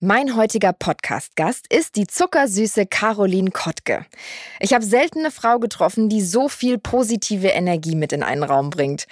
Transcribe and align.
Mein 0.00 0.36
heutiger 0.36 0.72
Podcast-Gast 0.72 1.66
ist 1.74 1.96
die 1.96 2.06
zuckersüße 2.06 2.86
Caroline 2.86 3.50
Kottke. 3.50 4.06
Ich 4.60 4.72
habe 4.72 4.84
selten 4.84 5.18
eine 5.18 5.32
Frau 5.32 5.58
getroffen, 5.58 6.08
die 6.08 6.22
so 6.22 6.48
viel 6.48 6.78
positive 6.78 7.48
Energie 7.48 7.96
mit 7.96 8.12
in 8.12 8.22
einen 8.22 8.44
Raum 8.44 8.70
bringt. 8.70 9.08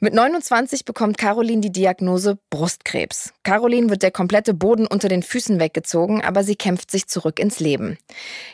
Mit 0.00 0.14
29 0.14 0.86
bekommt 0.86 1.18
Caroline 1.18 1.60
die 1.60 1.70
Diagnose 1.70 2.38
Brustkrebs. 2.48 3.34
Caroline 3.42 3.90
wird 3.90 4.02
der 4.02 4.10
komplette 4.10 4.54
Boden 4.54 4.86
unter 4.86 5.08
den 5.08 5.22
Füßen 5.22 5.60
weggezogen, 5.60 6.24
aber 6.24 6.44
sie 6.44 6.56
kämpft 6.56 6.90
sich 6.90 7.08
zurück 7.08 7.38
ins 7.38 7.60
Leben. 7.60 7.98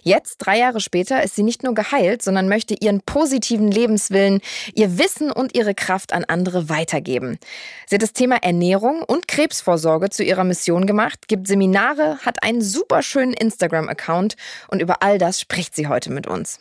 Jetzt, 0.03 0.39
drei 0.39 0.59
Jahre 0.59 0.81
später, 0.81 1.23
ist 1.23 1.37
sie 1.37 1.45
nicht 1.45 1.63
nur 1.63 1.75
geheilt, 1.75 2.23
sondern 2.23 2.49
möchte 2.49 2.75
ihren 2.75 3.03
positiven 3.03 3.71
Lebenswillen, 3.71 4.41
ihr 4.75 4.99
Wissen 4.99 5.31
und 5.31 5.57
ihre 5.57 5.75
Kraft 5.75 6.13
an 6.13 6.25
andere 6.25 6.69
weitergeben. 6.69 7.39
Sie 7.87 7.95
hat 7.95 8.03
das 8.03 8.13
Thema 8.13 8.37
Ernährung 8.43 9.03
und 9.05 9.29
Krebsvorsorge 9.29 10.11
zu 10.11 10.25
ihrer 10.25 10.45
Mission 10.45 10.87
gemacht, 10.87 11.29
gibt 11.29 11.47
Seminare, 11.47 11.68
hat 11.77 12.43
einen 12.43 12.63
super 12.63 13.03
schönen 13.03 13.33
Instagram-Account 13.33 14.37
und 14.69 14.81
über 14.81 15.03
all 15.03 15.19
das 15.19 15.41
spricht 15.41 15.75
sie 15.75 15.89
heute 15.89 16.11
mit 16.11 16.27
uns. 16.27 16.61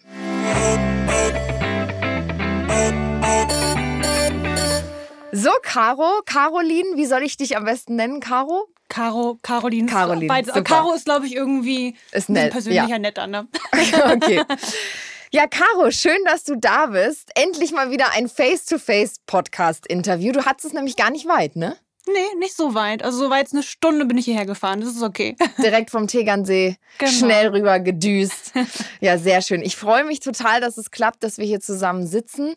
So, 5.31 5.51
Caro, 5.61 6.21
Caroline, 6.25 6.95
wie 6.95 7.05
soll 7.05 7.23
ich 7.23 7.37
dich 7.37 7.57
am 7.57 7.65
besten 7.65 7.95
nennen, 7.95 8.19
Caro? 8.19 8.67
Caro, 8.89 9.37
Caroline. 9.43 9.87
Caroline, 9.87 10.27
Beides, 10.27 10.53
super. 10.53 10.63
Caro 10.63 10.93
ist, 10.93 11.05
glaube 11.05 11.27
ich, 11.27 11.35
irgendwie 11.35 11.95
Ist 12.11 12.29
ein 12.29 12.33
nett, 12.33 12.51
persönlicher 12.51 12.87
ja. 12.87 12.99
Netter, 12.99 13.27
ne? 13.27 13.47
okay. 14.15 14.41
Ja, 15.31 15.45
Caro, 15.45 15.91
schön, 15.91 16.17
dass 16.25 16.45
du 16.45 16.55
da 16.55 16.87
bist. 16.87 17.31
Endlich 17.35 17.73
mal 17.73 17.91
wieder 17.91 18.13
ein 18.13 18.29
Face-to-Face-Podcast-Interview. 18.29 20.31
Du 20.31 20.45
hattest 20.45 20.67
es 20.67 20.73
nämlich 20.73 20.95
gar 20.95 21.11
nicht 21.11 21.27
weit, 21.27 21.57
ne? 21.57 21.75
Nee, 22.07 22.39
nicht 22.39 22.55
so 22.55 22.73
weit. 22.73 23.03
Also 23.03 23.17
so 23.25 23.29
weit, 23.29 23.49
eine 23.51 23.63
Stunde 23.63 24.05
bin 24.05 24.17
ich 24.17 24.25
hierher 24.25 24.45
gefahren. 24.45 24.79
Das 24.81 24.89
ist 24.91 25.01
okay. 25.03 25.35
Direkt 25.61 25.91
vom 25.91 26.07
Tegernsee 26.07 26.77
Genau. 26.99 27.11
schnell 27.11 27.47
rüber 27.49 27.79
gedüst. 27.79 28.53
Ja, 28.99 29.17
sehr 29.19 29.41
schön. 29.43 29.61
Ich 29.61 29.75
freue 29.75 30.03
mich 30.05 30.19
total, 30.21 30.59
dass 30.59 30.77
es 30.77 30.89
klappt, 30.89 31.23
dass 31.23 31.37
wir 31.37 31.45
hier 31.45 31.59
zusammen 31.59 32.07
sitzen. 32.07 32.55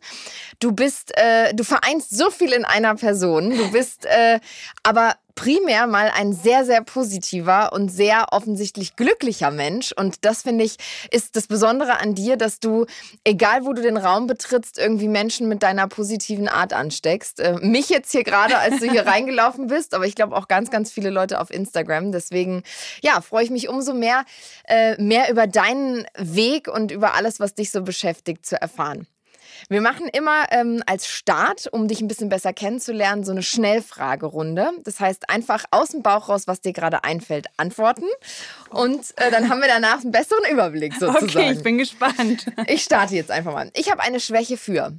Du 0.59 0.73
bist, 0.73 1.13
äh, 1.17 1.53
du 1.55 1.65
vereinst 1.65 2.17
so 2.17 2.31
viel 2.31 2.53
in 2.53 2.65
einer 2.65 2.95
Person. 2.95 3.51
Du 3.51 3.71
bist 3.71 4.07
äh, 4.07 4.41
aber 4.83 5.17
primär 5.41 5.87
mal 5.87 6.13
ein 6.15 6.35
sehr, 6.35 6.67
sehr 6.67 6.83
positiver 6.83 7.73
und 7.73 7.89
sehr 7.89 8.27
offensichtlich 8.33 8.95
glücklicher 8.95 9.51
Mensch. 9.51 9.91
Und 9.91 10.27
das 10.27 10.43
finde 10.43 10.65
ich, 10.65 10.77
ist 11.11 11.35
das 11.35 11.47
Besondere 11.47 11.99
an 11.99 12.15
dir, 12.15 12.37
dass 12.37 12.61
du, 12.61 12.85
egal 13.25 13.65
wo 13.65 13.73
du 13.73 13.81
den 13.81 13.97
Raum 13.97 14.27
betrittst, 14.27 14.77
irgendwie 14.77 15.09
Menschen 15.09 15.49
mit 15.49 15.63
deiner 15.63 15.89
positiven 15.89 16.47
Art 16.47 16.75
ansteckst. 16.75 17.41
Äh, 17.41 17.55
mich 17.63 17.89
jetzt 17.89 18.13
hier 18.13 18.23
gerade, 18.23 18.59
als 18.59 18.81
du 18.81 18.91
hier 18.91 19.07
reingelaufen 19.07 19.69
bist, 19.69 19.95
aber 19.95 20.05
ich 20.05 20.15
glaube 20.15 20.37
auch 20.37 20.47
ganz, 20.47 20.71
ganz 20.71 20.93
viele 20.93 21.09
Leute 21.09 21.41
auf 21.41 21.51
Instagram. 21.51 22.13
Deswegen, 22.13 22.63
ja, 23.01 23.23
freue 23.23 23.45
ich 23.45 23.51
mich 23.51 23.71
umso 23.71 23.95
mehr, 23.95 24.27
äh, 24.69 25.01
mehr 25.03 25.31
über 25.31 25.47
deinen 25.47 26.07
Weg 26.19 26.69
und 26.69 26.91
über 26.93 27.15
alles, 27.15 27.41
was 27.41 27.55
dich 27.55 27.71
so 27.71 27.81
beschäftigt, 27.81 28.45
zu 28.45 28.61
erfahren. 28.61 29.07
Wir 29.69 29.81
machen 29.81 30.09
immer 30.09 30.47
ähm, 30.51 30.83
als 30.87 31.07
Start, 31.07 31.69
um 31.73 31.89
dich 31.89 32.01
ein 32.01 32.09
bisschen 32.09 32.29
besser 32.29 32.53
kennenzulernen, 32.53 33.25
so 33.25 33.33
eine 33.33 33.43
Schnellfragerunde. 33.43 34.71
Das 34.85 35.01
heißt, 35.01 35.29
einfach 35.31 35.65
aus 35.71 35.91
dem 35.91 36.03
Bauch 36.03 36.29
raus, 36.29 36.47
was 36.47 36.61
dir 36.61 36.73
gerade 36.73 37.05
einfällt, 37.05 37.47
antworten. 37.57 38.07
Und 38.71 39.01
äh, 39.17 39.31
dann 39.31 39.49
haben 39.49 39.61
wir 39.61 39.69
danach 39.69 40.01
einen 40.01 40.13
besseren 40.13 40.45
Überblick 40.51 40.95
sozusagen. 40.95 41.21
Okay, 41.31 41.53
ich 41.53 41.63
bin 41.63 41.79
gespannt. 41.79 42.47
ich 42.67 42.83
starte 42.83 43.15
jetzt 43.15 43.31
einfach 43.31 43.53
mal. 43.53 43.71
Ich 43.75 43.91
habe 43.91 44.03
eine 44.03 44.21
Schwäche 44.21 44.57
für. 44.57 44.93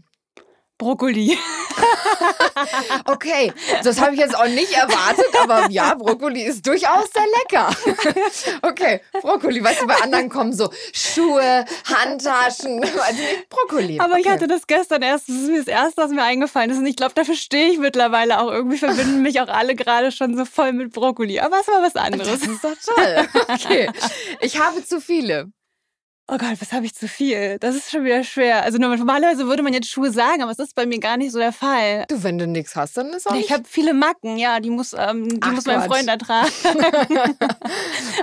Brokkoli. 0.78 1.38
Okay, 3.06 3.52
das 3.84 4.00
habe 4.00 4.14
ich 4.14 4.20
jetzt 4.20 4.36
auch 4.36 4.48
nicht 4.48 4.72
erwartet, 4.73 5.26
aber 5.42 5.70
ja, 5.70 5.94
Brokkoli 5.95 6.44
ist 6.44 6.66
durchaus 6.66 7.09
sehr 7.14 7.26
lecker. 7.40 7.70
Okay, 8.62 9.02
Brokkoli, 9.22 9.64
weißt 9.64 9.81
du, 9.81 9.88
bei 9.88 9.95
anderen 10.02 10.30
kommen 10.30 10.53
so 10.53 10.70
Schuhe, 10.94 11.66
Handtaschen, 11.86 12.84
also 12.84 13.22
nicht 13.22 13.50
Brokkoli. 13.50 14.00
Aber 14.00 14.18
ich 14.18 14.26
okay. 14.26 14.34
hatte 14.34 14.48
das 14.48 14.68
gestern 14.68 15.02
erst. 15.02 15.30
Das 15.30 15.36
ist 15.36 15.50
mir 15.50 15.58
das 15.58 15.68
Erste, 15.68 16.02
was 16.02 16.12
mir 16.12 16.24
eingefallen 16.24 16.69
ist. 16.69 16.78
Und 16.78 16.86
ich 16.86 16.96
glaube, 16.96 17.13
dafür 17.13 17.36
stehe 17.36 17.69
ich 17.69 17.78
mittlerweile 17.78 18.40
auch. 18.40 18.52
Irgendwie 18.52 18.78
verbinden 18.78 19.22
mich 19.22 19.41
auch 19.41 19.47
alle 19.47 19.75
gerade 19.75 20.12
schon 20.12 20.38
so 20.38 20.46
voll 20.46 20.74
mit 20.74 20.94
Brokkoli. 20.94 21.40
Aber 21.40 21.59
es 21.59 21.68
war 21.68 21.81
was 21.81 21.96
anderes. 21.96 22.40
Das 22.40 22.50
ist 22.50 22.63
doch 22.63 22.96
toll. 22.96 23.28
Okay, 23.47 23.90
ich 24.40 24.59
habe 24.59 24.84
zu 24.86 25.02
viele. 25.02 25.52
Oh 26.28 26.38
Gott, 26.38 26.62
was 26.62 26.72
habe 26.72 26.86
ich 26.86 26.96
zu 26.96 27.09
viel? 27.09 27.58
Das 27.59 27.76
ist 27.76 27.92
schon 27.92 28.06
wieder 28.06 28.24
schwer. 28.24 28.64
Also 28.64 28.78
normalerweise 28.78 29.48
würde 29.48 29.64
man 29.64 29.74
jetzt 29.74 29.90
Schuhe 29.90 30.12
sagen, 30.12 30.42
aber 30.42 30.52
es 30.52 30.59
ist 30.59 30.76
bei 30.76 30.86
mir 30.86 31.00
gar 31.00 31.18
nicht 31.18 31.32
so 31.34 31.40
der 31.40 31.52
Fall. 31.52 32.06
Du, 32.08 32.24
wenn 32.24 32.38
du 32.38 32.48
nichts 32.48 32.76
hast, 32.76 32.96
dann 32.96 33.09
ist 33.09 33.30
auch. 33.30 33.36
Ich 33.36 33.52
habe 33.52 33.64
viele 33.68 33.94
Macken, 33.94 34.38
ja, 34.38 34.62
die 34.62 34.70
muss, 34.70 34.94
ähm, 34.98 35.28
die 35.28 35.38
Ach 35.42 35.52
muss 35.52 35.66
mein. 35.66 35.81
Freund 35.81 36.08
ertragen. 36.08 36.50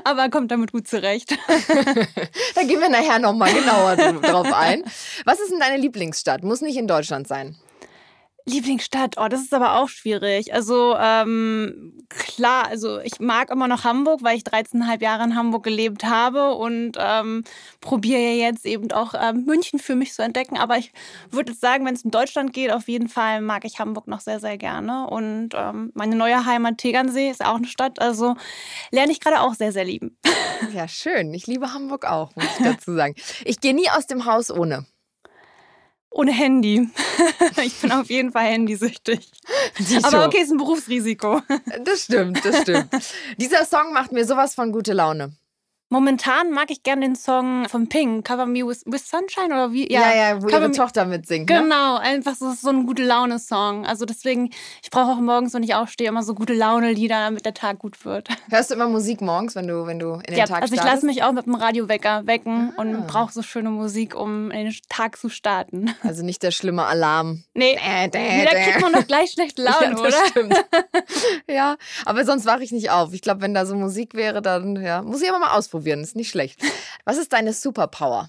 Aber 0.05 0.23
er 0.23 0.31
kommt 0.31 0.51
damit 0.51 0.73
gut 0.73 0.89
zurecht. 0.89 1.37
da 2.55 2.63
gehen 2.63 2.81
wir 2.81 2.89
nachher 2.89 3.19
nochmal 3.19 3.53
genauer 3.53 3.97
drauf 3.97 4.53
ein. 4.55 4.85
Was 5.27 5.39
ist 5.41 5.51
denn 5.53 5.61
deine 5.61 5.77
Lieblingsstadt? 5.77 6.43
Muss 6.43 6.63
nicht 6.63 6.79
in 6.79 6.87
Deutschland 6.87 7.29
sein. 7.29 7.57
Lieblingsstadt, 8.49 9.17
oh, 9.19 9.29
das 9.29 9.43
ist 9.43 9.55
aber 9.55 9.77
auch 9.77 9.89
schwierig. 9.89 10.55
Also 10.55 10.97
ähm, 10.99 11.95
klar, 12.09 12.67
also 12.67 12.99
ich 13.01 13.21
mag 13.21 13.51
immer 13.51 13.69
noch 13.69 13.85
Hamburg, 13.85 14.23
weil 14.23 14.37
ich 14.37 14.43
13,5 14.43 15.03
Jahre 15.03 15.25
in 15.25 15.37
Hamburg 15.37 15.63
gelebt 15.65 16.05
habe 16.05 16.55
und 16.55 16.93
ähm, 16.99 17.45
probiere 17.81 18.21
ja 18.21 18.49
jetzt 18.49 18.65
eben 18.65 18.91
auch 18.93 19.15
ähm, 19.21 19.45
München 19.45 19.79
für 19.79 19.95
mich 19.95 20.15
zu 20.15 20.23
entdecken. 20.23 20.57
Aber 20.57 20.79
ich 20.79 20.93
würde 21.31 21.53
sagen, 21.53 21.85
wenn 21.85 21.95
es 21.95 22.03
um 22.03 22.11
Deutschland 22.11 22.53
geht, 22.53 22.73
auf 22.73 22.89
jeden 22.89 23.09
Fall 23.09 23.41
mag 23.41 23.65
ich 23.65 23.79
Hamburg 23.79 24.09
noch 24.09 24.21
sehr, 24.21 24.41
sehr 24.41 24.57
gerne. 24.57 25.07
Und 25.09 25.51
ähm, 25.55 25.93
meine 25.95 26.17
neue 26.17 26.45
Heimat 26.45 26.79
Tegernsee 26.79 27.31
ist 27.31 27.45
auch 27.45 27.57
eine 27.57 27.67
Stadt, 27.67 28.01
also 28.01 28.37
lerne 28.91 29.13
ich 29.13 29.21
gerade 29.21 29.41
auch 29.41 29.55
sehr, 29.55 29.73
sehr 29.73 29.85
lieben. 29.85 30.17
Ja, 30.75 30.89
schön. 30.89 31.33
Ich 31.35 31.47
liebe 31.47 31.73
Hamburg 31.73 32.05
auch, 32.05 32.35
muss 32.35 32.45
ich 32.59 32.65
dazu 32.65 32.95
sagen. 32.95 33.15
Ich 33.45 33.61
gehe 33.61 33.75
nie 33.75 33.89
aus 33.91 34.07
dem 34.07 34.25
Haus 34.25 34.51
ohne. 34.51 34.87
Ohne 36.11 36.33
Handy. 36.33 36.89
ich 37.65 37.81
bin 37.81 37.93
auf 37.93 38.09
jeden 38.09 38.33
Fall 38.33 38.47
handysüchtig. 38.47 39.31
Aber 40.03 40.27
okay, 40.27 40.39
ist 40.39 40.51
ein 40.51 40.57
Berufsrisiko. 40.57 41.43
Das 41.85 42.05
stimmt, 42.05 42.45
das 42.45 42.63
stimmt. 42.63 42.89
Dieser 43.37 43.65
Song 43.65 43.93
macht 43.93 44.13
mir 44.13 44.25
sowas 44.25 44.55
von 44.55 44.73
gute 44.73 44.95
Laune. 44.95 45.33
Momentan 45.91 46.51
mag 46.51 46.71
ich 46.71 46.83
gerne 46.83 47.01
den 47.07 47.17
Song 47.17 47.67
von 47.69 47.89
Pink, 47.89 48.27
Cover 48.27 48.45
Me 48.45 48.59
with, 48.67 48.83
with 48.85 49.09
Sunshine 49.09 49.47
oder 49.47 49.73
wie? 49.73 49.91
Ja, 49.91 50.15
ja, 50.15 50.43
wo 50.43 50.47
Cover 50.47 50.65
ihre 50.67 50.73
Tochter 50.73 51.07
mitsingt. 51.07 51.49
Ne? 51.49 51.63
Genau, 51.63 51.97
einfach 51.97 52.35
so, 52.35 52.53
so 52.53 52.69
ein 52.69 52.85
gute 52.87 53.05
Laune-Song. 53.05 53.87
Also 53.87 54.05
deswegen, 54.05 54.51
ich 54.83 54.91
brauche 54.91 55.13
auch 55.13 55.21
morgens, 55.21 55.55
wenn 55.55 55.63
ich 55.63 55.75
aufstehe, 55.75 56.09
immer 56.09 56.23
so 56.23 56.35
gute 56.35 56.53
Laune-Lieder, 56.53 57.15
damit 57.21 57.47
der 57.47 57.55
Tag 57.55 57.79
gut 57.79 58.05
wird. 58.05 58.29
Hörst 58.51 58.69
du 58.71 58.75
immer 58.75 58.87
Musik 58.87 59.23
morgens, 59.23 59.55
wenn 59.55 59.67
du, 59.67 59.87
wenn 59.87 59.99
du 59.99 60.15
in 60.15 60.21
den 60.25 60.37
Ja, 60.37 60.45
Tag 60.45 60.61
also 60.61 60.75
ich 60.75 60.81
startest? 60.81 61.05
lasse 61.05 61.07
mich 61.07 61.23
auch 61.23 61.33
mit 61.33 61.47
dem 61.47 61.55
Radiowecker 61.55 62.27
wecken 62.27 62.75
Ah. 62.77 62.81
und 62.83 63.07
brauche 63.07 63.33
so 63.33 63.41
schöne 63.43 63.71
Musik, 63.71 64.15
um 64.15 64.51
in 64.51 64.67
den 64.67 64.75
Tag 64.91 65.17
zu 65.17 65.29
starten. 65.31 65.95
Also 66.03 66.23
nicht 66.25 66.43
der 66.43 66.51
schlimme 66.51 66.85
Alarm. 66.85 67.45
Nee, 67.55 67.77
Dä, 67.77 68.09
dä, 68.09 68.45
da 68.45 68.51
kriegt 68.51 68.81
man 68.83 68.93
doch 68.93 69.07
gleich 69.07 69.31
schlechte 69.33 69.63
Laune, 69.65 69.85
ja, 69.85 69.91
das 69.91 70.01
oder? 70.01 70.27
stimmt. 70.27 70.65
ja, 71.49 71.77
aber 72.05 72.25
sonst 72.25 72.45
wache 72.47 72.63
ich 72.63 72.73
nicht 72.73 72.91
auf. 72.91 73.13
Ich 73.15 73.23
glaube, 73.23 73.41
wenn 73.43 73.55
da 73.55 73.65
so 73.67 73.75
Musik 73.75 74.15
wäre, 74.15 74.43
dann 74.43 74.77
ja, 74.83 75.03
muss 75.03 75.23
ich 75.23 75.29
aber 75.31 75.39
mal 75.39 75.57
ausprobieren. 75.57 75.78
Ist 75.87 76.17
nicht 76.17 76.31
schlecht. 76.31 76.61
Was 77.05 77.17
ist 77.17 77.33
deine 77.33 77.53
Superpower? 77.53 78.29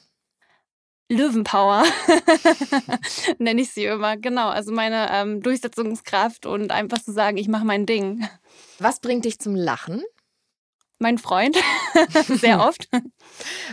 Löwenpower 1.12 1.84
nenne 3.40 3.62
ich 3.62 3.72
sie 3.72 3.86
immer. 3.86 4.16
Genau, 4.16 4.50
also 4.50 4.72
meine 4.72 5.10
ähm, 5.12 5.42
Durchsetzungskraft 5.42 6.46
und 6.46 6.72
einfach 6.72 7.02
zu 7.02 7.12
sagen, 7.12 7.38
ich 7.38 7.48
mache 7.48 7.66
mein 7.66 7.88
Ding. 7.88 8.28
Was 8.78 9.00
bringt 9.00 9.26
dich 9.26 9.40
zum 9.40 9.56
Lachen? 9.56 10.04
Mein 11.00 11.18
Freund, 11.18 11.58
sehr 12.28 12.60
oft. 12.60 12.90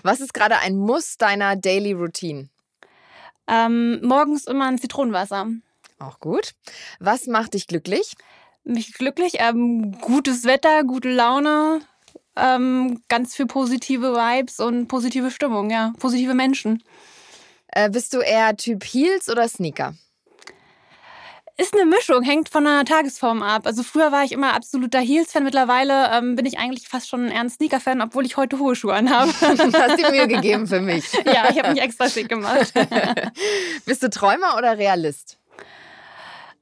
Was 0.03 0.20
ist 0.20 0.32
gerade 0.32 0.58
ein 0.58 0.76
Muss 0.76 1.19
deiner 1.19 1.56
Daily 1.56 1.93
Routine? 1.93 2.48
Ähm, 3.48 4.00
morgens 4.03 4.47
immer 4.47 4.66
ein 4.66 4.78
Zitronenwasser. 4.78 5.48
Auch 5.98 6.20
gut. 6.20 6.54
Was 7.00 7.26
macht 7.26 7.54
dich 7.54 7.66
glücklich? 7.66 8.14
Mich 8.64 8.94
glücklich, 8.94 9.34
ähm, 9.38 9.98
gutes 10.00 10.44
Wetter, 10.44 10.84
gute 10.84 11.10
Laune, 11.10 11.81
ähm, 12.37 13.03
ganz 13.09 13.35
viel 13.35 13.47
positive 13.47 14.15
Vibes 14.15 14.61
und 14.61 14.88
positive 14.88 15.31
Stimmung, 15.31 15.71
ja, 15.71 15.93
positive 15.99 16.35
Menschen. 16.35 16.83
Äh, 17.69 17.91
bist 17.91 18.15
du 18.15 18.21
eher 18.21 18.56
Typ 18.56 18.85
Heels 18.85 19.29
oder 19.29 19.49
Sneaker? 19.49 19.94
Ist 21.59 21.73
eine 21.73 21.87
Mischung, 21.87 22.23
hängt 22.23 22.50
von 22.50 22.65
der 22.65 22.85
Tagesform 22.85 23.43
ab. 23.43 23.62
Also 23.65 23.83
früher 23.83 24.12
war 24.12 24.25
ich 24.25 24.33
immer 24.33 24.53
absoluter 24.53 25.00
Heels-Fan, 25.00 25.43
mittlerweile 25.43 26.11
ähm, 26.12 26.37
bin 26.37 26.44
ich 26.44 26.59
eigentlich 26.59 26.87
fast 26.87 27.09
schon 27.09 27.29
eher 27.29 27.41
ein 27.41 27.49
Sneaker-Fan, 27.49 28.03
obwohl 28.03 28.27
ich 28.27 28.37
heute 28.37 28.59
hohe 28.59 28.77
Schuhe 28.77 28.93
anhabe. 28.93 29.32
Hast 29.41 29.99
dir 29.99 30.11
Mühe 30.11 30.29
gegeben 30.29 30.67
für 30.67 30.81
mich. 30.82 31.11
ja, 31.25 31.49
ich 31.50 31.59
habe 31.59 31.71
mich 31.71 31.81
extra 31.81 32.11
schick 32.11 32.29
gemacht. 32.29 32.75
Bist 33.87 34.03
du 34.03 34.11
Träumer 34.11 34.59
oder 34.59 34.77
Realist? 34.77 35.39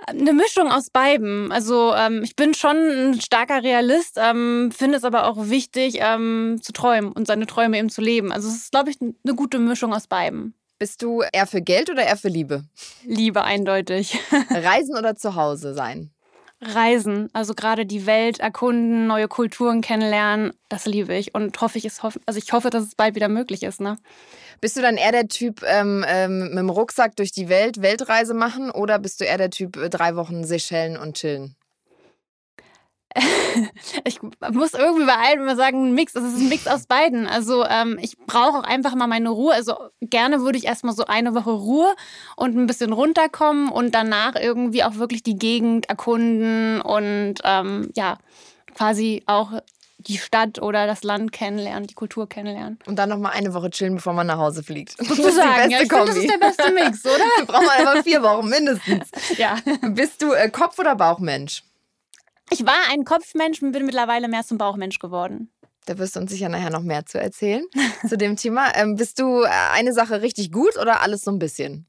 Eine 0.07 0.33
Mischung 0.33 0.71
aus 0.71 0.91
beiden. 0.91 1.51
Also 1.53 1.95
ähm, 1.95 2.23
ich 2.23 2.37
bin 2.37 2.55
schon 2.55 2.77
ein 2.77 3.21
starker 3.21 3.63
Realist, 3.63 4.19
ähm, 4.21 4.71
finde 4.71 4.99
es 4.99 5.05
aber 5.05 5.27
auch 5.27 5.49
wichtig, 5.49 5.99
ähm, 6.01 6.59
zu 6.63 6.73
träumen 6.73 7.13
und 7.13 7.27
seine 7.27 7.47
Träume 7.47 7.79
eben 7.79 7.91
zu 7.91 8.01
leben. 8.01 8.33
Also 8.33 8.49
es 8.49 8.55
ist, 8.55 8.71
glaube 8.73 8.91
ich, 8.91 8.99
eine 9.01 9.35
gute 9.35 9.59
Mischung 9.59 9.95
aus 9.95 10.07
beiden. 10.07 10.55
Bist 10.79 11.03
du 11.03 11.23
eher 11.33 11.47
für 11.47 11.63
Geld 11.63 11.89
oder 11.91 12.03
eher 12.03 12.17
für 12.17 12.29
Liebe? 12.29 12.65
Liebe 13.05 13.45
eindeutig. 13.45 14.19
Reisen 14.51 14.97
oder 14.97 15.17
zu 15.17 15.37
Hause 15.37 15.73
sein? 15.75 16.14
Reisen, 16.67 17.29
also 17.33 17.55
gerade 17.55 17.87
die 17.87 18.07
Welt 18.07 18.41
erkunden, 18.41 19.07
neue 19.07 19.29
Kulturen 19.29 19.81
kennenlernen, 19.81 20.53
das 20.69 20.87
liebe 20.87 21.15
ich 21.15 21.35
und 21.35 21.61
hoffe 21.61 21.79
ich, 21.79 21.85
es 21.85 22.01
also 22.03 22.39
ich 22.39 22.53
hoffe, 22.53 22.71
dass 22.71 22.85
es 22.85 22.95
bald 22.95 23.15
wieder 23.15 23.29
möglich 23.29 23.63
ist. 23.63 23.81
Ne? 23.81 23.99
Bist 24.61 24.77
du 24.77 24.83
dann 24.83 24.97
eher 24.97 25.13
der 25.13 25.29
Typ 25.29 25.63
ähm, 25.67 26.05
ähm, 26.09 26.49
mit 26.49 26.59
dem 26.59 26.71
Rucksack 26.71 27.17
durch 27.17 27.33
die 27.33 27.49
Welt, 27.49 27.83
Weltreise 27.83 28.35
machen 28.35 28.71
oder 28.71 28.99
bist 28.99 29.21
du 29.21 29.25
eher 29.25 29.39
der 29.39 29.51
Typ 29.51 29.77
äh, 29.77 29.91
drei 29.91 30.17
Wochen 30.17 30.45
Seychellen 30.45 30.97
und 30.97 31.17
chillen? 31.17 31.57
ich 34.05 34.21
muss 34.23 34.75
irgendwie 34.75 35.07
bei 35.07 35.17
allem 35.17 35.43
immer 35.43 35.57
sagen, 35.57 35.87
ein 35.87 35.95
Mix. 35.95 36.15
Es 36.15 36.25
ist 36.25 36.39
ein 36.39 36.49
Mix 36.49 36.67
aus 36.67 36.87
beiden. 36.87 37.27
Also 37.27 37.65
ähm, 37.65 37.99
ich 38.01 38.17
brauche 38.19 38.59
auch 38.59 38.65
einfach 38.65 38.95
mal 38.95 39.07
meine 39.07 39.31
Ruhe. 39.31 39.55
Also 39.55 39.77
gerne 40.01 40.41
würde 40.41 40.59
ich 40.59 40.65
erstmal 40.65 40.95
so 40.95 41.05
eine 41.05 41.35
Woche 41.35 41.51
Ruhe 41.51 41.95
und 42.37 42.57
ein 42.57 42.67
bisschen 42.67 42.93
runterkommen 42.93 43.69
und 43.69 43.95
danach 43.95 44.35
irgendwie 44.35 44.83
auch 44.83 44.97
wirklich 44.97 45.23
die 45.23 45.39
Gegend 45.39 45.89
erkunden 45.89 46.81
und 46.81 47.37
ähm, 47.45 47.91
ja, 47.95 48.19
quasi 48.75 49.23
auch 49.27 49.53
die 49.99 50.19
Stadt 50.19 50.61
oder 50.61 50.87
das 50.87 51.03
Land 51.03 51.33
kennenlernen, 51.33 51.87
die 51.87 51.95
Kultur 51.95 52.29
kennenlernen. 52.29 52.79
Und 52.87 52.97
dann 52.97 53.09
nochmal 53.09 53.33
eine 53.33 53.55
Woche 53.55 53.71
chillen, 53.71 53.95
bevor 53.95 54.13
man 54.13 54.27
nach 54.27 54.39
Hause 54.39 54.63
fliegt. 54.63 54.97
Das 55.15 55.19
ist 55.19 55.37
sagen, 55.37 55.71
ja, 55.71 55.79
Kombi. 55.87 56.07
das 56.07 56.17
ist 56.17 56.31
der 56.31 56.39
beste 56.39 56.73
Mix, 56.73 57.07
oder? 57.07 57.25
da 57.39 57.45
braucht 57.45 57.67
man 57.67 57.87
aber 57.87 58.03
vier 58.03 58.23
Wochen 58.23 58.49
mindestens. 58.49 59.11
ja. 59.39 59.57
Bist 59.91 60.21
du 60.21 60.33
äh, 60.33 60.51
Kopf- 60.51 60.79
oder 60.79 60.97
Bauchmensch? 60.97 61.63
Ich 62.55 62.65
war 62.65 62.89
ein 62.93 63.05
Kopfmensch 63.05 63.61
und 63.63 63.73
bin 63.73 63.85
mittlerweile 63.85 64.29
mehr 64.29 64.45
zum 64.45 64.59
Bauchmensch 64.59 65.01
geworden. 65.01 65.51
Da 65.87 65.99
wirst 65.99 66.15
du 66.15 66.21
uns 66.21 66.31
sicher 66.31 66.49
nachher 66.49 66.71
noch 66.71 66.83
mehr 66.83 67.05
zu 67.05 67.19
erzählen 67.19 67.65
zu 68.09 68.17
dem 68.17 68.37
Thema. 68.37 68.73
Ähm, 68.77 68.95
bist 68.95 69.19
du 69.19 69.43
äh, 69.43 69.49
eine 69.73 69.93
Sache 69.93 70.23
richtig 70.23 70.53
gut 70.53 70.79
oder 70.79 71.03
alles 71.03 71.23
so 71.23 71.33
ein 71.33 71.41
bisschen? 71.41 71.89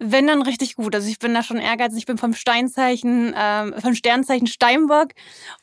Wenn 0.00 0.26
dann 0.26 0.42
richtig 0.42 0.74
gut. 0.74 0.94
Also 0.94 1.08
ich 1.08 1.20
bin 1.20 1.34
da 1.34 1.44
schon 1.44 1.58
ehrgeizig. 1.58 1.98
Ich 1.98 2.06
bin 2.06 2.18
vom 2.18 2.34
Steinzeichen, 2.34 3.32
ähm, 3.38 3.74
vom 3.80 3.94
Sternzeichen 3.94 4.48
Steinbock 4.48 5.10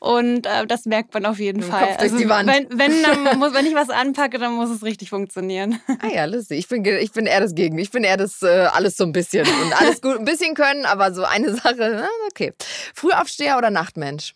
und 0.00 0.46
äh, 0.46 0.66
das 0.66 0.86
merkt 0.86 1.12
man 1.12 1.26
auf 1.26 1.38
jeden 1.38 1.62
Im 1.62 1.68
Fall. 1.68 1.88
Kopf 1.88 1.98
also 1.98 2.16
die 2.16 2.28
Wand. 2.28 2.48
Wenn, 2.48 2.78
wenn, 2.78 2.92
muss, 3.38 3.52
wenn 3.52 3.66
ich 3.66 3.74
was 3.74 3.90
anpacke, 3.90 4.38
dann 4.38 4.54
muss 4.54 4.70
es 4.70 4.82
richtig 4.82 5.10
funktionieren. 5.10 5.80
Ah 6.00 6.08
ja, 6.08 6.24
lustig. 6.24 6.60
Ich 6.60 6.68
bin, 6.68 6.82
ich 6.84 7.12
bin 7.12 7.26
eher 7.26 7.40
das 7.40 7.54
Gegenteil. 7.54 7.82
Ich 7.82 7.90
bin 7.90 8.04
eher 8.04 8.16
das 8.16 8.42
äh, 8.42 8.68
alles 8.72 8.96
so 8.96 9.04
ein 9.04 9.12
bisschen 9.12 9.46
und 9.46 9.80
alles 9.80 10.00
gut 10.00 10.18
ein 10.18 10.24
bisschen 10.24 10.54
können, 10.54 10.86
aber 10.86 11.12
so 11.12 11.24
eine 11.24 11.54
Sache, 11.54 12.08
okay. 12.30 12.54
Frühaufsteher 12.94 13.58
oder 13.58 13.70
Nachtmensch? 13.70 14.34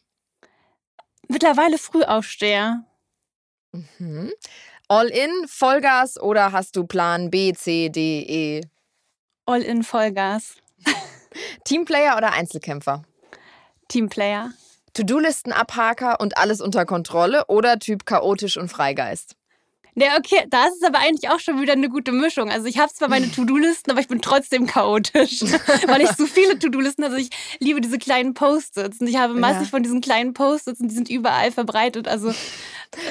Mittlerweile 1.29 1.79
Frühaufsteher. 1.79 2.85
Mhm. 3.73 4.31
All 4.89 5.09
in, 5.09 5.31
Vollgas 5.49 6.21
oder 6.21 6.53
hast 6.53 6.77
du 6.77 6.85
Plan 6.85 7.31
B, 7.31 7.53
C, 7.55 7.89
D, 7.89 8.21
E? 8.21 8.61
All 9.47 9.63
in 9.63 9.85
Vollgas. 9.85 10.57
Teamplayer 11.65 12.17
oder 12.17 12.33
Einzelkämpfer? 12.33 13.03
Teamplayer. 13.87 14.51
To-Do-Listen 14.95 15.53
Abhaker 15.53 16.21
und 16.21 16.37
alles 16.37 16.61
unter 16.61 16.85
Kontrolle 16.85 17.47
oder 17.47 17.79
Typ 17.79 18.07
chaotisch 18.07 18.57
und 18.57 18.69
Freigeist? 18.69 19.37
Ja, 19.99 20.19
okay, 20.19 20.45
da 20.51 20.67
ist 20.67 20.77
es 20.77 20.83
aber 20.83 20.99
eigentlich 20.99 21.31
auch 21.31 21.41
schon 21.41 21.59
wieder 21.59 21.73
eine 21.73 21.89
gute 21.89 22.13
Mischung. 22.13 22.51
Also 22.51 22.67
ich 22.67 22.79
habe 22.79 22.93
zwar 22.93 23.09
meine 23.09 23.31
To-Do-Listen, 23.31 23.91
aber 23.91 24.01
ich 24.01 24.09
bin 24.09 24.21
trotzdem 24.21 24.67
chaotisch, 24.67 25.41
weil 25.87 26.03
ich 26.03 26.11
so 26.13 26.27
viele 26.27 26.59
To-Do-Listen, 26.59 27.03
also 27.03 27.17
ich 27.17 27.31
liebe 27.61 27.81
diese 27.81 27.97
kleinen 27.97 28.35
Post-its 28.35 29.01
und 29.01 29.07
ich 29.07 29.17
habe 29.17 29.33
massig 29.33 29.63
ja. 29.63 29.69
von 29.69 29.83
diesen 29.83 30.03
kleinen 30.03 30.35
Post-its 30.35 30.81
und 30.81 30.89
die 30.89 30.95
sind 30.95 31.09
überall 31.09 31.51
verbreitet. 31.51 32.09
Also 32.09 32.35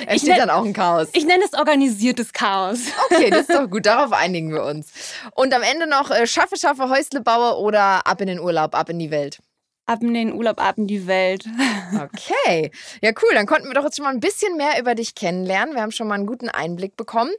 Entsteht 0.06 0.38
dann 0.38 0.52
auch 0.52 0.64
ein 0.64 0.74
Chaos. 0.74 1.08
Ich 1.14 1.26
nenne 1.26 1.44
es 1.44 1.58
organisiertes 1.58 2.34
Chaos. 2.34 2.80
Okay, 3.10 3.32
das 3.32 3.42
ist 3.42 3.54
doch 3.54 3.70
gut. 3.70 3.86
Darauf 3.88 4.14
einigen 4.14 4.54
wir 4.54 4.64
uns. 4.64 4.92
Und 5.34 5.56
am 5.56 5.64
Ende 5.64 5.88
noch 5.88 6.12
äh, 6.12 6.28
schaffe, 6.28 6.56
schaffe, 6.56 6.90
Häusle 6.90 7.22
baue 7.22 7.58
oder 7.58 8.06
ab 8.06 8.22
in 8.22 8.28
den 8.28 8.40
Urlaub, 8.40 8.76
ab 8.76 8.90
in 8.90 9.00
die 9.00 9.10
Welt 9.10 9.40
ab 9.86 10.02
in 10.02 10.14
den 10.14 10.34
Urlaub, 10.34 10.60
ab 10.62 10.78
in 10.78 10.88
die 10.88 11.08
Welt. 11.08 11.46
Okay, 11.96 12.72
ja 13.02 13.12
cool. 13.22 13.30
Dann 13.36 13.46
konnten 13.46 13.68
wir 13.68 13.76
doch 13.76 13.84
jetzt 13.84 13.98
schon 13.98 14.06
mal 14.06 14.14
ein 14.14 14.20
bisschen 14.20 14.58
mehr 14.58 14.80
über 14.80 14.96
dich 14.96 15.14
kennenlernen. 15.14 15.76
Wir 15.76 15.84
haben 15.84 15.92
schon 15.92 16.08
mal 16.08 16.16
einen 16.16 16.26
guten 16.26 16.50
Einblick 16.50 16.98
bekommen 16.98 17.32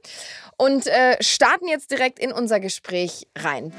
und 0.56 0.86
äh, 0.86 1.16
starten 1.20 1.66
jetzt 1.66 1.90
direkt 1.90 2.18
in 2.20 2.30
unser 2.30 2.60
Gespräch 2.60 3.26
rein. 3.36 3.72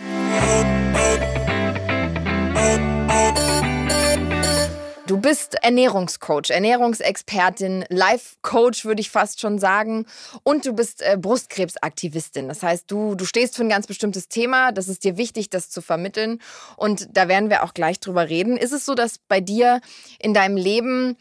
Du 5.08 5.16
bist 5.16 5.56
Ernährungscoach, 5.64 6.50
Ernährungsexpertin, 6.50 7.86
Life-Coach 7.88 8.84
würde 8.84 9.00
ich 9.00 9.10
fast 9.10 9.40
schon 9.40 9.58
sagen. 9.58 10.06
Und 10.44 10.66
du 10.66 10.74
bist 10.74 11.02
äh, 11.02 11.16
Brustkrebsaktivistin. 11.18 12.50
Das 12.50 12.62
heißt, 12.62 12.92
du, 12.92 13.16
du 13.16 13.24
stehst 13.24 13.56
für 13.56 13.64
ein 13.64 13.70
ganz 13.70 13.88
bestimmtes 13.88 14.28
Thema. 14.28 14.74
Das 14.74 14.90
ist 14.90 15.06
dir 15.06 15.16
wichtig, 15.16 15.50
das 15.50 15.70
zu 15.70 15.82
vermitteln. 15.82 16.42
Und 16.76 17.08
da 17.16 17.30
werden 17.30 17.50
wir 17.50 17.64
auch 17.64 17.74
gleich 17.74 18.02
drüber 18.02 18.28
reden. 18.28 18.58
Ist 18.58 18.74
es 18.74 18.84
so, 18.84 18.96
dass 18.96 19.18
bei 19.18 19.40
dir 19.40 19.80
in 20.20 20.34
deinem 20.34 20.58
Leben 20.58 21.16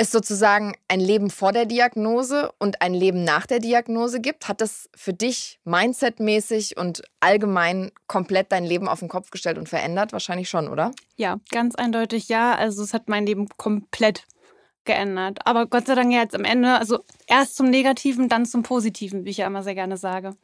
es 0.00 0.10
sozusagen 0.10 0.74
ein 0.88 0.98
Leben 0.98 1.28
vor 1.28 1.52
der 1.52 1.66
Diagnose 1.66 2.50
und 2.58 2.80
ein 2.80 2.94
Leben 2.94 3.22
nach 3.22 3.44
der 3.44 3.58
Diagnose 3.58 4.20
gibt? 4.20 4.48
Hat 4.48 4.62
das 4.62 4.88
für 4.96 5.12
dich 5.12 5.60
mindsetmäßig 5.64 6.78
und 6.78 7.02
allgemein 7.20 7.92
komplett 8.06 8.50
dein 8.50 8.64
Leben 8.64 8.88
auf 8.88 9.00
den 9.00 9.10
Kopf 9.10 9.28
gestellt 9.30 9.58
und 9.58 9.68
verändert? 9.68 10.14
Wahrscheinlich 10.14 10.48
schon, 10.48 10.68
oder? 10.68 10.92
Ja, 11.16 11.38
ganz 11.50 11.74
eindeutig 11.74 12.30
ja. 12.30 12.54
Also 12.54 12.82
es 12.82 12.94
hat 12.94 13.10
mein 13.10 13.26
Leben 13.26 13.46
komplett 13.58 14.26
geändert. 14.86 15.40
Aber 15.44 15.66
Gott 15.66 15.86
sei 15.86 15.96
Dank 15.96 16.10
jetzt 16.12 16.34
am 16.34 16.44
Ende, 16.44 16.78
also 16.78 17.00
erst 17.26 17.56
zum 17.56 17.68
Negativen, 17.68 18.30
dann 18.30 18.46
zum 18.46 18.62
Positiven, 18.62 19.26
wie 19.26 19.30
ich 19.30 19.36
ja 19.36 19.46
immer 19.46 19.62
sehr 19.62 19.74
gerne 19.74 19.98
sage. 19.98 20.34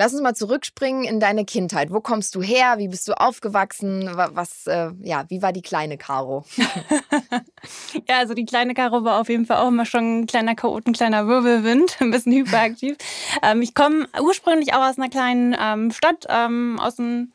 Lass 0.00 0.12
uns 0.12 0.22
mal 0.22 0.36
zurückspringen 0.36 1.02
in 1.02 1.18
deine 1.18 1.44
Kindheit. 1.44 1.90
Wo 1.90 2.00
kommst 2.00 2.32
du 2.36 2.40
her? 2.40 2.78
Wie 2.78 2.86
bist 2.86 3.08
du 3.08 3.14
aufgewachsen? 3.14 4.08
Was, 4.14 4.68
äh, 4.68 4.92
ja, 5.02 5.24
wie 5.28 5.42
war 5.42 5.52
die 5.52 5.60
kleine 5.60 5.98
Caro? 5.98 6.44
ja, 8.08 8.18
also 8.18 8.34
die 8.34 8.44
kleine 8.44 8.74
Caro 8.74 9.02
war 9.02 9.20
auf 9.20 9.28
jeden 9.28 9.44
Fall 9.44 9.56
auch 9.56 9.66
immer 9.66 9.86
schon 9.86 10.20
ein 10.20 10.26
kleiner 10.26 10.54
Chaot, 10.54 10.86
ein 10.86 10.92
kleiner 10.92 11.26
Wirbelwind, 11.26 11.96
ein 12.00 12.12
bisschen 12.12 12.32
hyperaktiv. 12.32 12.96
ähm, 13.42 13.60
ich 13.60 13.74
komme 13.74 14.06
ursprünglich 14.22 14.72
auch 14.72 14.88
aus 14.88 14.98
einer 14.98 15.08
kleinen 15.08 15.56
ähm, 15.60 15.90
Stadt, 15.90 16.26
ähm, 16.28 16.78
aus 16.78 17.00
einem 17.00 17.32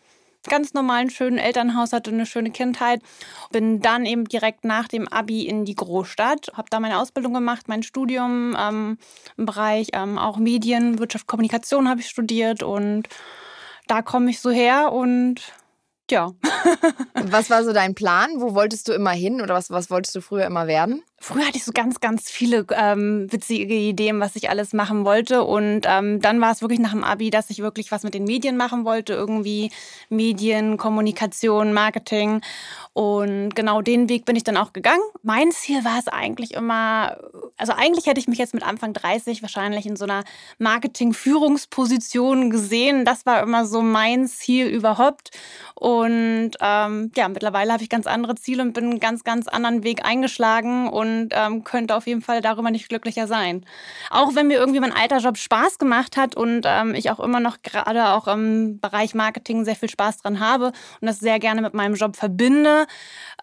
ganz 0.50 0.74
normalen, 0.74 1.10
schönen 1.10 1.38
Elternhaus, 1.38 1.94
hatte 1.94 2.12
eine 2.12 2.26
schöne 2.26 2.52
Kindheit. 2.52 3.02
Bin 3.52 3.82
dann 3.82 4.06
eben 4.06 4.26
direkt 4.26 4.66
nach 4.66 4.88
dem 4.88 5.08
Abi 5.08 5.48
in 5.48 5.66
die 5.66 5.76
Großstadt, 5.76 6.52
habe 6.54 6.70
da 6.70 6.80
meine 6.80 7.00
Ausbildung 7.00 7.34
gemacht, 7.34 7.68
mein 7.68 7.84
Studium 7.84 8.56
ähm, 8.60 8.98
im 9.38 9.46
Bereich 9.46 9.90
ähm, 9.94 10.18
auch 10.18 10.38
Medien, 10.38 11.00
Wirtschaft, 11.00 11.28
Kommunikation 11.28 11.90
habe 11.90 12.02
ich 12.02 12.10
studiert 12.10 12.64
und 12.64 13.08
da 13.88 14.02
komme 14.02 14.30
ich 14.30 14.40
so 14.40 14.50
her 14.50 14.92
und 14.92 15.42
ja. 16.10 16.32
was 17.14 17.50
war 17.50 17.64
so 17.64 17.74
dein 17.74 17.96
Plan? 17.96 18.30
Wo 18.38 18.54
wolltest 18.54 18.88
du 18.88 18.94
immer 18.94 19.12
hin 19.12 19.42
oder 19.42 19.56
was, 19.56 19.72
was 19.72 19.90
wolltest 19.90 20.16
du 20.16 20.22
früher 20.22 20.46
immer 20.46 20.68
werden? 20.68 21.04
Früher 21.24 21.48
hatte 21.48 21.58
ich 21.58 21.64
so 21.64 21.72
ganz, 21.72 22.02
ganz 22.02 22.30
viele 22.30 22.66
ähm, 22.72 23.32
witzige 23.32 23.76
Ideen, 23.76 24.20
was 24.20 24.36
ich 24.36 24.50
alles 24.50 24.74
machen 24.74 25.06
wollte. 25.06 25.46
Und 25.46 25.84
ähm, 25.86 26.20
dann 26.20 26.42
war 26.42 26.52
es 26.52 26.60
wirklich 26.60 26.82
nach 26.82 26.92
dem 26.92 27.06
Abi, 27.06 27.30
dass 27.30 27.50
ich 27.50 27.60
wirklich 27.60 27.94
was 27.94 28.04
mit 28.04 28.14
den 28.14 28.26
Medien 28.26 28.58
machen 28.58 28.84
wollte. 28.84 29.14
Irgendwie 29.14 29.72
Medien, 30.10 30.76
Kommunikation, 30.76 31.72
Marketing. 31.72 32.42
Und 32.92 33.56
genau 33.56 33.82
den 33.82 34.10
Weg 34.10 34.26
bin 34.26 34.36
ich 34.36 34.44
dann 34.44 34.58
auch 34.58 34.74
gegangen. 34.74 35.02
Mein 35.22 35.52
Ziel 35.52 35.86
war 35.86 35.98
es 35.98 36.10
eigentlich 36.10 36.56
immer, 36.56 37.18
also 37.56 37.72
eigentlich 37.72 38.06
hätte 38.06 38.20
ich 38.20 38.28
mich 38.28 38.38
jetzt 38.38 38.54
mit 38.54 38.68
Anfang 38.68 38.92
30 38.92 39.42
wahrscheinlich 39.42 39.86
in 39.86 39.96
so 39.96 40.04
einer 40.04 40.26
Marketing-Führungsposition 40.60 42.50
gesehen. 42.50 43.06
Das 43.06 43.26
war 43.26 43.42
immer 43.42 43.66
so 43.66 43.82
mein 43.82 44.28
Ziel 44.28 44.68
überhaupt. 44.68 45.32
Und 45.74 46.52
ähm, 46.60 47.12
ja, 47.16 47.30
mittlerweile 47.30 47.72
habe 47.72 47.82
ich 47.82 47.90
ganz 47.90 48.08
andere 48.08 48.36
Ziele 48.36 48.62
und 48.62 48.74
bin 48.74 48.92
einen 48.92 49.00
ganz, 49.00 49.24
ganz 49.24 49.48
anderen 49.48 49.84
Weg 49.84 50.06
eingeschlagen. 50.06 50.90
Und 50.90 51.13
und 51.14 51.30
ähm, 51.32 51.64
könnte 51.64 51.96
auf 51.96 52.08
jeden 52.08 52.22
Fall 52.22 52.42
darüber 52.42 52.72
nicht 52.72 52.90
glücklicher 52.90 53.28
sein. 53.28 53.66
Auch 54.10 54.36
wenn 54.36 54.48
mir 54.48 54.58
irgendwie 54.58 54.80
mein 54.80 54.92
alter 54.92 55.20
Job 55.20 55.38
Spaß 55.38 55.78
gemacht 55.78 56.18
hat 56.18 56.36
und 56.36 56.64
ähm, 56.66 56.96
ich 56.96 57.12
auch 57.12 57.20
immer 57.20 57.40
noch 57.40 57.62
gerade 57.62 58.10
auch 58.10 58.28
im 58.28 58.80
Bereich 58.80 59.14
Marketing 59.14 59.66
sehr 59.66 59.76
viel 59.76 59.90
Spaß 59.90 60.18
dran 60.18 60.40
habe 60.40 60.68
und 61.02 61.08
das 61.08 61.20
sehr 61.20 61.40
gerne 61.40 61.62
mit 61.62 61.74
meinem 61.74 61.96
Job 61.96 62.16
verbinde, 62.16 62.86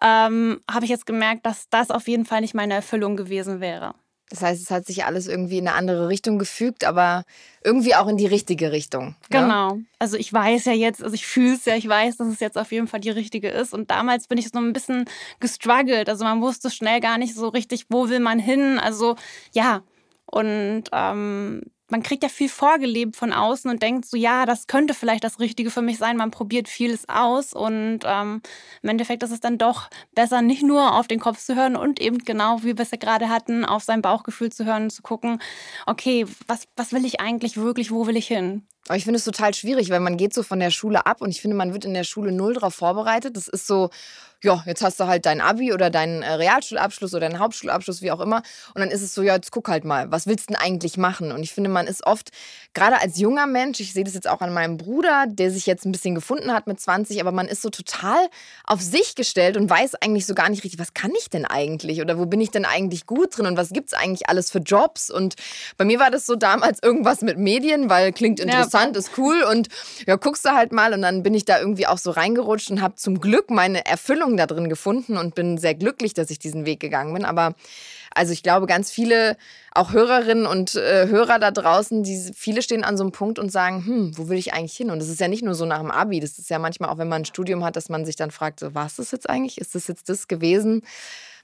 ähm, 0.03 0.61
habe 0.71 0.85
ich 0.85 0.91
jetzt 0.91 1.07
gemerkt, 1.07 1.47
dass 1.47 1.69
das 1.71 1.91
auf 1.91 2.09
jeden 2.09 2.25
Fall 2.25 2.41
nicht 2.41 2.55
meine 2.55 2.75
Erfüllung 2.75 3.17
gewesen 3.17 3.61
wäre. 3.61 3.95
Das 4.31 4.43
heißt, 4.43 4.63
es 4.63 4.71
hat 4.71 4.87
sich 4.87 5.05
alles 5.05 5.27
irgendwie 5.27 5.59
in 5.59 5.67
eine 5.67 5.77
andere 5.77 6.09
Richtung 6.09 6.39
gefügt, 6.39 6.85
aber 6.85 7.25
irgendwie 7.65 7.97
auch 7.97 8.07
in 8.07 8.17
die 8.17 8.29
richtige 8.29 8.71
Richtung. 8.71 9.17
Ne? 9.29 9.41
Genau. 9.41 9.79
Also 9.99 10.17
ich 10.17 10.33
weiß 10.33 10.67
ja 10.67 10.73
jetzt, 10.73 11.03
also 11.03 11.15
ich 11.15 11.27
fühle 11.27 11.55
es 11.55 11.65
ja, 11.65 11.75
ich 11.75 11.89
weiß, 11.89 12.17
dass 12.17 12.29
es 12.29 12.39
jetzt 12.39 12.57
auf 12.57 12.71
jeden 12.71 12.87
Fall 12.87 13.01
die 13.01 13.11
richtige 13.11 13.49
ist. 13.49 13.75
Und 13.75 13.91
damals 13.91 14.29
bin 14.29 14.39
ich 14.39 14.49
so 14.49 14.59
ein 14.59 14.73
bisschen 14.73 15.07
gestruggelt. 15.41 16.09
Also 16.09 16.25
man 16.25 16.41
wusste 16.41 16.71
schnell 16.71 17.01
gar 17.01 17.19
nicht 17.19 17.35
so 17.35 17.49
richtig, 17.49 17.87
wo 17.89 18.09
will 18.09 18.21
man 18.21 18.39
hin. 18.39 18.79
Also 18.79 19.17
ja. 19.53 19.83
Und 20.27 20.85
ähm, 20.93 21.63
man 21.91 22.03
kriegt 22.03 22.23
ja 22.23 22.29
viel 22.29 22.49
vorgelebt 22.49 23.17
von 23.17 23.33
außen 23.33 23.71
und 23.71 23.83
denkt 23.83 24.07
so, 24.07 24.17
ja, 24.17 24.47
das 24.47 24.67
könnte 24.67 24.95
vielleicht 24.95 25.25
das 25.25 25.41
Richtige 25.41 25.71
für 25.71 25.83
mich 25.83 25.99
sein. 25.99 26.17
Man 26.17 26.31
probiert 26.31 26.69
vieles 26.69 27.09
aus 27.09 27.53
und 27.53 28.01
ähm, 28.05 28.43
im 28.83 28.89
Endeffekt 28.89 29.23
ist 29.23 29.33
es 29.33 29.41
dann 29.41 29.59
doch 29.59 29.91
besser, 30.15 30.43
nicht 30.43 30.63
nur 30.63 30.95
auf 30.95 31.07
den 31.07 31.21
Kopf 31.21 31.39
zu 31.39 31.57
hören 31.57 31.77
und 31.77 32.01
eben 32.01 32.19
genau, 32.19 32.63
wie 32.63 32.77
wir 32.77 32.81
es 32.81 32.91
ja 32.91 32.99
gerade 32.99 33.29
hatten, 33.29 33.65
auf 33.65 33.83
sein 33.83 34.03
Bauchgefühl 34.03 34.51
zu 34.51 34.65
hören 34.65 34.85
und 34.85 34.91
zu 34.91 35.03
gucken, 35.03 35.41
okay, 35.87 36.27
was, 36.47 36.65
was 36.77 36.93
will 36.93 37.05
ich 37.05 37.21
eigentlich 37.21 37.57
wirklich, 37.57 37.91
wo 37.91 38.07
will 38.07 38.17
ich 38.17 38.27
hin? 38.29 38.67
Aber 38.89 38.97
ich 38.97 39.05
finde 39.05 39.19
es 39.19 39.25
total 39.25 39.55
schwierig, 39.55 39.91
weil 39.91 40.01
man 40.01 40.17
geht 40.17 40.35
so 40.35 40.43
von 40.43 40.59
der 40.59 40.71
Schule 40.71 41.07
ab 41.07 41.21
und 41.21 41.31
ich 41.31 41.41
finde, 41.41 41.57
man 41.57 41.73
wird 41.73 41.85
in 41.85 41.95
der 41.95 42.05
Schule 42.05 42.33
null 42.33 42.55
darauf 42.55 42.75
vorbereitet. 42.75 43.37
Das 43.37 43.47
ist 43.47 43.67
so, 43.67 43.91
ja, 44.43 44.63
jetzt 44.67 44.83
hast 44.83 44.99
du 44.99 45.07
halt 45.07 45.27
dein 45.27 45.41
Abi 45.41 45.73
oder 45.73 45.91
deinen 45.91 46.23
äh, 46.23 46.33
Realschulabschluss 46.33 47.15
oder 47.15 47.29
deinen 47.29 47.39
Hauptschulabschluss, 47.39 48.01
wie 48.01 48.11
auch 48.11 48.21
immer. 48.21 48.43
Und 48.75 48.81
dann 48.81 48.91
ist 48.91 49.03
es 49.03 49.15
so, 49.15 49.23
ja, 49.23 49.35
jetzt 49.35 49.51
guck 49.51 49.69
halt 49.69 49.85
mal, 49.85 50.11
was 50.11 50.27
willst 50.27 50.49
du 50.49 50.55
denn 50.55 50.63
eigentlich 50.63 50.97
machen? 50.97 51.33
Und 51.33 51.43
ich 51.43 51.53
finde, 51.53 51.69
man 51.69 51.87
ist 51.87 52.07
oft, 52.07 52.31
gerade 52.73 53.01
als 53.01 53.19
junger 53.19 53.47
Mensch, 53.47 53.81
ich 53.81 53.93
sehe 53.93 54.05
das 54.05 54.15
jetzt 54.15 54.29
auch 54.29 54.41
an 54.41 54.53
meinem 54.55 54.79
Bruder, 54.79 55.27
der 55.29 55.51
sich 55.51 55.67
jetzt 55.67 55.85
ein 55.85 55.93
bisschen 55.93 56.15
gefunden 56.15 56.53
hat 56.53 56.67
mit 56.67 56.81
20, 56.81 57.21
aber 57.21 57.33
man 57.33 57.49
ist 57.49 57.63
so 57.63 57.71
total 57.71 58.29
auf 58.65 58.81
sich 58.81 59.15
gestellt 59.15 59.57
und 59.57 59.69
weiß 59.69 59.97
eigentlich 59.97 60.25
so 60.27 60.35
gar 60.35 60.49
nicht 60.49 60.65
richtig, 60.65 60.81
was 60.81 60.95
kann 60.95 61.13
ich 61.19 61.29
denn 61.29 61.45
eigentlich? 61.45 62.01
Oder 62.01 62.19
wo 62.19 62.27
bin 62.27 62.41
ich 62.41 62.51
denn 62.51 62.65
eigentlich 62.65 63.07
gut 63.07 63.37
drin? 63.37 63.47
Und 63.47 63.57
was 63.57 63.71
gibt 63.71 63.89
es 63.89 63.95
eigentlich 63.95 64.29
alles 64.29 64.51
für 64.51 64.61
Jobs? 64.61 65.11
Und 65.11 65.35
bei 65.77 65.85
mir 65.85 65.99
war 65.99 66.11
das 66.11 66.25
so 66.25 66.37
damals 66.37 66.79
irgendwas 66.83 67.21
mit 67.21 67.39
Medien, 67.39 67.91
weil 67.91 68.13
klingt 68.13 68.41
interessant, 68.41 68.97
ja. 68.97 69.01
ist 69.01 69.19
cool. 69.19 69.43
Und 69.43 69.69
ja, 70.07 70.17
guckst 70.17 70.45
du 70.45 70.51
halt 70.51 70.73
mal. 70.73 70.95
Und 70.95 71.03
dann 71.03 71.23
bin 71.23 71.35
ich 71.35 71.45
da 71.45 71.59
irgendwie 71.59 71.87
auch 71.87 71.99
so 71.99 72.11
reingerutscht 72.11 72.71
und 72.71 72.81
habe 72.81 72.95
zum 72.95 73.21
Glück 73.21 73.51
meine 73.51 73.85
Erfüllung 73.85 74.30
Erfüllung 74.31 74.37
da 74.37 74.47
drin 74.47 74.69
gefunden 74.69 75.17
und 75.17 75.35
bin 75.35 75.59
sehr 75.59 75.75
glücklich, 75.75 76.15
dass 76.15 76.31
ich 76.31 76.39
diesen 76.39 76.67
Weg 76.67 76.81
gegangen 76.81 77.15
bin. 77.15 77.25
Aber 77.25 77.55
also 78.15 78.33
ich 78.33 78.43
glaube, 78.43 78.67
ganz 78.67 78.91
viele, 78.91 79.37
auch 79.73 79.93
Hörerinnen 79.93 80.47
und 80.47 80.75
äh, 80.75 81.07
Hörer 81.09 81.39
da 81.39 81.51
draußen, 81.51 82.03
die 82.03 82.33
viele 82.35 82.63
stehen 82.63 82.85
an 82.85 82.97
so 82.97 83.05
einem 83.05 83.13
Punkt 83.13 83.39
und 83.39 83.53
sagen, 83.53 83.85
hm, 83.87 84.19
wo 84.19 84.29
will 84.29 84.39
ich 84.39 84.53
eigentlich 84.53 84.77
hin? 84.77 84.91
Und 84.91 84.99
das 85.01 85.09
ist 85.09 85.21
ja 85.21 85.29
nicht 85.29 85.45
nur 85.45 85.55
so 85.55 85.65
nach 85.65 85.79
dem 85.79 85.91
Abi, 85.91 86.21
das 86.21 86.39
ist 86.39 86.51
ja 86.51 86.59
manchmal 86.59 86.91
auch, 86.91 86.99
wenn 86.99 87.09
man 87.09 87.23
ein 87.23 87.27
Studium 87.27 87.65
hat, 87.65 87.77
dass 87.77 87.89
man 87.89 88.05
sich 88.05 88.17
dann 88.17 88.31
fragt, 88.31 88.61
so, 88.61 88.75
was 88.75 88.99
ist 88.99 89.13
jetzt 89.13 89.31
eigentlich? 89.31 89.59
Ist 89.59 89.75
das 89.75 89.87
jetzt 89.87 90.09
das 90.09 90.27
gewesen? 90.27 90.83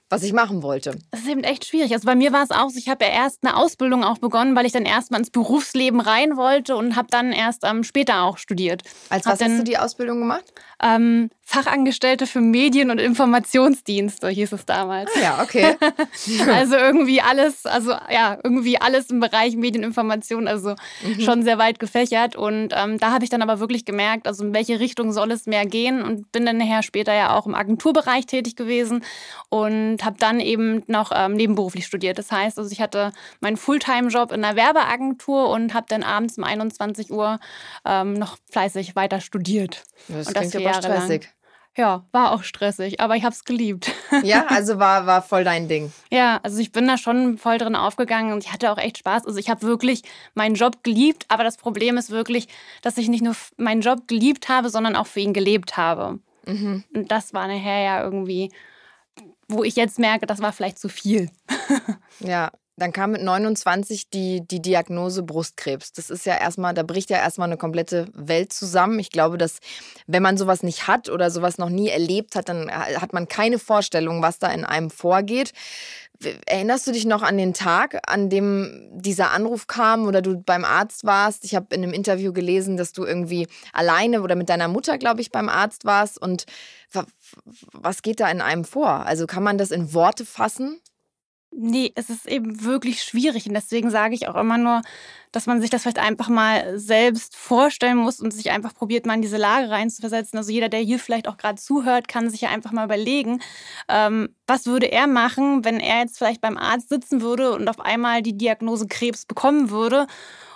Was 0.09 0.23
ich 0.23 0.33
machen 0.33 0.63
wollte. 0.63 0.97
Das 1.11 1.21
ist 1.21 1.27
eben 1.27 1.43
echt 1.43 1.65
schwierig. 1.65 1.93
Also 1.93 2.05
bei 2.05 2.15
mir 2.15 2.31
war 2.31 2.43
es 2.43 2.51
auch 2.51 2.69
so, 2.69 2.77
ich 2.77 2.87
habe 2.87 3.03
ja 3.05 3.11
erst 3.11 3.43
eine 3.43 3.57
Ausbildung 3.57 4.03
auch 4.03 4.17
begonnen, 4.19 4.55
weil 4.55 4.65
ich 4.65 4.71
dann 4.71 4.85
erstmal 4.85 5.19
ins 5.19 5.31
Berufsleben 5.31 5.99
rein 5.99 6.37
wollte 6.37 6.75
und 6.75 6.95
habe 6.95 7.07
dann 7.11 7.31
erst 7.31 7.63
ähm, 7.63 7.83
später 7.83 8.23
auch 8.23 8.37
studiert. 8.37 8.83
Als 9.09 9.25
was 9.25 9.39
dann, 9.39 9.51
hast 9.51 9.59
du 9.59 9.63
die 9.63 9.77
Ausbildung 9.77 10.19
gemacht? 10.19 10.45
Ähm, 10.81 11.29
Fachangestellte 11.49 12.27
für 12.27 12.41
Medien- 12.41 12.91
und 12.91 12.99
Informationsdienst, 12.99 14.19
so 14.21 14.27
hieß 14.27 14.51
es 14.51 14.65
damals. 14.65 15.09
Ja, 15.21 15.41
okay. 15.41 15.77
also 16.53 16.75
irgendwie 16.75 17.21
alles, 17.21 17.65
also 17.65 17.91
ja, 17.91 18.37
irgendwie 18.43 18.79
alles 18.79 19.09
im 19.09 19.21
Bereich 19.21 19.55
Medieninformation, 19.55 20.47
also 20.47 20.75
mhm. 21.05 21.21
schon 21.21 21.43
sehr 21.43 21.57
weit 21.57 21.79
gefächert. 21.79 22.35
Und 22.35 22.73
ähm, 22.75 22.97
da 22.97 23.11
habe 23.11 23.23
ich 23.23 23.29
dann 23.29 23.41
aber 23.41 23.61
wirklich 23.61 23.85
gemerkt, 23.85 24.27
also 24.27 24.43
in 24.43 24.53
welche 24.53 24.81
Richtung 24.81 25.13
soll 25.13 25.31
es 25.31 25.45
mehr 25.45 25.65
gehen 25.65 26.03
und 26.03 26.31
bin 26.33 26.45
dann 26.45 26.57
nachher 26.57 26.83
später 26.83 27.13
ja 27.13 27.33
auch 27.33 27.45
im 27.45 27.55
Agenturbereich 27.55 28.25
tätig 28.25 28.57
gewesen 28.57 29.05
und 29.49 29.96
und 29.97 30.05
habe 30.05 30.17
dann 30.19 30.39
eben 30.39 30.83
noch 30.85 31.11
ähm, 31.11 31.33
nebenberuflich 31.33 31.87
studiert. 31.87 32.19
Das 32.19 32.31
heißt, 32.31 32.59
also 32.59 32.71
ich 32.71 32.81
hatte 32.81 33.11
meinen 33.39 33.57
Fulltime-Job 33.57 34.31
in 34.31 34.43
einer 34.43 34.55
Werbeagentur 34.55 35.49
und 35.49 35.73
habe 35.73 35.87
dann 35.89 36.03
abends 36.03 36.37
um 36.37 36.43
21 36.43 37.11
Uhr 37.11 37.39
ähm, 37.83 38.13
noch 38.13 38.37
fleißig 38.51 38.95
weiter 38.95 39.21
studiert. 39.21 39.85
Das 40.07 40.27
und 40.27 40.37
das 40.37 40.51
klingt 40.51 40.67
aber 40.67 40.75
stressig. 40.75 41.23
Lang. 41.23 41.31
Ja, 41.77 42.05
war 42.11 42.31
auch 42.31 42.43
stressig, 42.43 42.99
aber 42.99 43.15
ich 43.15 43.23
habe 43.23 43.33
es 43.33 43.43
geliebt. 43.43 43.91
Ja, 44.21 44.45
also 44.49 44.77
war, 44.77 45.07
war 45.07 45.23
voll 45.23 45.43
dein 45.43 45.67
Ding. 45.67 45.91
Ja, 46.11 46.39
also 46.43 46.59
ich 46.59 46.71
bin 46.71 46.87
da 46.87 46.99
schon 46.99 47.39
voll 47.39 47.57
drin 47.57 47.75
aufgegangen 47.75 48.33
und 48.33 48.43
ich 48.43 48.53
hatte 48.53 48.71
auch 48.71 48.77
echt 48.77 48.99
Spaß. 48.99 49.25
Also 49.25 49.39
ich 49.39 49.49
habe 49.49 49.63
wirklich 49.63 50.03
meinen 50.35 50.53
Job 50.53 50.83
geliebt, 50.83 51.25
aber 51.27 51.43
das 51.43 51.57
Problem 51.57 51.97
ist 51.97 52.11
wirklich, 52.11 52.47
dass 52.83 52.99
ich 52.99 53.09
nicht 53.09 53.23
nur 53.23 53.35
meinen 53.57 53.81
Job 53.81 54.07
geliebt 54.07 54.47
habe, 54.47 54.69
sondern 54.69 54.95
auch 54.95 55.07
für 55.07 55.21
ihn 55.21 55.33
gelebt 55.33 55.75
habe. 55.75 56.19
Mhm. 56.45 56.83
Und 56.93 57.11
das 57.11 57.33
war 57.33 57.47
nachher 57.47 57.81
ja 57.81 58.03
irgendwie 58.03 58.51
wo 59.47 59.63
ich 59.63 59.75
jetzt 59.75 59.99
merke, 59.99 60.25
das 60.25 60.41
war 60.41 60.53
vielleicht 60.53 60.79
zu 60.79 60.89
viel. 60.89 61.29
ja, 62.19 62.51
dann 62.77 62.93
kam 62.93 63.11
mit 63.11 63.23
29 63.23 64.11
die, 64.11 64.47
die 64.47 64.61
Diagnose 64.61 65.23
Brustkrebs. 65.23 65.93
Das 65.93 66.11
ist 66.11 66.27
ja 66.27 66.35
erstmal, 66.37 66.75
da 66.75 66.83
bricht 66.83 67.09
ja 67.09 67.17
erstmal 67.17 67.47
eine 67.47 67.57
komplette 67.57 68.07
Welt 68.13 68.53
zusammen. 68.53 68.99
Ich 68.99 69.09
glaube, 69.09 69.39
dass 69.39 69.57
wenn 70.05 70.21
man 70.21 70.37
sowas 70.37 70.61
nicht 70.61 70.87
hat 70.87 71.09
oder 71.09 71.31
sowas 71.31 71.57
noch 71.57 71.69
nie 71.69 71.89
erlebt 71.89 72.35
hat, 72.35 72.49
dann 72.49 72.69
hat 72.71 73.13
man 73.13 73.27
keine 73.27 73.57
Vorstellung, 73.57 74.21
was 74.21 74.37
da 74.37 74.51
in 74.51 74.63
einem 74.63 74.91
vorgeht. 74.91 75.53
Erinnerst 76.45 76.85
du 76.85 76.91
dich 76.91 77.05
noch 77.05 77.23
an 77.23 77.37
den 77.37 77.53
Tag, 77.53 77.99
an 78.07 78.29
dem 78.29 78.89
dieser 78.91 79.31
Anruf 79.31 79.65
kam 79.65 80.05
oder 80.05 80.21
du 80.21 80.37
beim 80.37 80.63
Arzt 80.63 81.03
warst? 81.03 81.45
Ich 81.45 81.55
habe 81.55 81.73
in 81.75 81.83
einem 81.83 81.93
Interview 81.93 82.31
gelesen, 82.31 82.77
dass 82.77 82.91
du 82.93 83.05
irgendwie 83.05 83.47
alleine 83.73 84.21
oder 84.21 84.35
mit 84.35 84.49
deiner 84.49 84.67
Mutter, 84.67 84.99
glaube 84.99 85.21
ich, 85.21 85.31
beim 85.31 85.49
Arzt 85.49 85.85
warst. 85.85 86.19
Und 86.21 86.45
was 87.71 88.03
geht 88.03 88.19
da 88.19 88.29
in 88.29 88.41
einem 88.41 88.65
vor? 88.65 89.05
Also 89.05 89.25
kann 89.25 89.43
man 89.43 89.57
das 89.57 89.71
in 89.71 89.93
Worte 89.93 90.25
fassen? 90.25 90.79
Nee, 91.59 91.91
es 91.95 92.11
ist 92.11 92.27
eben 92.27 92.63
wirklich 92.63 93.01
schwierig. 93.01 93.47
Und 93.47 93.55
deswegen 93.55 93.89
sage 93.89 94.13
ich 94.13 94.27
auch 94.27 94.35
immer 94.35 94.59
nur, 94.59 94.83
dass 95.31 95.47
man 95.47 95.59
sich 95.59 95.71
das 95.71 95.81
vielleicht 95.81 95.97
einfach 95.97 96.29
mal 96.29 96.77
selbst 96.77 97.35
vorstellen 97.35 97.97
muss 97.97 98.19
und 98.19 98.31
sich 98.31 98.51
einfach 98.51 98.75
probiert, 98.75 99.07
mal 99.07 99.15
in 99.15 99.23
diese 99.23 99.37
Lage 99.37 99.71
reinzuversetzen. 99.71 100.37
Also 100.37 100.51
jeder, 100.51 100.69
der 100.69 100.81
hier 100.81 100.99
vielleicht 100.99 101.27
auch 101.27 101.37
gerade 101.37 101.59
zuhört, 101.59 102.07
kann 102.07 102.29
sich 102.29 102.41
ja 102.41 102.49
einfach 102.49 102.73
mal 102.73 102.85
überlegen, 102.85 103.41
ähm, 103.89 104.29
was 104.45 104.67
würde 104.67 104.91
er 104.91 105.07
machen, 105.07 105.65
wenn 105.65 105.79
er 105.79 106.01
jetzt 106.01 106.19
vielleicht 106.19 106.41
beim 106.41 106.57
Arzt 106.57 106.89
sitzen 106.89 107.21
würde 107.21 107.51
und 107.53 107.67
auf 107.67 107.79
einmal 107.79 108.21
die 108.21 108.37
Diagnose 108.37 108.85
Krebs 108.87 109.25
bekommen 109.25 109.71
würde 109.71 110.05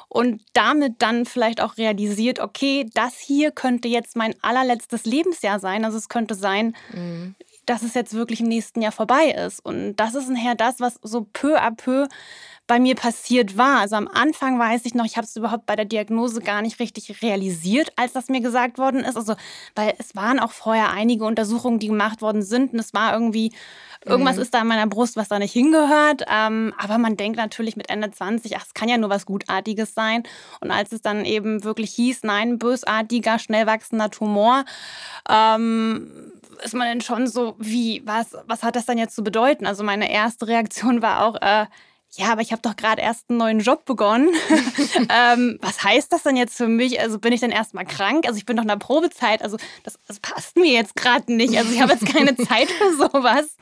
und 0.08 0.44
damit 0.54 1.02
dann 1.02 1.26
vielleicht 1.26 1.62
auch 1.62 1.78
realisiert, 1.78 2.40
okay, 2.40 2.86
das 2.94 3.18
hier 3.18 3.50
könnte 3.50 3.88
jetzt 3.88 4.16
mein 4.16 4.36
allerletztes 4.44 5.06
Lebensjahr 5.06 5.60
sein. 5.60 5.84
Also 5.84 5.98
es 5.98 6.10
könnte 6.10 6.36
sein, 6.36 6.76
mhm 6.94 7.36
dass 7.66 7.84
es 7.84 7.94
jetzt 7.94 8.14
wirklich 8.14 8.42
im 8.42 8.48
nächsten 8.48 8.82
Jahr 8.82 8.92
vorbei 8.92 9.32
ist. 9.32 9.64
Und 9.64 9.96
das 9.96 10.16
ist 10.16 10.30
nachher 10.30 10.56
das, 10.56 10.80
was 10.80 11.00
so 11.04 11.28
peu 11.34 11.58
à 11.58 11.72
peu 11.76 12.08
bei 12.72 12.80
mir 12.80 12.96
passiert 12.96 13.58
war. 13.58 13.80
Also 13.80 13.98
am 13.98 14.08
Anfang 14.08 14.58
weiß 14.58 14.86
ich 14.86 14.94
noch, 14.94 15.04
ich 15.04 15.18
habe 15.18 15.26
es 15.26 15.36
überhaupt 15.36 15.66
bei 15.66 15.76
der 15.76 15.84
Diagnose 15.84 16.40
gar 16.40 16.62
nicht 16.62 16.80
richtig 16.80 17.22
realisiert, 17.22 17.92
als 17.98 18.14
das 18.14 18.30
mir 18.30 18.40
gesagt 18.40 18.78
worden 18.78 19.02
ist. 19.02 19.18
Also, 19.18 19.36
weil 19.76 19.94
es 19.98 20.16
waren 20.16 20.40
auch 20.40 20.54
vorher 20.54 20.90
einige 20.90 21.26
Untersuchungen, 21.26 21.80
die 21.80 21.88
gemacht 21.88 22.22
worden 22.22 22.42
sind. 22.42 22.72
Und 22.72 22.80
es 22.80 22.94
war 22.94 23.14
irgendwie, 23.14 23.52
irgendwas 24.06 24.38
mhm. 24.38 24.44
ist 24.44 24.54
da 24.54 24.62
in 24.62 24.68
meiner 24.68 24.88
Brust, 24.88 25.18
was 25.18 25.28
da 25.28 25.38
nicht 25.38 25.52
hingehört. 25.52 26.24
Ähm, 26.32 26.74
aber 26.78 26.98
man 26.98 27.18
denkt 27.18 27.38
natürlich 27.38 27.76
mit 27.76 27.90
Ende 27.90 28.10
20, 28.10 28.56
ach, 28.56 28.66
es 28.66 28.74
kann 28.74 28.88
ja 28.88 28.98
nur 28.98 29.10
was 29.10 29.26
Gutartiges 29.26 29.94
sein. 29.94 30.24
Und 30.62 30.72
als 30.72 30.94
es 30.94 31.02
dann 31.02 31.26
eben 31.26 31.66
wirklich 31.66 31.92
hieß, 31.92 32.24
nein, 32.24 32.58
bösartiger, 32.58 33.38
schnell 33.38 33.68
wachsender 33.68 34.10
Tumor, 34.10 34.64
ähm, 35.30 36.32
ist 36.64 36.74
man 36.74 36.88
dann 36.88 37.02
schon 37.02 37.28
so, 37.28 37.56
wie, 37.60 38.02
was, 38.06 38.36
was 38.48 38.64
hat 38.64 38.76
das 38.76 38.86
dann 38.86 38.98
jetzt 38.98 39.16
zu 39.16 39.24
bedeuten? 39.24 39.66
Also 39.66 39.84
meine 39.84 40.12
erste 40.12 40.48
Reaktion 40.48 41.02
war 41.02 41.26
auch, 41.26 41.36
äh, 41.42 41.66
ja, 42.16 42.34
aber 42.34 42.42
ich 42.42 42.52
habe 42.52 42.62
doch 42.62 42.76
gerade 42.76 43.02
erst 43.02 43.30
einen 43.30 43.40
neuen 43.40 43.60
Job 43.60 43.86
begonnen. 43.86 44.30
ähm, 45.10 45.58
was 45.62 45.84
heißt 45.84 46.12
das 46.12 46.24
denn 46.24 46.36
jetzt 46.36 46.58
für 46.58 46.68
mich? 46.68 47.00
Also 47.00 47.20
bin 47.20 47.32
ich 47.32 47.40
dann 47.40 47.52
erstmal 47.52 47.86
krank? 47.86 48.26
Also 48.28 48.38
ich 48.38 48.46
bin 48.46 48.58
doch 48.58 48.64
in 48.64 48.68
der 48.68 48.76
Probezeit. 48.76 49.42
Also 49.42 49.58
das, 49.84 49.98
das 50.08 50.20
passt 50.20 50.58
mir 50.58 50.74
jetzt 50.74 50.96
gerade 50.98 51.34
nicht. 51.34 51.58
Also 51.58 51.72
ich 51.72 51.82
habe 51.82 51.94
jetzt 51.94 52.06
keine 52.06 52.36
Zeit 52.48 52.70
für 52.70 52.96
sowas. 52.98 53.56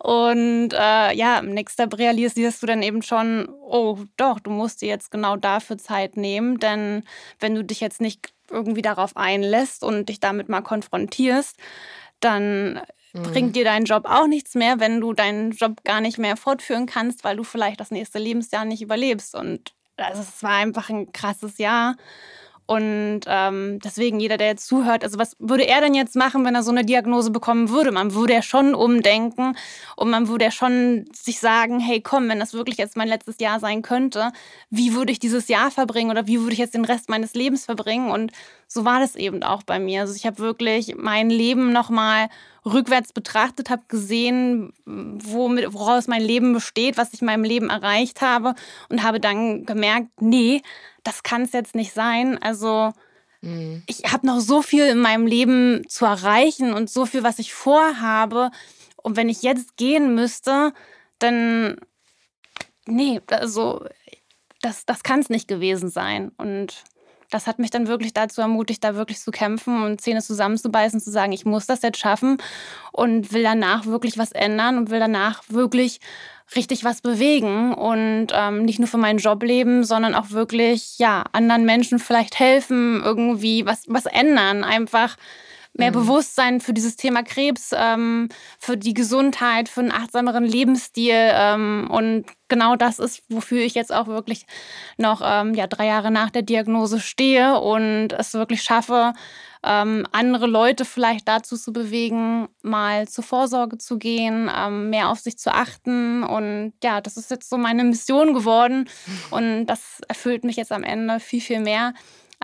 Und 0.00 0.72
äh, 0.72 1.14
ja, 1.14 1.38
im 1.38 1.54
nächsten 1.54 1.82
Step 1.82 1.96
realisierst 1.96 2.62
du 2.62 2.66
dann 2.66 2.82
eben 2.82 3.02
schon, 3.02 3.48
oh 3.60 3.98
doch, 4.16 4.40
du 4.40 4.50
musst 4.50 4.82
dir 4.82 4.88
jetzt 4.88 5.12
genau 5.12 5.36
dafür 5.36 5.78
Zeit 5.78 6.16
nehmen. 6.16 6.58
Denn 6.58 7.04
wenn 7.38 7.54
du 7.54 7.62
dich 7.62 7.78
jetzt 7.78 8.00
nicht 8.00 8.32
irgendwie 8.50 8.82
darauf 8.82 9.16
einlässt 9.16 9.84
und 9.84 10.08
dich 10.08 10.18
damit 10.18 10.48
mal 10.48 10.62
konfrontierst, 10.62 11.56
dann 12.24 12.80
mhm. 13.12 13.22
bringt 13.22 13.56
dir 13.56 13.64
dein 13.64 13.84
Job 13.84 14.04
auch 14.06 14.26
nichts 14.26 14.54
mehr, 14.54 14.80
wenn 14.80 15.00
du 15.00 15.12
deinen 15.12 15.52
Job 15.52 15.84
gar 15.84 16.00
nicht 16.00 16.18
mehr 16.18 16.36
fortführen 16.36 16.86
kannst, 16.86 17.24
weil 17.24 17.36
du 17.36 17.44
vielleicht 17.44 17.80
das 17.80 17.90
nächste 17.90 18.18
Lebensjahr 18.18 18.64
nicht 18.64 18.82
überlebst. 18.82 19.34
Und 19.34 19.72
also, 19.96 20.22
es 20.22 20.42
war 20.42 20.52
einfach 20.52 20.90
ein 20.90 21.12
krasses 21.12 21.58
Jahr. 21.58 21.96
Und 22.66 23.20
ähm, 23.26 23.78
deswegen, 23.84 24.20
jeder, 24.20 24.38
der 24.38 24.46
jetzt 24.46 24.66
zuhört, 24.66 25.04
also 25.04 25.18
was 25.18 25.36
würde 25.38 25.68
er 25.68 25.82
denn 25.82 25.92
jetzt 25.92 26.16
machen, 26.16 26.46
wenn 26.46 26.54
er 26.54 26.62
so 26.62 26.70
eine 26.70 26.84
Diagnose 26.84 27.30
bekommen 27.30 27.68
würde? 27.68 27.92
Man 27.92 28.14
würde 28.14 28.32
ja 28.32 28.40
schon 28.40 28.74
umdenken 28.74 29.54
und 29.96 30.08
man 30.08 30.28
würde 30.28 30.46
ja 30.46 30.50
schon 30.50 31.04
sich 31.12 31.40
sagen, 31.40 31.78
hey 31.78 32.00
komm, 32.00 32.26
wenn 32.30 32.40
das 32.40 32.54
wirklich 32.54 32.78
jetzt 32.78 32.96
mein 32.96 33.08
letztes 33.08 33.38
Jahr 33.38 33.60
sein 33.60 33.82
könnte, 33.82 34.32
wie 34.70 34.94
würde 34.94 35.12
ich 35.12 35.18
dieses 35.18 35.48
Jahr 35.48 35.70
verbringen 35.70 36.10
oder 36.10 36.26
wie 36.26 36.40
würde 36.40 36.54
ich 36.54 36.58
jetzt 36.58 36.74
den 36.74 36.86
Rest 36.86 37.10
meines 37.10 37.34
Lebens 37.34 37.66
verbringen? 37.66 38.10
Und 38.10 38.32
so 38.74 38.84
war 38.84 38.98
das 38.98 39.14
eben 39.14 39.44
auch 39.44 39.62
bei 39.62 39.78
mir. 39.78 40.00
Also 40.00 40.14
ich 40.14 40.26
habe 40.26 40.38
wirklich 40.38 40.96
mein 40.96 41.30
Leben 41.30 41.72
nochmal 41.72 42.28
rückwärts 42.66 43.12
betrachtet, 43.12 43.70
habe 43.70 43.84
gesehen, 43.86 44.72
womit, 44.84 45.72
woraus 45.72 46.08
mein 46.08 46.22
Leben 46.22 46.52
besteht, 46.52 46.96
was 46.96 47.12
ich 47.12 47.20
in 47.20 47.26
meinem 47.26 47.44
Leben 47.44 47.70
erreicht 47.70 48.20
habe 48.20 48.54
und 48.88 49.04
habe 49.04 49.20
dann 49.20 49.64
gemerkt, 49.64 50.08
nee, 50.20 50.60
das 51.04 51.22
kann 51.22 51.42
es 51.42 51.52
jetzt 51.52 51.76
nicht 51.76 51.92
sein. 51.92 52.36
Also 52.42 52.92
mhm. 53.42 53.84
ich 53.86 54.12
habe 54.12 54.26
noch 54.26 54.40
so 54.40 54.60
viel 54.60 54.86
in 54.86 54.98
meinem 54.98 55.28
Leben 55.28 55.88
zu 55.88 56.04
erreichen 56.04 56.74
und 56.74 56.90
so 56.90 57.06
viel, 57.06 57.22
was 57.22 57.38
ich 57.38 57.54
vorhabe. 57.54 58.50
Und 58.96 59.16
wenn 59.16 59.28
ich 59.28 59.42
jetzt 59.42 59.76
gehen 59.76 60.16
müsste, 60.16 60.72
dann 61.20 61.76
nee, 62.86 63.20
also 63.28 63.86
das, 64.62 64.84
das 64.84 65.04
kann 65.04 65.20
es 65.20 65.30
nicht 65.30 65.46
gewesen 65.46 65.90
sein. 65.90 66.32
Und 66.38 66.82
das 67.34 67.48
hat 67.48 67.58
mich 67.58 67.70
dann 67.70 67.88
wirklich 67.88 68.14
dazu 68.14 68.40
ermutigt, 68.40 68.84
da 68.84 68.94
wirklich 68.94 69.18
zu 69.18 69.32
kämpfen 69.32 69.82
und 69.82 70.00
Zähne 70.00 70.22
zusammenzubeißen, 70.22 71.00
zu 71.00 71.10
sagen, 71.10 71.32
ich 71.32 71.44
muss 71.44 71.66
das 71.66 71.82
jetzt 71.82 71.98
schaffen 71.98 72.38
und 72.92 73.32
will 73.32 73.42
danach 73.42 73.86
wirklich 73.86 74.16
was 74.18 74.30
ändern 74.30 74.78
und 74.78 74.90
will 74.90 75.00
danach 75.00 75.42
wirklich 75.48 75.98
richtig 76.54 76.84
was 76.84 77.00
bewegen 77.00 77.74
und 77.74 78.28
ähm, 78.32 78.64
nicht 78.64 78.78
nur 78.78 78.86
für 78.86 78.98
meinen 78.98 79.18
Job 79.18 79.42
leben, 79.42 79.82
sondern 79.82 80.14
auch 80.14 80.30
wirklich 80.30 80.98
ja 80.98 81.24
anderen 81.32 81.64
Menschen 81.64 81.98
vielleicht 81.98 82.38
helfen, 82.38 83.02
irgendwie 83.02 83.66
was 83.66 83.82
was 83.88 84.06
ändern, 84.06 84.62
einfach 84.62 85.16
mehr 85.74 85.90
mhm. 85.90 85.94
Bewusstsein 85.94 86.60
für 86.60 86.72
dieses 86.72 86.96
Thema 86.96 87.22
Krebs, 87.22 87.70
ähm, 87.76 88.28
für 88.58 88.76
die 88.76 88.94
Gesundheit, 88.94 89.68
für 89.68 89.80
einen 89.80 89.92
achtsameren 89.92 90.44
Lebensstil. 90.44 91.14
Ähm, 91.14 91.88
und 91.90 92.24
genau 92.48 92.76
das 92.76 92.98
ist, 92.98 93.22
wofür 93.28 93.60
ich 93.60 93.74
jetzt 93.74 93.92
auch 93.92 94.06
wirklich 94.06 94.46
noch 94.96 95.20
ähm, 95.24 95.54
ja, 95.54 95.66
drei 95.66 95.86
Jahre 95.86 96.10
nach 96.10 96.30
der 96.30 96.42
Diagnose 96.42 97.00
stehe 97.00 97.58
und 97.60 98.12
es 98.12 98.34
wirklich 98.34 98.62
schaffe, 98.62 99.12
ähm, 99.64 100.06
andere 100.12 100.46
Leute 100.46 100.84
vielleicht 100.84 101.26
dazu 101.26 101.56
zu 101.56 101.72
bewegen, 101.72 102.48
mal 102.62 103.08
zur 103.08 103.24
Vorsorge 103.24 103.78
zu 103.78 103.98
gehen, 103.98 104.50
ähm, 104.54 104.90
mehr 104.90 105.08
auf 105.08 105.20
sich 105.20 105.38
zu 105.38 105.52
achten. 105.52 106.22
Und 106.22 106.74
ja, 106.82 107.00
das 107.00 107.16
ist 107.16 107.30
jetzt 107.30 107.48
so 107.48 107.56
meine 107.56 107.82
Mission 107.82 108.34
geworden. 108.34 108.88
Und 109.30 109.66
das 109.66 110.00
erfüllt 110.06 110.44
mich 110.44 110.56
jetzt 110.56 110.70
am 110.70 110.84
Ende 110.84 111.18
viel, 111.18 111.40
viel 111.40 111.60
mehr 111.60 111.94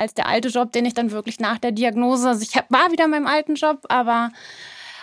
als 0.01 0.15
der 0.15 0.27
alte 0.27 0.49
Job, 0.49 0.73
den 0.73 0.87
ich 0.87 0.95
dann 0.95 1.11
wirklich 1.11 1.39
nach 1.39 1.59
der 1.59 1.73
Diagnose, 1.73 2.29
also 2.29 2.43
ich 2.43 2.55
war 2.69 2.91
wieder 2.91 3.05
in 3.05 3.11
meinem 3.11 3.27
alten 3.27 3.55
Job, 3.55 3.85
aber 3.89 4.33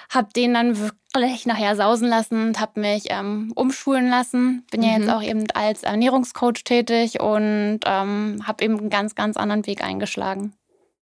habe 0.09 0.29
den 0.35 0.53
dann 0.53 0.77
wirklich 0.79 1.45
nachher 1.45 1.75
sausen 1.75 2.07
lassen 2.07 2.47
und 2.47 2.59
habe 2.59 2.79
mich 2.79 3.05
ähm, 3.09 3.51
umschulen 3.55 4.09
lassen. 4.09 4.65
Bin 4.71 4.81
mhm. 4.81 4.87
ja 4.87 4.93
jetzt 4.93 5.07
mhm. 5.07 5.09
auch 5.09 5.23
eben 5.23 5.45
als 5.53 5.83
Ernährungscoach 5.83 6.63
tätig 6.63 7.19
und 7.19 7.79
ähm, 7.85 8.41
habe 8.45 8.63
eben 8.63 8.77
einen 8.77 8.89
ganz, 8.89 9.15
ganz 9.15 9.37
anderen 9.37 9.65
Weg 9.65 9.83
eingeschlagen. 9.83 10.53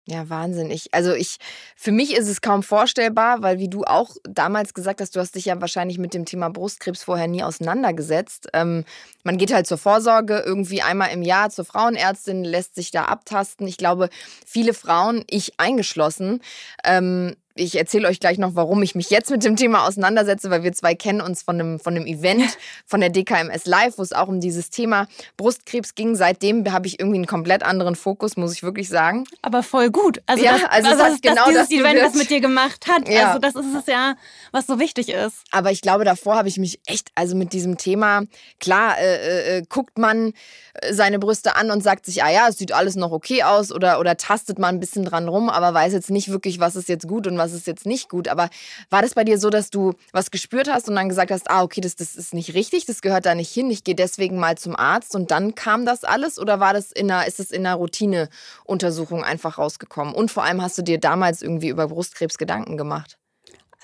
Ja, 0.06 0.28
Wahnsinn. 0.28 0.70
Ich, 0.70 0.92
also 0.92 1.14
ich, 1.14 1.38
für 1.76 1.90
mich 1.90 2.14
ist 2.14 2.28
es 2.28 2.42
kaum 2.42 2.62
vorstellbar, 2.62 3.40
weil 3.40 3.58
wie 3.58 3.70
du 3.70 3.84
auch 3.84 4.14
damals 4.24 4.74
gesagt 4.74 5.00
hast, 5.00 5.16
du 5.16 5.20
hast 5.20 5.34
dich 5.34 5.46
ja 5.46 5.58
wahrscheinlich 5.62 5.96
mit 5.96 6.12
dem 6.12 6.26
Thema 6.26 6.50
Brustkrebs 6.50 7.02
vorher 7.02 7.26
nie 7.26 7.42
auseinandergesetzt. 7.42 8.48
Ähm, 8.52 8.84
man 9.22 9.38
geht 9.38 9.54
halt 9.54 9.66
zur 9.66 9.78
Vorsorge 9.78 10.42
irgendwie 10.44 10.82
einmal 10.82 11.10
im 11.10 11.22
Jahr 11.22 11.48
zur 11.48 11.64
Frauenärztin, 11.64 12.44
lässt 12.44 12.74
sich 12.74 12.90
da 12.90 13.06
abtasten. 13.06 13.66
Ich 13.66 13.78
glaube, 13.78 14.10
viele 14.44 14.74
Frauen, 14.74 15.24
ich 15.26 15.58
eingeschlossen, 15.58 16.42
ähm, 16.84 17.34
ich 17.56 17.76
erzähle 17.76 18.08
euch 18.08 18.18
gleich 18.18 18.38
noch, 18.38 18.56
warum 18.56 18.82
ich 18.82 18.94
mich 18.94 19.10
jetzt 19.10 19.30
mit 19.30 19.44
dem 19.44 19.54
Thema 19.54 19.86
auseinandersetze, 19.86 20.50
weil 20.50 20.64
wir 20.64 20.72
zwei 20.72 20.94
kennen 20.94 21.20
uns 21.20 21.42
von 21.42 21.60
einem, 21.60 21.78
von 21.78 21.94
einem 21.94 22.06
Event 22.06 22.58
von 22.84 23.00
der 23.00 23.10
DKMS 23.10 23.66
Live, 23.66 23.98
wo 23.98 24.02
es 24.02 24.12
auch 24.12 24.28
um 24.28 24.40
dieses 24.40 24.70
Thema 24.70 25.06
Brustkrebs 25.36 25.94
ging. 25.94 26.16
Seitdem 26.16 26.70
habe 26.72 26.88
ich 26.88 26.98
irgendwie 26.98 27.18
einen 27.18 27.26
komplett 27.26 27.62
anderen 27.62 27.94
Fokus, 27.94 28.36
muss 28.36 28.52
ich 28.52 28.62
wirklich 28.64 28.88
sagen. 28.88 29.24
Aber 29.42 29.62
voll 29.62 29.90
gut. 29.90 30.20
Also, 30.26 30.44
ja, 30.44 30.52
das, 30.52 30.64
also, 30.64 30.88
also 30.90 31.04
das, 31.04 31.20
genau 31.20 31.48
dieses 31.48 31.68
das 31.68 31.70
Event 31.70 32.00
das 32.00 32.14
mit 32.14 32.30
dir 32.30 32.40
gemacht 32.40 32.86
hat. 32.88 33.08
Ja. 33.08 33.28
Also 33.28 33.38
das 33.38 33.54
ist 33.54 33.74
es 33.78 33.86
ja, 33.86 34.16
was 34.50 34.66
so 34.66 34.80
wichtig 34.80 35.08
ist. 35.10 35.44
Aber 35.52 35.70
ich 35.70 35.80
glaube, 35.80 36.04
davor 36.04 36.34
habe 36.36 36.48
ich 36.48 36.58
mich 36.58 36.80
echt, 36.86 37.10
also 37.14 37.36
mit 37.36 37.52
diesem 37.52 37.78
Thema, 37.78 38.22
klar, 38.58 38.98
äh, 38.98 39.04
äh, 39.04 39.58
äh 39.58 39.62
guckt 39.68 39.98
man 39.98 40.32
äh, 40.74 40.92
seine 40.92 41.20
Brüste 41.20 41.54
an 41.54 41.70
und 41.70 41.82
sagt 41.82 42.06
sich, 42.06 42.24
ah 42.24 42.30
ja, 42.30 42.48
es 42.48 42.58
sieht 42.58 42.72
alles 42.72 42.96
noch 42.96 43.12
okay 43.12 43.44
aus 43.44 43.70
oder, 43.70 44.00
oder 44.00 44.16
tastet 44.16 44.58
man 44.58 44.74
ein 44.74 44.80
bisschen 44.80 45.04
dran 45.04 45.28
rum, 45.28 45.48
aber 45.48 45.72
weiß 45.72 45.92
jetzt 45.92 46.10
nicht 46.10 46.30
wirklich, 46.30 46.58
was 46.58 46.74
ist 46.74 46.88
jetzt 46.88 47.06
gut 47.06 47.28
und 47.28 47.38
was 47.38 47.43
was 47.44 47.52
ist 47.52 47.66
jetzt 47.66 47.86
nicht 47.86 48.08
gut. 48.08 48.28
Aber 48.28 48.48
war 48.90 49.02
das 49.02 49.14
bei 49.14 49.24
dir 49.24 49.38
so, 49.38 49.50
dass 49.50 49.70
du 49.70 49.92
was 50.12 50.30
gespürt 50.30 50.70
hast 50.70 50.88
und 50.88 50.96
dann 50.96 51.08
gesagt 51.08 51.30
hast, 51.30 51.50
ah, 51.50 51.62
okay, 51.62 51.80
das, 51.80 51.96
das 51.96 52.16
ist 52.16 52.34
nicht 52.34 52.54
richtig, 52.54 52.86
das 52.86 53.02
gehört 53.02 53.26
da 53.26 53.34
nicht 53.34 53.52
hin, 53.52 53.70
ich 53.70 53.84
gehe 53.84 53.94
deswegen 53.94 54.38
mal 54.38 54.56
zum 54.56 54.74
Arzt 54.76 55.14
und 55.14 55.30
dann 55.30 55.54
kam 55.54 55.84
das 55.86 56.04
alles 56.04 56.38
oder 56.38 56.60
war 56.60 56.72
das 56.72 56.90
in 56.92 57.10
einer, 57.10 57.26
ist 57.26 57.40
es 57.40 57.50
in 57.50 57.66
einer 57.66 57.76
Routineuntersuchung 57.76 59.22
einfach 59.22 59.58
rausgekommen? 59.58 60.14
Und 60.14 60.30
vor 60.30 60.44
allem 60.44 60.62
hast 60.62 60.78
du 60.78 60.82
dir 60.82 60.98
damals 60.98 61.42
irgendwie 61.42 61.68
über 61.68 61.88
Brustkrebs 61.88 62.38
Gedanken 62.38 62.76
gemacht? 62.76 63.18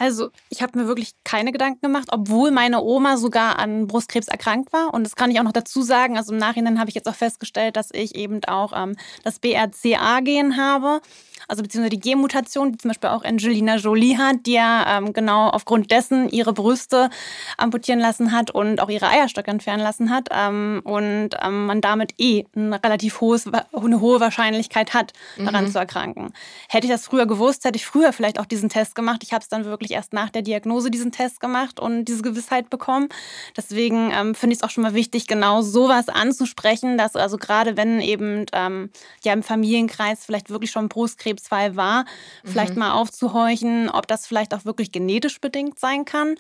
Also 0.01 0.31
ich 0.49 0.63
habe 0.63 0.79
mir 0.79 0.87
wirklich 0.87 1.13
keine 1.25 1.53
Gedanken 1.53 1.83
gemacht, 1.83 2.09
obwohl 2.11 2.51
meine 2.51 2.81
Oma 2.81 3.19
sogar 3.19 3.59
an 3.59 3.87
Brustkrebs 3.87 4.29
erkrankt 4.29 4.73
war. 4.73 4.95
Und 4.95 5.05
das 5.05 5.15
kann 5.15 5.31
ich 5.31 5.39
auch 5.39 5.45
noch 5.45 5.53
dazu 5.53 5.83
sagen. 5.83 6.17
Also 6.17 6.33
im 6.33 6.39
Nachhinein 6.39 6.81
habe 6.81 6.89
ich 6.89 6.95
jetzt 6.95 7.07
auch 7.07 7.15
festgestellt, 7.15 7.77
dass 7.77 7.91
ich 7.93 8.15
eben 8.15 8.43
auch 8.47 8.73
ähm, 8.75 8.97
das 9.25 9.39
BRCA-Gen 9.41 10.57
habe 10.57 11.03
also 11.51 11.63
beziehungsweise 11.65 11.97
die 11.97 12.01
Genmutation, 12.01 12.73
die 12.73 12.79
zum 12.79 12.91
Beispiel 12.91 13.11
auch 13.11 13.25
Angelina 13.25 13.77
Jolie 13.77 14.17
hat, 14.17 14.47
die 14.47 14.53
ja 14.53 14.99
ähm, 14.99 15.13
genau 15.13 15.49
aufgrund 15.49 15.91
dessen 15.91 16.29
ihre 16.29 16.53
Brüste 16.53 17.11
amputieren 17.57 17.99
lassen 17.99 18.31
hat 18.31 18.53
und 18.53 18.81
auch 18.81 18.89
ihre 18.89 19.09
Eierstöcke 19.09 19.51
entfernen 19.51 19.83
lassen 19.83 20.11
hat 20.11 20.29
ähm, 20.31 20.81
und 20.85 21.31
ähm, 21.43 21.67
man 21.67 21.81
damit 21.81 22.15
eh 22.19 22.45
eine 22.55 22.83
relativ 22.83 23.21
hohes, 23.21 23.47
eine 23.47 24.01
hohe 24.01 24.21
Wahrscheinlichkeit 24.21 24.95
hat, 24.95 25.13
daran 25.37 25.65
mhm. 25.65 25.73
zu 25.73 25.79
erkranken. 25.79 26.33
Hätte 26.69 26.87
ich 26.87 26.93
das 26.93 27.07
früher 27.07 27.27
gewusst, 27.27 27.65
hätte 27.65 27.77
ich 27.77 27.87
früher 27.87 28.13
vielleicht 28.13 28.39
auch 28.39 28.47
diesen 28.47 28.69
Test 28.69 28.95
gemacht. 28.95 29.23
Ich 29.25 29.33
habe 29.33 29.43
es 29.43 29.49
dann 29.49 29.65
wirklich 29.65 29.90
erst 29.93 30.13
nach 30.13 30.31
der 30.31 30.43
Diagnose 30.43 30.91
diesen 30.91 31.13
Test 31.13 31.41
gemacht 31.41 31.81
und 31.81 32.05
diese 32.05 32.23
Gewissheit 32.23 32.71
bekommen. 32.71 33.09
Deswegen 33.57 34.13
ähm, 34.13 34.35
finde 34.35 34.55
ich 34.55 34.61
es 34.61 34.63
auch 34.63 34.71
schon 34.71 34.83
mal 34.83 34.95
wichtig, 34.95 35.27
genau 35.27 35.63
sowas 35.63 36.09
anzusprechen, 36.09 36.99
dass 36.99 37.17
also 37.17 37.37
gerade 37.37 37.77
wenn 37.77 38.01
eben 38.01 38.47
ähm, 38.53 38.91
ja 39.25 39.33
im 39.33 39.43
Familienkreis 39.43 40.25
vielleicht 40.25 40.51
wirklich 40.51 40.71
schon 40.71 40.89
Brustkrebs 40.89 41.41
Krebsfall 41.41 41.77
war, 41.77 42.05
vielleicht 42.45 42.75
mhm. 42.75 42.81
mal 42.81 42.93
aufzuhorchen, 42.93 43.91
ob 43.91 44.07
das 44.07 44.27
vielleicht 44.27 44.55
auch 44.55 44.65
wirklich 44.65 44.93
genetisch 44.93 45.41
bedingt 45.41 45.79
sein 45.79 46.05
kann. 46.05 46.37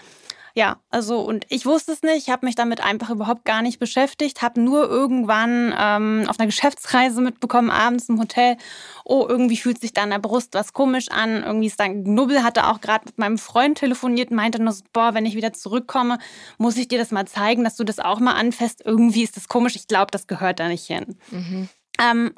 Ja, 0.54 0.80
also 0.90 1.20
und 1.20 1.46
ich 1.48 1.66
wusste 1.66 1.92
es 1.92 2.02
nicht, 2.02 2.16
ich 2.16 2.30
habe 2.30 2.46
mich 2.46 2.54
damit 2.54 2.82
einfach 2.82 3.10
überhaupt 3.10 3.44
gar 3.44 3.62
nicht 3.62 3.78
beschäftigt, 3.78 4.42
habe 4.42 4.60
nur 4.60 4.88
irgendwann 4.88 5.74
ähm, 5.78 6.26
auf 6.28 6.38
einer 6.38 6.46
Geschäftsreise 6.46 7.20
mitbekommen, 7.20 7.70
abends 7.70 8.08
im 8.08 8.18
Hotel, 8.18 8.56
oh, 9.04 9.26
irgendwie 9.28 9.56
fühlt 9.56 9.80
sich 9.80 9.92
da 9.92 10.02
an 10.02 10.10
der 10.10 10.18
Brust 10.18 10.54
was 10.54 10.72
komisch 10.72 11.08
an, 11.10 11.42
irgendwie 11.44 11.68
ist 11.68 11.78
da 11.78 11.84
ein 11.84 12.04
Knubbel, 12.04 12.42
hatte 12.42 12.66
auch 12.66 12.80
gerade 12.80 13.04
mit 13.06 13.18
meinem 13.18 13.38
Freund 13.38 13.78
telefoniert, 13.78 14.30
meinte 14.30 14.62
nur 14.62 14.72
so, 14.72 14.84
boah, 14.92 15.14
wenn 15.14 15.26
ich 15.26 15.36
wieder 15.36 15.52
zurückkomme, 15.52 16.18
muss 16.58 16.76
ich 16.76 16.88
dir 16.88 16.98
das 16.98 17.10
mal 17.10 17.26
zeigen, 17.26 17.64
dass 17.64 17.76
du 17.76 17.84
das 17.84 17.98
auch 17.98 18.20
mal 18.20 18.34
anfasst, 18.34 18.82
irgendwie 18.84 19.22
ist 19.22 19.36
das 19.36 19.48
komisch, 19.48 19.76
ich 19.76 19.86
glaube, 19.86 20.10
das 20.10 20.26
gehört 20.26 20.60
da 20.60 20.68
nicht 20.68 20.86
hin. 20.86 21.16
Mhm. 21.30 21.68
Ähm, 22.00 22.34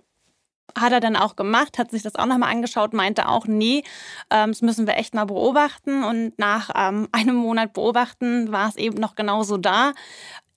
hat 0.78 0.92
er 0.92 1.00
dann 1.00 1.16
auch 1.16 1.37
gemacht, 1.37 1.78
hat 1.78 1.90
sich 1.90 2.02
das 2.02 2.16
auch 2.16 2.26
nochmal 2.26 2.50
angeschaut, 2.50 2.92
meinte 2.92 3.28
auch, 3.28 3.46
nee, 3.46 3.85
ähm, 4.30 4.50
das 4.50 4.62
müssen 4.62 4.87
wir 4.87 4.96
echt 4.96 5.14
mal 5.14 5.26
beobachten. 5.26 6.04
Und 6.04 6.38
nach 6.38 6.70
ähm, 6.74 7.08
einem 7.12 7.37
Monat 7.37 7.72
beobachten 7.72 8.52
war 8.52 8.68
es 8.68 8.76
eben 8.76 8.98
noch 8.98 9.14
genauso 9.14 9.56
da. 9.56 9.92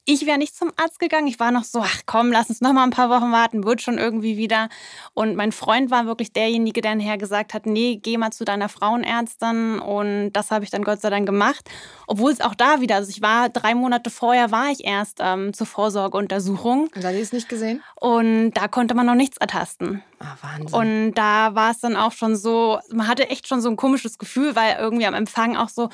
Ich 0.08 0.28
wäre 0.28 0.38
nicht 0.38 0.56
zum 0.56 0.72
Arzt 0.76 1.00
gegangen. 1.00 1.26
Ich 1.26 1.40
war 1.40 1.50
noch 1.50 1.64
so, 1.64 1.80
ach 1.82 2.02
komm, 2.06 2.32
lass 2.32 2.50
uns 2.50 2.62
noch 2.62 2.74
mal 2.74 2.84
ein 2.84 2.92
paar 2.92 3.10
Wochen 3.10 3.32
warten, 3.32 3.64
wird 3.64 3.82
schon 3.82 3.98
irgendwie 3.98 4.38
wieder. 4.38 4.70
Und 5.16 5.36
mein 5.36 5.52
Freund 5.52 5.90
war 5.90 6.06
wirklich 6.06 6.32
derjenige, 6.32 6.82
der 6.82 6.94
nachher 6.94 7.18
gesagt 7.18 7.56
hat, 7.56 7.66
nee, 7.66 8.00
geh 8.02 8.18
mal 8.18 8.30
zu 8.30 8.46
deiner 8.46 8.70
Frauenärztin. 8.70 9.80
Und 9.80 10.32
das 10.34 10.52
habe 10.52 10.64
ich 10.64 10.70
dann 10.70 10.84
Gott 10.84 11.02
sei 11.02 11.10
Dank 11.10 11.26
gemacht. 11.26 11.68
Obwohl 12.06 12.32
es 12.32 12.42
auch 12.42 12.54
da 12.54 12.82
wieder, 12.82 12.98
also 12.98 13.10
ich 13.10 13.24
war 13.24 13.50
drei 13.50 13.74
Monate 13.74 14.12
vorher, 14.12 14.52
war 14.52 14.70
ich 14.70 14.86
erst 14.86 15.18
ähm, 15.22 15.54
zur 15.54 15.66
Vorsorgeuntersuchung. 15.66 16.90
Und 16.94 17.04
da 17.04 17.08
hat 17.08 17.16
es 17.16 17.34
nicht 17.34 17.50
gesehen? 17.50 17.82
Und 18.00 18.52
da 18.52 18.68
konnte 18.68 18.94
man 18.94 19.08
noch 19.08 19.16
nichts 19.16 19.38
ertasten. 19.38 20.04
Ah, 20.20 20.36
Wahnsinn. 20.42 20.74
Und 20.74 21.14
da 21.16 21.56
war 21.56 21.72
es 21.72 21.80
dann 21.80 21.96
auch 21.96 22.12
schon 22.12 22.36
so, 22.36 22.80
man 22.92 23.08
hatte 23.08 23.30
echt 23.30 23.48
schon 23.48 23.62
so 23.62 23.70
ein 23.70 23.76
komisches 23.76 24.18
Gefühl, 24.18 24.56
weil 24.56 24.78
irgendwie 24.80 25.06
am 25.06 25.14
Empfang 25.14 25.58
auch 25.58 25.70
so, 25.70 25.90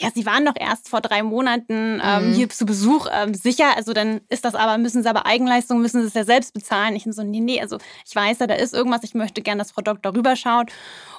ja, 0.00 0.08
Sie 0.14 0.24
waren 0.24 0.46
doch 0.46 0.54
erst 0.58 0.88
vor 0.88 1.00
drei 1.00 1.22
Monaten 1.22 2.00
ähm, 2.02 2.30
mhm. 2.30 2.34
hier 2.34 2.48
zu 2.48 2.64
Besuch. 2.64 3.06
Ähm, 3.12 3.34
sicher, 3.34 3.76
also 3.76 3.92
dann 3.92 4.22
ist 4.28 4.44
das 4.44 4.54
aber, 4.54 4.78
müssen 4.78 5.02
Sie 5.02 5.08
aber 5.08 5.26
Eigenleistung, 5.26 5.80
müssen 5.80 6.00
Sie 6.00 6.08
es 6.08 6.14
ja 6.14 6.24
selbst 6.24 6.54
bezahlen. 6.54 6.96
Ich 6.96 7.04
so, 7.10 7.22
nee, 7.22 7.40
nee, 7.40 7.60
also 7.60 7.78
ich 8.06 8.16
weiß 8.16 8.38
ja, 8.38 8.46
da 8.46 8.54
ist 8.54 8.72
irgendwas, 8.72 9.02
ich 9.02 9.14
möchte 9.14 9.42
gerne, 9.42 9.58
dass 9.58 9.72
Frau 9.72 9.82
Doktor 9.82 10.14
rüberschaut. 10.14 10.70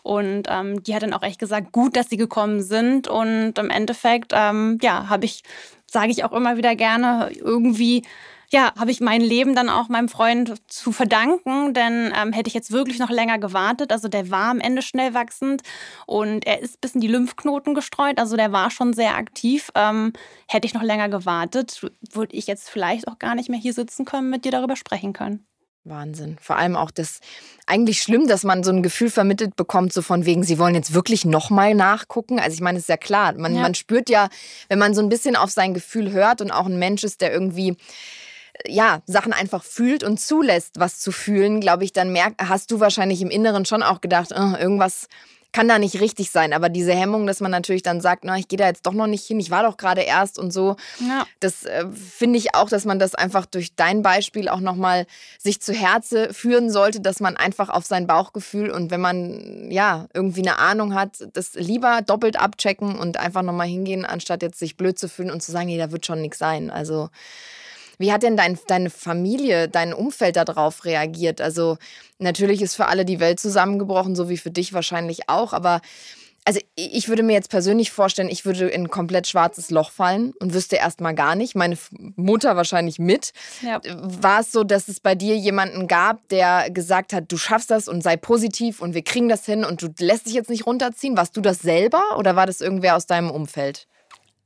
Und 0.03 0.47
ähm, 0.49 0.81
die 0.83 0.95
hat 0.95 1.03
dann 1.03 1.13
auch 1.13 1.21
echt 1.21 1.39
gesagt, 1.39 1.71
gut, 1.71 1.95
dass 1.95 2.09
Sie 2.09 2.17
gekommen 2.17 2.63
sind. 2.63 3.07
Und 3.07 3.57
im 3.59 3.69
Endeffekt, 3.69 4.31
ähm, 4.33 4.79
ja, 4.81 5.09
habe 5.09 5.25
ich, 5.25 5.43
sage 5.85 6.09
ich 6.09 6.23
auch 6.23 6.31
immer 6.31 6.57
wieder 6.57 6.75
gerne, 6.75 7.29
irgendwie 7.35 8.03
ja, 8.51 8.73
habe 8.77 8.91
ich 8.91 8.99
mein 8.99 9.21
Leben 9.21 9.55
dann 9.55 9.69
auch 9.69 9.87
meinem 9.87 10.09
Freund 10.09 10.55
zu 10.69 10.91
verdanken, 10.91 11.73
denn 11.73 12.13
ähm, 12.15 12.33
hätte 12.33 12.49
ich 12.49 12.53
jetzt 12.53 12.71
wirklich 12.71 12.99
noch 12.99 13.09
länger 13.09 13.39
gewartet, 13.39 13.91
also 13.91 14.09
der 14.09 14.29
war 14.29 14.51
am 14.51 14.59
Ende 14.59 14.81
schnell 14.81 15.13
wachsend 15.13 15.61
und 16.05 16.45
er 16.45 16.59
ist 16.59 16.81
bis 16.81 16.93
in 16.93 17.01
die 17.01 17.07
Lymphknoten 17.07 17.73
gestreut, 17.73 18.19
also 18.19 18.35
der 18.35 18.51
war 18.51 18.69
schon 18.69 18.93
sehr 18.93 19.15
aktiv. 19.15 19.71
Ähm, 19.75 20.11
hätte 20.47 20.67
ich 20.67 20.73
noch 20.73 20.83
länger 20.83 21.07
gewartet, 21.07 21.81
würde 22.11 22.35
ich 22.35 22.47
jetzt 22.47 22.69
vielleicht 22.69 23.07
auch 23.07 23.19
gar 23.19 23.35
nicht 23.35 23.49
mehr 23.49 23.59
hier 23.59 23.73
sitzen 23.73 24.03
können, 24.03 24.29
mit 24.29 24.43
dir 24.43 24.51
darüber 24.51 24.75
sprechen 24.75 25.13
können. 25.13 25.45
Wahnsinn. 25.83 26.37
Vor 26.39 26.57
allem 26.57 26.75
auch 26.75 26.91
das 26.91 27.21
eigentlich 27.65 28.03
schlimm, 28.03 28.27
dass 28.27 28.43
man 28.43 28.63
so 28.63 28.71
ein 28.71 28.83
Gefühl 28.83 29.09
vermittelt 29.09 29.55
bekommt, 29.55 29.93
so 29.93 30.03
von 30.03 30.25
wegen, 30.25 30.43
sie 30.43 30.59
wollen 30.59 30.75
jetzt 30.75 30.93
wirklich 30.93 31.25
nochmal 31.25 31.73
nachgucken. 31.73 32.39
Also 32.39 32.53
ich 32.53 32.61
meine, 32.61 32.77
es 32.77 32.83
ist 32.83 32.89
ja 32.89 32.97
klar, 32.97 33.33
man, 33.33 33.55
ja. 33.55 33.61
man 33.61 33.73
spürt 33.73 34.09
ja, 34.09 34.29
wenn 34.67 34.77
man 34.77 34.93
so 34.93 35.01
ein 35.01 35.09
bisschen 35.09 35.35
auf 35.35 35.49
sein 35.49 35.73
Gefühl 35.73 36.11
hört 36.11 36.41
und 36.41 36.51
auch 36.51 36.67
ein 36.67 36.77
Mensch 36.77 37.03
ist, 37.03 37.21
der 37.21 37.33
irgendwie 37.33 37.77
ja, 38.67 39.01
Sachen 39.05 39.33
einfach 39.33 39.63
fühlt 39.63 40.03
und 40.03 40.19
zulässt, 40.19 40.79
was 40.79 40.99
zu 40.99 41.11
fühlen, 41.11 41.61
glaube 41.61 41.83
ich, 41.83 41.93
dann 41.93 42.11
merk, 42.11 42.35
hast 42.37 42.71
du 42.71 42.79
wahrscheinlich 42.79 43.21
im 43.21 43.29
Inneren 43.29 43.65
schon 43.65 43.83
auch 43.83 44.01
gedacht, 44.01 44.31
oh, 44.35 44.55
irgendwas 44.57 45.07
kann 45.51 45.67
da 45.67 45.79
nicht 45.79 45.99
richtig 45.99 46.31
sein. 46.31 46.53
Aber 46.53 46.69
diese 46.69 46.93
Hemmung, 46.93 47.27
dass 47.27 47.41
man 47.41 47.51
natürlich 47.51 47.83
dann 47.83 48.01
sagt, 48.01 48.23
na, 48.23 48.37
ich 48.37 48.47
gehe 48.47 48.57
da 48.57 48.67
jetzt 48.67 48.85
doch 48.85 48.93
noch 48.93 49.07
nicht 49.07 49.25
hin, 49.25 49.39
ich 49.39 49.51
war 49.51 49.63
doch 49.63 49.77
gerade 49.77 50.01
erst 50.01 50.39
und 50.39 50.51
so, 50.51 50.75
ja. 50.99 51.25
das 51.39 51.65
äh, 51.65 51.85
finde 51.91 52.39
ich 52.39 52.55
auch, 52.55 52.69
dass 52.69 52.85
man 52.85 52.99
das 52.99 53.15
einfach 53.15 53.45
durch 53.45 53.75
dein 53.75 54.01
Beispiel 54.01 54.47
auch 54.47 54.59
nochmal 54.59 55.05
sich 55.37 55.61
zu 55.61 55.73
Herze 55.73 56.33
führen 56.33 56.69
sollte, 56.69 57.01
dass 57.01 57.19
man 57.19 57.35
einfach 57.37 57.69
auf 57.69 57.85
sein 57.85 58.07
Bauchgefühl 58.07 58.71
und 58.71 58.91
wenn 58.91 59.01
man 59.01 59.69
ja 59.71 60.07
irgendwie 60.13 60.41
eine 60.41 60.57
Ahnung 60.57 60.95
hat, 60.95 61.27
das 61.33 61.53
lieber 61.55 62.01
doppelt 62.01 62.39
abchecken 62.39 62.97
und 62.97 63.17
einfach 63.17 63.41
nochmal 63.41 63.67
hingehen, 63.67 64.05
anstatt 64.05 64.41
jetzt 64.41 64.59
sich 64.59 64.77
blöd 64.77 64.97
zu 64.97 65.09
fühlen 65.09 65.31
und 65.31 65.43
zu 65.43 65.51
sagen, 65.51 65.67
nee, 65.67 65.77
da 65.77 65.91
wird 65.91 66.05
schon 66.05 66.21
nichts 66.21 66.37
sein. 66.37 66.69
Also 66.69 67.09
wie 68.01 68.11
hat 68.11 68.23
denn 68.23 68.35
dein, 68.35 68.59
deine 68.67 68.89
Familie, 68.89 69.69
dein 69.69 69.93
Umfeld 69.93 70.35
darauf 70.35 70.83
reagiert? 70.83 71.39
Also 71.39 71.77
natürlich 72.19 72.61
ist 72.61 72.75
für 72.75 72.87
alle 72.87 73.05
die 73.05 73.19
Welt 73.19 73.39
zusammengebrochen, 73.39 74.15
so 74.15 74.27
wie 74.27 74.37
für 74.37 74.51
dich 74.51 74.73
wahrscheinlich 74.73 75.29
auch, 75.29 75.53
aber 75.53 75.81
also 76.43 76.59
ich 76.75 77.07
würde 77.07 77.21
mir 77.21 77.33
jetzt 77.33 77.51
persönlich 77.51 77.91
vorstellen, 77.91 78.27
ich 78.27 78.45
würde 78.45 78.67
in 78.67 78.83
ein 78.83 78.89
komplett 78.89 79.27
schwarzes 79.27 79.69
Loch 79.69 79.91
fallen 79.91 80.33
und 80.39 80.53
wüsste 80.53 80.75
erstmal 80.75 81.13
gar 81.13 81.35
nicht. 81.35 81.55
Meine 81.55 81.77
Mutter 82.15 82.55
wahrscheinlich 82.55 82.97
mit. 82.97 83.31
Ja. 83.61 83.79
War 83.85 84.39
es 84.39 84.51
so, 84.51 84.63
dass 84.63 84.87
es 84.87 84.99
bei 84.99 85.13
dir 85.13 85.37
jemanden 85.37 85.87
gab, 85.87 86.27
der 86.29 86.71
gesagt 86.71 87.13
hat, 87.13 87.31
du 87.31 87.37
schaffst 87.37 87.69
das 87.69 87.87
und 87.87 88.01
sei 88.01 88.17
positiv 88.17 88.81
und 88.81 88.95
wir 88.95 89.03
kriegen 89.03 89.29
das 89.29 89.45
hin 89.45 89.63
und 89.63 89.83
du 89.83 89.89
lässt 89.99 90.25
dich 90.25 90.33
jetzt 90.33 90.49
nicht 90.49 90.65
runterziehen? 90.65 91.15
Warst 91.15 91.37
du 91.37 91.41
das 91.41 91.59
selber 91.59 92.01
oder 92.17 92.35
war 92.35 92.47
das 92.47 92.59
irgendwer 92.59 92.95
aus 92.95 93.05
deinem 93.05 93.29
Umfeld? 93.29 93.87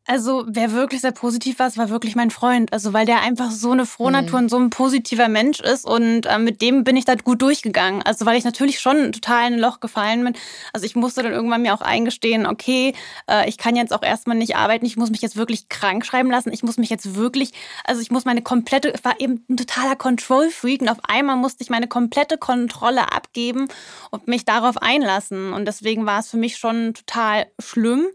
Also, 0.07 0.43
wer 0.47 0.71
wirklich 0.71 1.01
sehr 1.01 1.13
positiv 1.13 1.57
war, 1.57 1.75
war 1.77 1.89
wirklich 1.89 2.15
mein 2.15 2.29
Freund. 2.29 2.71
Also, 2.71 2.93
weil 2.93 3.07
der 3.07 3.21
einfach 3.21 3.49
so 3.49 3.71
eine 3.71 3.87
Frohnatur 3.87 4.37
mhm. 4.37 4.45
und 4.45 4.49
so 4.49 4.57
ein 4.57 4.69
positiver 4.69 5.29
Mensch 5.29 5.59
ist. 5.61 5.83
Und 5.83 6.27
äh, 6.27 6.37
mit 6.37 6.61
dem 6.61 6.83
bin 6.83 6.95
ich 6.95 7.05
da 7.05 7.15
gut 7.15 7.41
durchgegangen. 7.41 8.03
Also, 8.03 8.27
weil 8.27 8.37
ich 8.37 8.43
natürlich 8.43 8.79
schon 8.79 9.11
total 9.13 9.47
in 9.47 9.53
ein 9.55 9.59
Loch 9.59 9.79
gefallen 9.79 10.23
bin. 10.23 10.35
Also, 10.73 10.85
ich 10.85 10.95
musste 10.95 11.23
dann 11.23 11.31
irgendwann 11.31 11.63
mir 11.63 11.73
auch 11.73 11.81
eingestehen, 11.81 12.45
okay, 12.45 12.93
äh, 13.27 13.49
ich 13.49 13.57
kann 13.57 13.75
jetzt 13.75 13.93
auch 13.93 14.03
erstmal 14.03 14.37
nicht 14.37 14.55
arbeiten. 14.55 14.85
Ich 14.85 14.95
muss 14.95 15.09
mich 15.09 15.23
jetzt 15.23 15.37
wirklich 15.37 15.69
krank 15.69 16.05
schreiben 16.05 16.29
lassen. 16.29 16.53
Ich 16.53 16.61
muss 16.61 16.77
mich 16.77 16.91
jetzt 16.91 17.15
wirklich, 17.15 17.53
also 17.83 17.99
ich 17.99 18.11
muss 18.11 18.25
meine 18.25 18.43
komplette, 18.43 18.89
ich 18.89 19.03
war 19.03 19.19
eben 19.19 19.43
ein 19.49 19.57
totaler 19.57 19.95
Control-Freak. 19.95 20.81
Und 20.81 20.89
auf 20.89 20.99
einmal 21.07 21.35
musste 21.35 21.63
ich 21.63 21.71
meine 21.71 21.87
komplette 21.87 22.37
Kontrolle 22.37 23.11
abgeben 23.11 23.67
und 24.11 24.27
mich 24.27 24.45
darauf 24.45 24.77
einlassen. 24.77 25.51
Und 25.51 25.65
deswegen 25.65 26.05
war 26.05 26.19
es 26.19 26.29
für 26.29 26.37
mich 26.37 26.57
schon 26.57 26.93
total 26.93 27.47
schlimm. 27.57 28.05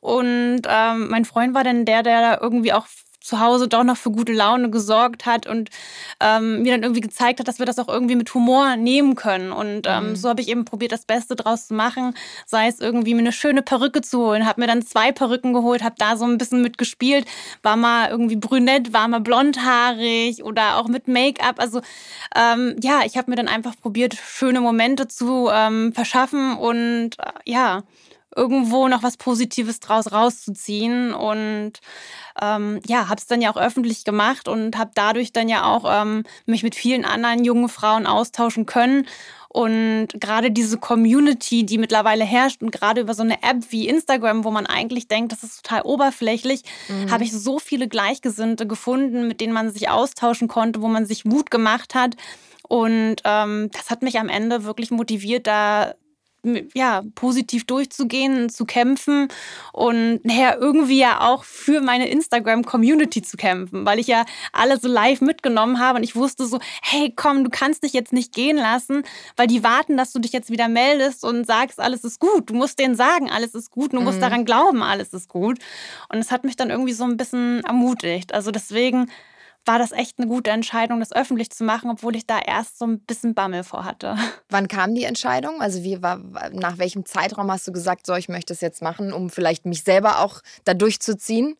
Und 0.00 0.62
ähm, 0.66 1.08
mein 1.10 1.24
Freund 1.24 1.33
war 1.34 1.64
dann 1.64 1.84
der, 1.84 2.02
der 2.02 2.20
da 2.20 2.38
irgendwie 2.40 2.72
auch 2.72 2.86
zu 3.24 3.40
Hause 3.40 3.68
doch 3.68 3.84
noch 3.84 3.96
für 3.96 4.10
gute 4.10 4.34
Laune 4.34 4.68
gesorgt 4.68 5.24
hat 5.24 5.46
und 5.46 5.70
ähm, 6.20 6.62
mir 6.62 6.72
dann 6.72 6.82
irgendwie 6.82 7.00
gezeigt 7.00 7.40
hat, 7.40 7.48
dass 7.48 7.58
wir 7.58 7.64
das 7.64 7.78
auch 7.78 7.88
irgendwie 7.88 8.16
mit 8.16 8.32
Humor 8.34 8.76
nehmen 8.76 9.14
können. 9.14 9.50
Und 9.50 9.86
ähm, 9.86 10.10
mhm. 10.10 10.16
so 10.16 10.28
habe 10.28 10.42
ich 10.42 10.48
eben 10.48 10.66
probiert, 10.66 10.92
das 10.92 11.06
Beste 11.06 11.34
draus 11.34 11.68
zu 11.68 11.74
machen, 11.74 12.14
sei 12.44 12.68
es 12.68 12.80
irgendwie 12.80 13.14
mir 13.14 13.20
eine 13.20 13.32
schöne 13.32 13.62
Perücke 13.62 14.02
zu 14.02 14.18
holen. 14.18 14.46
Habe 14.46 14.60
mir 14.60 14.66
dann 14.66 14.82
zwei 14.82 15.10
Perücken 15.10 15.54
geholt, 15.54 15.82
habe 15.82 15.94
da 15.96 16.18
so 16.18 16.26
ein 16.26 16.36
bisschen 16.36 16.60
mitgespielt, 16.60 17.26
war 17.62 17.76
mal 17.76 18.10
irgendwie 18.10 18.36
brünett, 18.36 18.92
war 18.92 19.08
mal 19.08 19.20
blondhaarig 19.20 20.44
oder 20.44 20.76
auch 20.76 20.88
mit 20.88 21.08
Make-up. 21.08 21.58
Also 21.58 21.80
ähm, 22.36 22.76
ja, 22.82 23.00
ich 23.06 23.16
habe 23.16 23.30
mir 23.30 23.36
dann 23.36 23.48
einfach 23.48 23.74
probiert, 23.80 24.14
schöne 24.14 24.60
Momente 24.60 25.08
zu 25.08 25.48
ähm, 25.50 25.94
verschaffen 25.94 26.58
und 26.58 27.18
äh, 27.18 27.32
ja 27.46 27.84
irgendwo 28.36 28.88
noch 28.88 29.02
was 29.02 29.16
Positives 29.16 29.80
draus 29.80 30.12
rauszuziehen. 30.12 31.14
Und 31.14 31.72
ähm, 32.40 32.80
ja, 32.86 33.08
habe 33.08 33.18
es 33.18 33.26
dann 33.26 33.40
ja 33.40 33.50
auch 33.50 33.56
öffentlich 33.56 34.04
gemacht 34.04 34.48
und 34.48 34.76
habe 34.76 34.90
dadurch 34.94 35.32
dann 35.32 35.48
ja 35.48 35.64
auch 35.64 35.84
ähm, 35.86 36.24
mich 36.46 36.62
mit 36.62 36.74
vielen 36.74 37.04
anderen 37.04 37.44
jungen 37.44 37.68
Frauen 37.68 38.06
austauschen 38.06 38.66
können. 38.66 39.06
Und 39.54 40.08
gerade 40.14 40.50
diese 40.50 40.78
Community, 40.78 41.64
die 41.64 41.78
mittlerweile 41.78 42.24
herrscht 42.24 42.60
und 42.60 42.72
gerade 42.72 43.02
über 43.02 43.14
so 43.14 43.22
eine 43.22 43.40
App 43.44 43.70
wie 43.70 43.86
Instagram, 43.86 44.42
wo 44.42 44.50
man 44.50 44.66
eigentlich 44.66 45.06
denkt, 45.06 45.30
das 45.30 45.44
ist 45.44 45.62
total 45.62 45.82
oberflächlich, 45.82 46.62
mhm. 46.88 47.08
habe 47.12 47.22
ich 47.22 47.30
so 47.32 47.60
viele 47.60 47.86
Gleichgesinnte 47.86 48.66
gefunden, 48.66 49.28
mit 49.28 49.40
denen 49.40 49.52
man 49.52 49.70
sich 49.70 49.88
austauschen 49.88 50.48
konnte, 50.48 50.82
wo 50.82 50.88
man 50.88 51.06
sich 51.06 51.24
Mut 51.24 51.52
gemacht 51.52 51.94
hat. 51.94 52.16
Und 52.66 53.16
ähm, 53.22 53.70
das 53.72 53.90
hat 53.90 54.02
mich 54.02 54.18
am 54.18 54.28
Ende 54.28 54.64
wirklich 54.64 54.90
motiviert, 54.90 55.46
da 55.46 55.94
ja, 56.74 57.02
positiv 57.14 57.64
durchzugehen, 57.64 58.48
zu 58.48 58.64
kämpfen 58.64 59.28
und 59.72 60.24
nachher 60.24 60.58
irgendwie 60.58 60.98
ja 60.98 61.20
auch 61.20 61.44
für 61.44 61.80
meine 61.80 62.08
Instagram-Community 62.08 63.22
zu 63.22 63.36
kämpfen, 63.36 63.86
weil 63.86 63.98
ich 63.98 64.06
ja 64.06 64.24
alle 64.52 64.78
so 64.78 64.88
live 64.88 65.20
mitgenommen 65.20 65.80
habe 65.80 65.98
und 65.98 66.04
ich 66.04 66.16
wusste 66.16 66.46
so, 66.46 66.60
hey, 66.82 67.12
komm, 67.14 67.44
du 67.44 67.50
kannst 67.50 67.82
dich 67.82 67.92
jetzt 67.92 68.12
nicht 68.12 68.34
gehen 68.34 68.56
lassen, 68.56 69.02
weil 69.36 69.46
die 69.46 69.64
warten, 69.64 69.96
dass 69.96 70.12
du 70.12 70.18
dich 70.18 70.32
jetzt 70.32 70.50
wieder 70.50 70.68
meldest 70.68 71.24
und 71.24 71.46
sagst, 71.46 71.80
alles 71.80 72.04
ist 72.04 72.20
gut. 72.20 72.50
Du 72.50 72.54
musst 72.54 72.78
denen 72.78 72.94
sagen, 72.94 73.30
alles 73.30 73.54
ist 73.54 73.70
gut, 73.70 73.92
du 73.92 73.98
mhm. 73.98 74.04
musst 74.04 74.22
daran 74.22 74.44
glauben, 74.44 74.82
alles 74.82 75.12
ist 75.12 75.28
gut. 75.28 75.58
Und 76.08 76.18
es 76.18 76.30
hat 76.30 76.44
mich 76.44 76.56
dann 76.56 76.70
irgendwie 76.70 76.92
so 76.92 77.04
ein 77.04 77.16
bisschen 77.16 77.62
ermutigt. 77.64 78.34
Also 78.34 78.50
deswegen 78.50 79.10
war 79.66 79.78
das 79.78 79.92
echt 79.92 80.18
eine 80.18 80.28
gute 80.28 80.50
Entscheidung, 80.50 81.00
das 81.00 81.12
öffentlich 81.12 81.50
zu 81.50 81.64
machen, 81.64 81.90
obwohl 81.90 82.16
ich 82.16 82.26
da 82.26 82.38
erst 82.38 82.78
so 82.78 82.86
ein 82.86 83.00
bisschen 83.00 83.34
Bammel 83.34 83.64
vor 83.64 83.84
hatte. 83.84 84.16
Wann 84.50 84.68
kam 84.68 84.94
die 84.94 85.04
Entscheidung? 85.04 85.60
Also 85.60 85.82
wie 85.82 86.02
war, 86.02 86.20
nach 86.52 86.78
welchem 86.78 87.06
Zeitraum 87.06 87.50
hast 87.50 87.66
du 87.66 87.72
gesagt, 87.72 88.06
so 88.06 88.14
ich 88.14 88.28
möchte 88.28 88.52
es 88.52 88.60
jetzt 88.60 88.82
machen, 88.82 89.12
um 89.12 89.30
vielleicht 89.30 89.66
mich 89.66 89.82
selber 89.82 90.20
auch 90.20 90.40
da 90.64 90.74
durchzuziehen? 90.74 91.56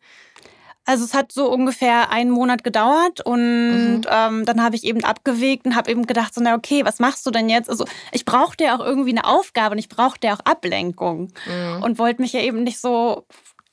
Also 0.87 1.03
es 1.03 1.15
hat 1.15 1.31
so 1.31 1.51
ungefähr 1.51 2.11
einen 2.11 2.29
Monat 2.29 2.63
gedauert 2.63 3.19
und 3.19 4.01
mhm. 4.01 4.01
ähm, 4.07 4.45
dann 4.45 4.63
habe 4.63 4.75
ich 4.75 4.83
eben 4.83 5.03
abgewegt 5.03 5.65
und 5.65 5.75
habe 5.75 5.89
eben 5.89 6.05
gedacht, 6.05 6.35
so, 6.35 6.41
na 6.41 6.53
okay, 6.53 6.85
was 6.85 6.99
machst 6.99 7.25
du 7.25 7.31
denn 7.31 7.49
jetzt? 7.49 7.71
Also 7.71 7.85
ich 8.11 8.23
brauchte 8.23 8.65
ja 8.65 8.75
auch 8.75 8.85
irgendwie 8.85 9.09
eine 9.09 9.25
Aufgabe 9.25 9.73
und 9.73 9.79
ich 9.79 9.89
brauchte 9.89 10.27
ja 10.27 10.35
auch 10.35 10.45
Ablenkung 10.45 11.33
mhm. 11.47 11.81
und 11.81 11.97
wollte 11.97 12.21
mich 12.21 12.33
ja 12.33 12.41
eben 12.41 12.61
nicht 12.61 12.79
so 12.79 13.25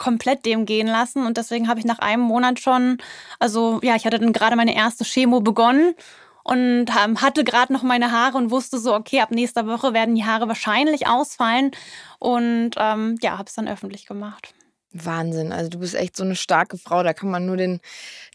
komplett 0.03 0.45
dem 0.45 0.67
gehen 0.67 0.89
lassen. 0.89 1.25
Und 1.25 1.37
deswegen 1.37 1.69
habe 1.69 1.79
ich 1.79 1.87
nach 1.87 2.01
einem 2.01 2.23
Monat 2.23 2.59
schon, 2.59 2.99
also 3.39 3.79
ja, 3.85 3.95
ich 3.95 4.05
hatte 4.05 4.19
dann 4.19 4.33
gerade 4.33 4.57
meine 4.57 4.75
erste 4.75 5.05
Chemo 5.05 5.41
begonnen 5.41 5.95
und 6.43 6.87
hatte 6.93 7.45
gerade 7.45 7.73
noch 7.73 7.85
meine 7.85 8.11
Haare 8.11 8.37
und 8.37 8.51
wusste 8.51 8.79
so, 8.81 8.97
okay, 8.97 9.21
ab 9.21 9.31
nächster 9.31 9.69
Woche 9.69 9.93
werden 9.93 10.17
die 10.17 10.25
Haare 10.25 10.49
wahrscheinlich 10.49 11.07
ausfallen. 11.07 11.71
Und 12.19 12.73
ähm, 12.79 13.17
ja, 13.23 13.39
habe 13.39 13.49
es 13.49 13.55
dann 13.55 13.69
öffentlich 13.69 14.07
gemacht. 14.07 14.53
Wahnsinn. 14.93 15.53
Also 15.53 15.71
du 15.71 15.79
bist 15.79 15.95
echt 15.95 16.17
so 16.17 16.25
eine 16.25 16.37
starke 16.37 16.79
Frau. 16.79 17.03
Da 17.03 17.13
kann 17.13 17.31
man 17.31 17.47
nur 17.47 17.57
den, 17.57 17.81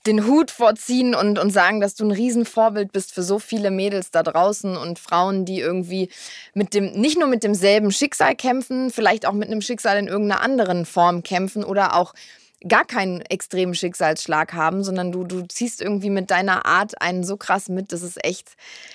den 0.06 0.26
Hut 0.26 0.52
vorziehen 0.52 1.15
und, 1.15 1.39
und 1.39 1.52
sagen, 1.52 1.80
dass 1.80 1.96
du 1.96 2.06
ein 2.06 2.12
Riesenvorbild 2.12 2.91
bist 2.91 3.13
für 3.13 3.24
so 3.24 3.39
viele 3.39 3.72
Mädels 3.72 4.12
da 4.12 4.24
draußen 4.24 4.76
und 4.78 5.00
Frauen, 5.00 5.46
die 5.46 5.60
irgendwie 5.60 6.10
mit 6.54 6.74
dem, 6.74 6.91
nicht 6.93 7.20
nur 7.20 7.28
mit 7.28 7.43
demselben 7.43 7.91
Schicksal 7.91 8.36
kämpfen, 8.36 8.89
vielleicht 8.91 9.26
auch 9.26 9.34
mit 9.34 9.50
einem 9.50 9.62
Schicksal 9.62 9.98
in 9.98 10.08
irgendeiner 10.08 10.41
anderen 10.41 10.86
Form 10.86 11.24
kämpfen 11.24 11.63
oder 11.63 11.96
auch 11.96 12.13
gar 12.67 12.86
keinen 12.86 13.22
extremen 13.22 13.76
Schicksalsschlag 13.76 14.54
haben, 14.54 14.84
sondern 14.84 15.12
du, 15.12 15.24
du 15.24 15.43
ziehst 15.48 15.80
irgendwie 15.80 16.10
mit 16.10 16.32
deiner 16.32 16.65
Art 16.65 17.00
einen 17.02 17.24
so 17.24 17.38
krass 17.38 17.70
mit, 17.70 17.91
das 17.91 18.02
ist 18.02 18.24
echt, 18.26 18.50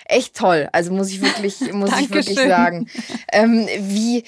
echt 0.07 0.35
toll. 0.35 0.69
Also 0.73 0.93
muss 0.93 1.11
ich 1.11 1.21
wirklich, 1.21 1.61
muss 1.73 1.91
ich 2.01 2.11
wirklich 2.11 2.39
sagen. 2.39 2.89
Ähm, 3.33 3.69
wie 3.79 4.25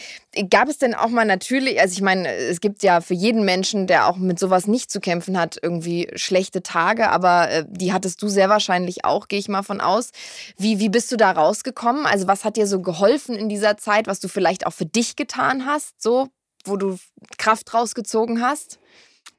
gab 0.51 0.69
es 0.69 0.79
denn 0.79 0.95
auch 0.95 1.09
mal 1.09 1.25
natürlich, 1.25 1.81
also 1.81 1.93
ich 1.93 2.01
meine, 2.01 2.33
es 2.33 2.61
gibt 2.61 2.85
ja 2.85 3.01
für 3.01 3.15
jeden 3.15 3.45
Menschen, 3.45 3.89
der 3.89 4.07
auch 4.07 4.17
mit 4.17 4.39
sowas 4.39 4.69
nicht 4.69 4.91
zu 4.91 5.01
kämpfen 5.01 5.39
hat, 5.39 5.59
irgendwie 5.61 6.09
schlechte 6.15 6.63
Tage, 6.63 7.11
aber 7.11 7.51
äh, 7.51 7.65
die 7.69 7.93
hattest 7.93 8.23
du 8.23 8.29
sehr 8.29 8.49
wahrscheinlich 8.49 9.05
auch, 9.05 9.27
gehe 9.27 9.41
ich 9.41 9.49
mal 9.49 9.63
von 9.63 9.81
aus. 9.81 10.11
Wie, 10.57 10.79
wie 10.79 10.89
bist 10.89 11.11
du 11.11 11.17
da 11.17 11.33
rausgekommen? 11.33 12.07
Also 12.07 12.29
was 12.29 12.45
hat 12.45 12.57
dir 12.57 12.69
so 12.69 12.81
geholfen 12.81 13.35
in 13.35 13.49
dieser 13.49 13.77
Zeit, 13.79 14.07
was 14.07 14.21
du 14.21 14.29
vielleicht 14.29 14.67
auch 14.67 14.73
für 14.73 14.87
dich 14.87 15.17
getan 15.17 15.67
hast, 15.67 16.01
so, 16.01 16.29
wo 16.65 16.77
du 16.77 16.99
Kraft 17.37 17.75
rausgezogen 17.75 18.41
hast? 18.41 18.79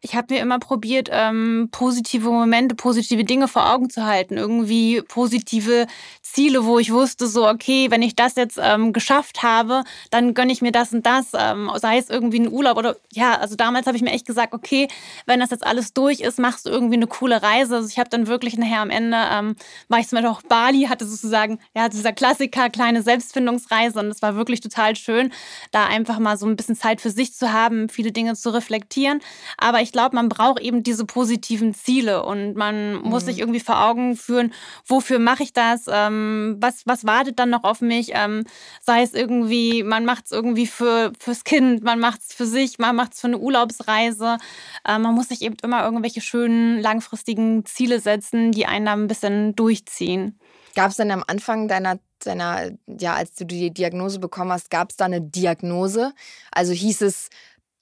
Ich 0.06 0.16
habe 0.16 0.36
mir 0.36 0.40
immer 0.40 0.60
probiert, 0.60 1.10
ähm, 1.12 1.70
positive 1.72 2.30
Momente, 2.30 2.76
positive 2.76 3.24
Dinge 3.24 3.48
vor 3.48 3.74
Augen 3.74 3.90
zu 3.90 4.06
halten. 4.06 4.38
Irgendwie 4.38 5.02
positive 5.02 5.88
Ziele, 6.22 6.66
wo 6.66 6.78
ich 6.78 6.92
wusste, 6.94 7.28
so, 7.28 7.48
okay, 7.48 7.90
wenn 7.90 8.04
ich 8.04 8.16
das 8.16 8.36
jetzt 8.36 8.60
ähm, 8.62 8.94
geschafft 8.94 9.42
habe, 9.42 9.84
dann 10.12 10.36
gönne 10.36 10.52
ich 10.52 10.62
mir 10.62 10.72
das 10.72 10.94
und 10.94 11.08
das. 11.08 11.32
Ähm, 11.34 11.72
sei 11.78 11.98
es 11.98 12.10
irgendwie 12.10 12.40
ein 12.40 12.52
Urlaub 12.52 12.78
oder 12.78 12.98
ja, 13.12 13.36
also 13.40 13.56
damals 13.56 13.88
habe 13.88 13.98
ich 13.98 14.04
mir 14.04 14.12
echt 14.12 14.28
gesagt, 14.28 14.54
okay, 14.54 14.88
wenn 15.26 15.40
das 15.40 15.50
jetzt 15.50 15.66
alles 15.66 15.94
durch 15.94 16.20
ist, 16.20 16.38
machst 16.38 16.68
du 16.68 16.70
irgendwie 16.70 16.98
eine 16.98 17.08
coole 17.08 17.42
Reise. 17.42 17.78
Also 17.78 17.88
ich 17.88 17.98
habe 17.98 18.10
dann 18.10 18.28
wirklich 18.28 18.58
nachher 18.58 18.82
am 18.82 18.92
Ende, 18.92 19.18
ähm, 19.18 19.56
war 19.88 20.00
ich 20.00 20.08
zum 20.08 20.18
Beispiel 20.18 20.32
auch 20.32 20.44
Bali, 20.44 20.84
hatte 20.84 21.08
sozusagen, 21.08 21.58
ja, 21.76 21.90
dieser 21.90 22.14
Klassiker, 22.14 22.70
kleine 22.70 23.02
Selbstfindungsreise 23.02 24.00
und 24.00 24.08
es 24.08 24.22
war 24.22 24.36
wirklich 24.36 24.62
total 24.62 24.96
schön, 24.96 25.32
da 25.72 25.88
einfach 25.88 26.20
mal 26.20 26.38
so 26.38 26.46
ein 26.46 26.56
bisschen 26.56 26.76
Zeit 26.76 27.02
für 27.02 27.10
sich 27.10 27.34
zu 27.34 27.52
haben, 27.52 27.90
viele 27.90 28.12
Dinge 28.12 28.36
zu 28.36 28.52
reflektieren. 28.52 29.20
Aber 29.58 29.82
ich 29.82 29.92
glaube, 29.96 30.18
man 30.18 30.28
braucht 30.28 30.60
eben 30.60 30.84
diese 30.84 31.06
positiven 31.06 31.74
Ziele 31.74 32.26
und 32.26 32.56
man 32.56 32.96
muss 32.96 33.24
mhm. 33.24 33.28
sich 33.28 33.40
irgendwie 33.40 33.62
vor 33.62 33.82
Augen 33.82 34.18
führen, 34.18 34.54
wofür 34.86 35.20
mache 35.20 35.44
ich 35.44 35.54
das, 35.54 35.86
ähm, 35.90 36.58
was, 36.60 36.86
was 36.86 37.06
wartet 37.06 37.40
dann 37.40 37.50
noch 37.50 37.64
auf 37.64 37.80
mich, 37.80 38.12
ähm, 38.14 38.44
sei 38.82 39.04
es 39.04 39.14
irgendwie, 39.14 39.84
man 39.84 40.04
macht 40.04 40.26
es 40.26 40.32
irgendwie 40.34 40.68
für, 40.68 41.14
fürs 41.18 41.46
Kind, 41.46 41.82
man 41.82 42.00
macht 42.00 42.20
es 42.28 42.34
für 42.34 42.46
sich, 42.46 42.78
man 42.78 42.98
macht 42.98 43.14
es 43.14 43.22
für 43.22 43.28
eine 43.28 43.38
Urlaubsreise. 43.38 44.38
Äh, 44.86 45.00
man 45.00 45.16
muss 45.16 45.30
sich 45.30 45.42
eben 45.42 45.56
immer 45.64 45.86
irgendwelche 45.86 46.20
schönen 46.20 46.82
langfristigen 46.82 47.66
Ziele 47.66 48.02
setzen, 48.02 48.52
die 48.52 48.66
einen 48.66 48.86
da 48.86 48.94
ein 48.94 49.08
bisschen 49.08 49.56
durchziehen. 49.56 50.38
Gab 50.76 50.92
es 50.92 50.98
denn 50.98 51.12
am 51.12 51.24
Anfang 51.26 51.70
deiner 51.70 52.00
deiner, 52.26 52.72
ja, 52.88 53.14
als 53.14 53.36
du 53.36 53.46
die 53.46 53.72
Diagnose 53.72 54.20
bekommen 54.20 54.52
hast, 54.52 54.70
gab 54.70 54.90
es 54.90 54.98
da 54.98 55.06
eine 55.06 55.22
Diagnose? 55.22 56.14
Also 56.52 56.74
hieß 56.74 57.02
es, 57.02 57.30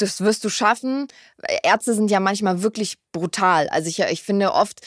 das 0.03 0.21
wirst 0.21 0.43
du 0.43 0.49
schaffen. 0.49 1.07
Ärzte 1.63 1.93
sind 1.93 2.11
ja 2.11 2.19
manchmal 2.19 2.61
wirklich 2.61 2.97
brutal. 3.13 3.69
Also 3.69 3.87
ich, 3.87 3.99
ich 3.99 4.23
finde, 4.23 4.53
oft 4.53 4.81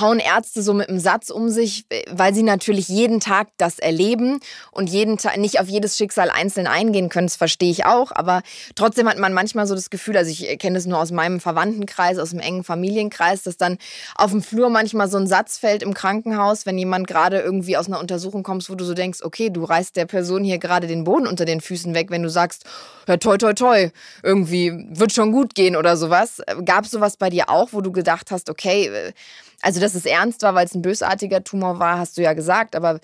hauen 0.00 0.18
Ärzte 0.18 0.62
so 0.62 0.74
mit 0.74 0.88
einem 0.88 0.98
Satz 0.98 1.30
um 1.30 1.50
sich, 1.50 1.86
weil 2.10 2.34
sie 2.34 2.42
natürlich 2.42 2.88
jeden 2.88 3.20
Tag 3.20 3.48
das 3.58 3.78
erleben 3.78 4.40
und 4.72 4.90
jeden 4.90 5.18
Tag 5.18 5.36
nicht 5.36 5.60
auf 5.60 5.68
jedes 5.68 5.96
Schicksal 5.96 6.30
einzeln 6.30 6.66
eingehen 6.66 7.08
können. 7.10 7.28
Das 7.28 7.36
verstehe 7.36 7.70
ich 7.70 7.86
auch. 7.86 8.10
Aber 8.10 8.42
trotzdem 8.74 9.08
hat 9.08 9.18
man 9.18 9.32
manchmal 9.32 9.66
so 9.68 9.76
das 9.76 9.90
Gefühl, 9.90 10.16
also 10.16 10.30
ich 10.30 10.58
kenne 10.58 10.76
das 10.78 10.86
nur 10.86 10.98
aus 10.98 11.12
meinem 11.12 11.38
Verwandtenkreis, 11.38 12.18
aus 12.18 12.30
dem 12.30 12.40
engen 12.40 12.64
Familienkreis, 12.64 13.44
dass 13.44 13.56
dann 13.56 13.78
auf 14.16 14.32
dem 14.32 14.42
Flur 14.42 14.70
manchmal 14.70 15.08
so 15.08 15.18
ein 15.18 15.28
Satz 15.28 15.58
fällt 15.58 15.82
im 15.82 15.94
Krankenhaus, 15.94 16.66
wenn 16.66 16.78
jemand 16.78 17.06
gerade 17.06 17.38
irgendwie 17.38 17.76
aus 17.76 17.86
einer 17.86 18.00
Untersuchung 18.00 18.42
kommt, 18.42 18.68
wo 18.68 18.74
du 18.74 18.84
so 18.84 18.94
denkst, 18.94 19.20
okay, 19.22 19.50
du 19.50 19.62
reißt 19.62 19.94
der 19.94 20.06
Person 20.06 20.42
hier 20.42 20.58
gerade 20.58 20.86
den 20.86 21.04
Boden 21.04 21.26
unter 21.26 21.44
den 21.44 21.60
Füßen 21.60 21.94
weg, 21.94 22.10
wenn 22.10 22.22
du 22.22 22.30
sagst, 22.30 22.64
ja, 23.06 23.16
toi, 23.16 23.38
toi, 23.38 23.54
toi, 23.54 23.90
irgendwie 24.22 24.86
wird 24.90 25.12
schon 25.12 25.32
gut 25.32 25.54
gehen 25.54 25.76
oder 25.76 25.96
sowas. 25.96 26.42
Gab 26.64 26.84
es 26.84 26.90
sowas 26.90 27.16
bei 27.16 27.30
dir 27.30 27.48
auch? 27.48 27.57
Auch, 27.58 27.72
wo 27.72 27.80
du 27.80 27.92
gedacht 27.92 28.30
hast, 28.30 28.50
okay, 28.50 28.86
äh, 28.86 29.12
also 29.60 29.80
dass 29.80 29.94
es 29.94 30.06
ernst 30.06 30.42
war, 30.42 30.54
weil 30.54 30.66
es 30.66 30.74
ein 30.74 30.82
bösartiger 30.82 31.42
Tumor 31.42 31.78
war, 31.78 31.98
hast 31.98 32.16
du 32.16 32.22
ja 32.22 32.32
gesagt, 32.32 32.76
aber 32.76 33.00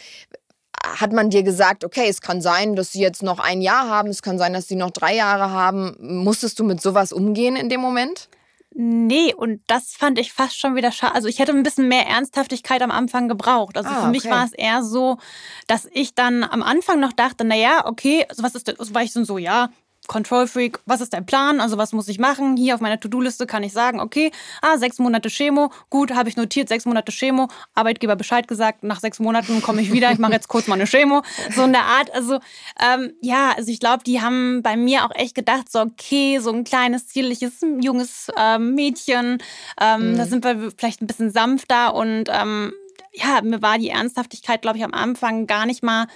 hat 0.85 1.13
man 1.13 1.31
dir 1.31 1.43
gesagt, 1.43 1.85
okay, 1.85 2.07
es 2.09 2.21
kann 2.21 2.41
sein, 2.41 2.77
dass 2.77 2.93
sie 2.93 3.01
jetzt 3.01 3.23
noch 3.23 3.39
ein 3.39 3.61
Jahr 3.61 3.89
haben, 3.89 4.09
es 4.09 4.23
kann 4.23 4.39
sein, 4.39 4.53
dass 4.53 4.69
sie 4.69 4.77
noch 4.77 4.91
drei 4.91 5.15
Jahre 5.15 5.51
haben. 5.51 5.97
Musstest 5.99 6.59
du 6.59 6.65
mit 6.65 6.81
sowas 6.81 7.13
umgehen 7.13 7.57
in 7.57 7.69
dem 7.69 7.81
Moment? 7.81 8.29
Nee, 8.77 9.33
und 9.33 9.61
das 9.69 9.95
fand 9.95 10.19
ich 10.19 10.33
fast 10.33 10.59
schon 10.59 10.75
wieder 10.75 10.91
schade. 10.91 11.15
Also 11.15 11.29
ich 11.29 11.39
hätte 11.39 11.53
ein 11.53 11.63
bisschen 11.63 11.87
mehr 11.87 12.07
Ernsthaftigkeit 12.07 12.83
am 12.83 12.91
Anfang 12.91 13.29
gebraucht. 13.29 13.77
Also 13.77 13.89
ah, 13.89 14.03
für 14.03 14.11
mich 14.11 14.25
okay. 14.25 14.35
war 14.35 14.45
es 14.45 14.53
eher 14.53 14.83
so, 14.83 15.19
dass 15.69 15.89
ich 15.93 16.17
dann 16.17 16.43
am 16.43 16.63
Anfang 16.63 16.99
noch 16.99 17.13
dachte, 17.13 17.45
naja, 17.45 17.87
okay, 17.87 18.27
was 18.37 18.57
ist 18.57 18.67
das? 18.67 18.93
War 18.93 19.03
ich 19.03 19.13
so, 19.13 19.39
ja, 19.39 19.71
Control 20.07 20.47
Freak, 20.47 20.81
was 20.87 21.01
ist 21.01 21.13
dein 21.13 21.27
Plan? 21.27 21.61
Also 21.61 21.79
was 21.79 21.93
muss 21.93 22.09
ich 22.09 22.19
machen? 22.19 22.57
Hier 22.57 22.75
auf 22.75 22.81
meiner 22.81 23.01
To-Do-Liste 23.01 23.47
kann 23.47 23.63
ich 23.63 23.73
sagen, 23.73 24.01
okay, 24.01 24.31
ah, 24.63 24.77
sechs 24.79 24.99
Monate 24.99 25.31
Chemo, 25.31 25.71
gut, 25.91 26.15
habe 26.15 26.29
ich 26.29 26.37
notiert, 26.37 26.69
sechs 26.69 26.85
Monate 26.85 27.13
Chemo, 27.13 27.49
Arbeitgeber 27.75 28.17
Bescheid 28.17 28.47
gesagt, 28.47 28.83
nach 28.83 29.01
sechs 29.01 29.19
Monaten 29.19 29.63
komme 29.63 29.81
ich 29.81 29.93
wieder, 29.93 30.13
ich 30.13 30.19
mache 30.19 30.33
jetzt 30.33 30.49
kurz 30.49 30.67
mal 30.67 30.75
eine 30.75 30.87
Chemo. 30.87 31.23
So 31.55 31.65
in 31.65 31.73
der 31.73 31.85
Art. 31.85 32.13
Also 32.15 32.39
ähm, 32.81 33.13
ja, 33.21 33.53
also 33.57 33.71
ich 33.71 33.81
glaube, 33.81 34.05
die 34.05 34.21
haben 34.21 34.63
bei 34.63 34.77
mir 34.77 35.05
auch 35.05 35.15
echt 35.15 35.35
gedacht, 35.35 35.71
so 35.71 35.81
okay, 35.81 36.39
so 36.39 36.51
ein 36.51 36.65
kleines, 36.65 37.07
zierliches, 37.07 37.61
junges 37.81 38.29
ähm, 38.39 38.75
Mädchen, 38.75 39.39
ähm, 39.81 40.13
mhm. 40.13 40.17
da 40.17 40.27
sind 40.27 40.45
wir 40.45 40.71
vielleicht 40.77 41.03
ein 41.03 41.07
bisschen 41.07 41.31
sanfter 41.31 41.95
und 41.95 42.25
ähm, 42.29 42.73
ja, 43.15 43.41
mir 43.43 43.63
war 43.63 43.79
die 43.79 43.91
Ernsthaftigkeit, 43.91 44.63
glaube 44.63 44.79
ich, 44.79 44.85
am 44.85 44.93
Anfang 44.93 45.47
gar 45.47 45.67
nicht 45.67 45.83
mal 45.83 46.07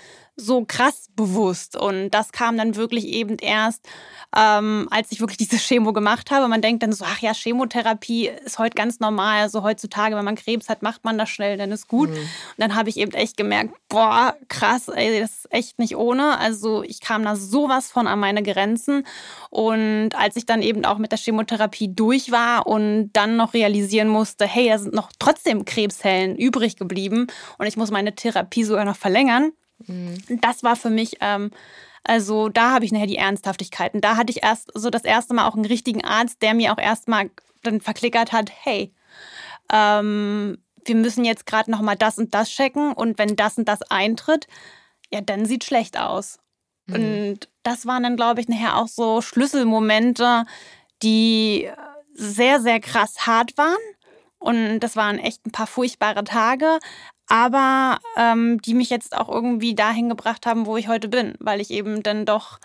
so 0.40 0.64
krass 0.64 1.08
bewusst. 1.16 1.76
Und 1.76 2.10
das 2.10 2.32
kam 2.32 2.56
dann 2.56 2.76
wirklich 2.76 3.06
eben 3.08 3.36
erst, 3.38 3.86
ähm, 4.34 4.88
als 4.90 5.10
ich 5.12 5.20
wirklich 5.20 5.36
diese 5.48 5.58
Chemo 5.58 5.92
gemacht 5.92 6.30
habe. 6.30 6.48
Man 6.48 6.62
denkt 6.62 6.82
dann 6.82 6.92
so, 6.92 7.04
ach 7.06 7.18
ja, 7.20 7.34
Chemotherapie 7.34 8.30
ist 8.44 8.58
heute 8.58 8.74
ganz 8.74 9.00
normal. 9.00 9.42
Also 9.42 9.62
heutzutage, 9.62 10.16
wenn 10.16 10.24
man 10.24 10.36
Krebs 10.36 10.68
hat, 10.68 10.82
macht 10.82 11.04
man 11.04 11.18
das 11.18 11.28
schnell, 11.28 11.56
dann 11.56 11.72
ist 11.72 11.88
gut. 11.88 12.10
Mhm. 12.10 12.16
Und 12.16 12.58
dann 12.58 12.74
habe 12.74 12.88
ich 12.88 12.96
eben 12.96 13.12
echt 13.12 13.36
gemerkt, 13.36 13.74
boah, 13.88 14.36
krass, 14.48 14.88
ey, 14.88 15.20
das 15.20 15.30
ist 15.30 15.52
echt 15.52 15.78
nicht 15.78 15.96
ohne. 15.96 16.38
Also 16.38 16.82
ich 16.82 17.00
kam 17.00 17.24
da 17.24 17.36
sowas 17.36 17.90
von 17.90 18.06
an 18.06 18.20
meine 18.20 18.42
Grenzen. 18.42 19.04
Und 19.50 20.10
als 20.14 20.36
ich 20.36 20.46
dann 20.46 20.62
eben 20.62 20.84
auch 20.84 20.98
mit 20.98 21.10
der 21.10 21.18
Chemotherapie 21.18 21.94
durch 21.94 22.30
war 22.30 22.66
und 22.66 23.10
dann 23.12 23.36
noch 23.36 23.54
realisieren 23.54 24.08
musste, 24.08 24.46
hey, 24.46 24.68
da 24.68 24.78
sind 24.78 24.94
noch 24.94 25.10
trotzdem 25.18 25.64
Krebszellen 25.64 26.36
übrig 26.36 26.76
geblieben 26.76 27.26
und 27.58 27.66
ich 27.66 27.76
muss 27.76 27.90
meine 27.90 28.14
Therapie 28.14 28.64
sogar 28.64 28.84
noch 28.84 28.96
verlängern, 28.96 29.52
Mhm. 29.86 30.18
Das 30.40 30.62
war 30.62 30.76
für 30.76 30.90
mich, 30.90 31.16
ähm, 31.20 31.50
also 32.04 32.48
da 32.48 32.72
habe 32.72 32.84
ich 32.84 32.92
nachher 32.92 33.06
die 33.06 33.16
Ernsthaftigkeit. 33.16 33.94
Und 33.94 34.02
da 34.02 34.16
hatte 34.16 34.30
ich 34.30 34.42
erst 34.42 34.70
so 34.74 34.90
das 34.90 35.04
erste 35.04 35.34
Mal 35.34 35.46
auch 35.46 35.54
einen 35.54 35.64
richtigen 35.64 36.04
Arzt, 36.04 36.42
der 36.42 36.54
mir 36.54 36.72
auch 36.72 36.78
erstmal 36.78 37.30
dann 37.62 37.80
verklickert 37.80 38.32
hat, 38.32 38.50
hey, 38.62 38.92
ähm, 39.72 40.58
wir 40.84 40.94
müssen 40.94 41.24
jetzt 41.24 41.46
gerade 41.46 41.70
noch 41.70 41.80
mal 41.80 41.96
das 41.96 42.18
und 42.18 42.34
das 42.34 42.48
checken 42.48 42.92
und 42.92 43.18
wenn 43.18 43.36
das 43.36 43.58
und 43.58 43.68
das 43.68 43.82
eintritt, 43.82 44.46
ja, 45.12 45.20
dann 45.20 45.44
sieht 45.44 45.64
schlecht 45.64 45.98
aus. 45.98 46.38
Mhm. 46.86 46.94
Und 46.94 47.48
das 47.62 47.86
waren 47.86 48.02
dann, 48.02 48.16
glaube 48.16 48.40
ich, 48.40 48.48
nachher 48.48 48.76
auch 48.76 48.88
so 48.88 49.20
Schlüsselmomente, 49.20 50.44
die 51.02 51.68
sehr, 52.14 52.60
sehr 52.60 52.80
krass 52.80 53.26
hart 53.26 53.56
waren. 53.58 53.76
Und 54.38 54.80
das 54.80 54.96
waren 54.96 55.18
echt 55.18 55.46
ein 55.46 55.52
paar 55.52 55.66
furchtbare 55.66 56.24
Tage 56.24 56.78
aber 57.28 57.98
ähm, 58.16 58.60
die 58.62 58.74
mich 58.74 58.90
jetzt 58.90 59.16
auch 59.16 59.28
irgendwie 59.28 59.74
dahin 59.74 60.08
gebracht 60.08 60.46
haben, 60.46 60.66
wo 60.66 60.76
ich 60.76 60.88
heute 60.88 61.08
bin, 61.08 61.34
weil 61.38 61.60
ich 61.60 61.70
eben 61.70 62.02
dann 62.02 62.24
doch 62.24 62.58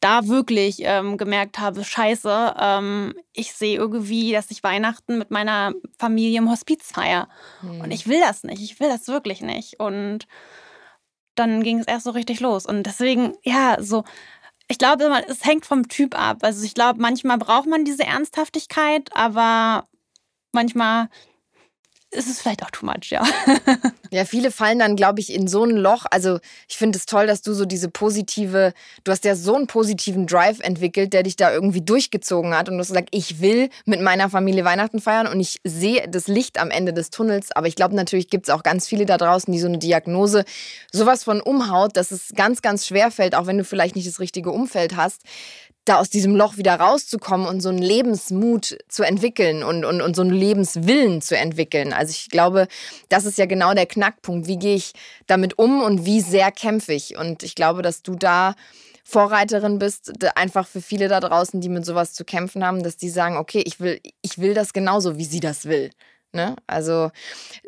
da 0.00 0.28
wirklich 0.28 0.78
ähm, 0.80 1.16
gemerkt 1.16 1.58
habe, 1.58 1.82
scheiße, 1.82 2.54
ähm, 2.60 3.14
ich 3.32 3.52
sehe 3.52 3.76
irgendwie, 3.76 4.32
dass 4.32 4.50
ich 4.50 4.62
Weihnachten 4.62 5.18
mit 5.18 5.30
meiner 5.30 5.72
Familie 5.98 6.38
im 6.38 6.50
Hospiz 6.50 6.92
feiere. 6.92 7.28
Hm. 7.60 7.80
Und 7.80 7.90
ich 7.90 8.06
will 8.06 8.20
das 8.20 8.44
nicht, 8.44 8.62
ich 8.62 8.78
will 8.78 8.88
das 8.88 9.08
wirklich 9.08 9.40
nicht. 9.40 9.80
Und 9.80 10.26
dann 11.34 11.62
ging 11.62 11.78
es 11.78 11.86
erst 11.86 12.04
so 12.04 12.10
richtig 12.10 12.40
los. 12.40 12.66
Und 12.66 12.84
deswegen, 12.84 13.34
ja, 13.42 13.76
so, 13.80 14.04
ich 14.68 14.78
glaube, 14.78 15.10
es 15.28 15.44
hängt 15.44 15.64
vom 15.64 15.88
Typ 15.88 16.18
ab. 16.18 16.38
Also 16.42 16.64
ich 16.64 16.74
glaube, 16.74 17.00
manchmal 17.00 17.38
braucht 17.38 17.66
man 17.66 17.84
diese 17.84 18.04
Ernsthaftigkeit, 18.04 19.10
aber 19.14 19.88
manchmal 20.52 21.08
ist 22.16 22.28
es 22.28 22.40
vielleicht 22.40 22.64
auch 22.64 22.70
too 22.70 22.86
much, 22.86 23.10
ja. 23.10 23.22
ja, 24.10 24.24
viele 24.24 24.50
fallen 24.50 24.78
dann, 24.78 24.96
glaube 24.96 25.20
ich, 25.20 25.32
in 25.32 25.46
so 25.46 25.64
ein 25.64 25.70
Loch. 25.70 26.06
Also 26.10 26.38
ich 26.68 26.76
finde 26.76 26.98
es 26.98 27.06
toll, 27.06 27.26
dass 27.26 27.42
du 27.42 27.52
so 27.52 27.64
diese 27.64 27.88
positive, 27.88 28.72
du 29.04 29.12
hast 29.12 29.24
ja 29.24 29.36
so 29.36 29.54
einen 29.54 29.66
positiven 29.66 30.26
Drive 30.26 30.60
entwickelt, 30.60 31.12
der 31.12 31.22
dich 31.22 31.36
da 31.36 31.52
irgendwie 31.52 31.82
durchgezogen 31.82 32.54
hat 32.54 32.68
und 32.68 32.74
du 32.74 32.80
hast 32.80 32.88
gesagt, 32.88 33.08
ich 33.12 33.40
will 33.40 33.70
mit 33.84 34.00
meiner 34.00 34.30
Familie 34.30 34.64
Weihnachten 34.64 35.00
feiern 35.00 35.26
und 35.26 35.38
ich 35.40 35.60
sehe 35.64 36.08
das 36.08 36.26
Licht 36.26 36.58
am 36.58 36.70
Ende 36.70 36.92
des 36.92 37.10
Tunnels. 37.10 37.52
Aber 37.52 37.68
ich 37.68 37.76
glaube, 37.76 37.94
natürlich 37.94 38.28
gibt 38.28 38.48
es 38.48 38.54
auch 38.54 38.62
ganz 38.62 38.88
viele 38.88 39.06
da 39.06 39.18
draußen, 39.18 39.52
die 39.52 39.60
so 39.60 39.68
eine 39.68 39.78
Diagnose 39.78 40.44
sowas 40.92 41.24
von 41.24 41.40
umhaut, 41.40 41.96
dass 41.96 42.10
es 42.10 42.32
ganz, 42.34 42.62
ganz 42.62 42.86
schwer 42.86 43.10
fällt, 43.10 43.34
auch 43.34 43.46
wenn 43.46 43.58
du 43.58 43.64
vielleicht 43.64 43.96
nicht 43.96 44.08
das 44.08 44.20
richtige 44.20 44.50
Umfeld 44.50 44.96
hast 44.96 45.22
da 45.86 45.98
aus 45.98 46.10
diesem 46.10 46.36
Loch 46.36 46.56
wieder 46.56 46.74
rauszukommen 46.74 47.46
und 47.46 47.60
so 47.60 47.70
einen 47.70 47.78
Lebensmut 47.78 48.76
zu 48.88 49.02
entwickeln 49.02 49.62
und, 49.62 49.84
und, 49.84 50.02
und 50.02 50.14
so 50.14 50.22
einen 50.22 50.32
Lebenswillen 50.32 51.22
zu 51.22 51.36
entwickeln. 51.36 51.92
Also 51.92 52.10
ich 52.10 52.28
glaube, 52.28 52.68
das 53.08 53.24
ist 53.24 53.38
ja 53.38 53.46
genau 53.46 53.72
der 53.72 53.86
Knackpunkt. 53.86 54.46
Wie 54.46 54.58
gehe 54.58 54.76
ich 54.76 54.92
damit 55.26 55.58
um 55.58 55.82
und 55.82 56.04
wie 56.04 56.20
sehr 56.20 56.52
kämpfe 56.52 56.92
ich? 56.92 57.16
Und 57.16 57.42
ich 57.42 57.54
glaube, 57.54 57.82
dass 57.82 58.02
du 58.02 58.16
da 58.16 58.54
Vorreiterin 59.04 59.78
bist, 59.78 60.12
einfach 60.34 60.66
für 60.66 60.82
viele 60.82 61.06
da 61.06 61.20
draußen, 61.20 61.60
die 61.60 61.68
mit 61.68 61.86
sowas 61.86 62.12
zu 62.12 62.24
kämpfen 62.24 62.64
haben, 62.64 62.82
dass 62.82 62.96
die 62.96 63.08
sagen, 63.08 63.36
okay, 63.36 63.62
ich 63.64 63.78
will, 63.78 64.00
ich 64.20 64.38
will 64.38 64.52
das 64.52 64.72
genauso, 64.72 65.16
wie 65.16 65.24
sie 65.24 65.38
das 65.38 65.66
will. 65.66 65.90
Ne? 66.36 66.54
Also 66.68 67.10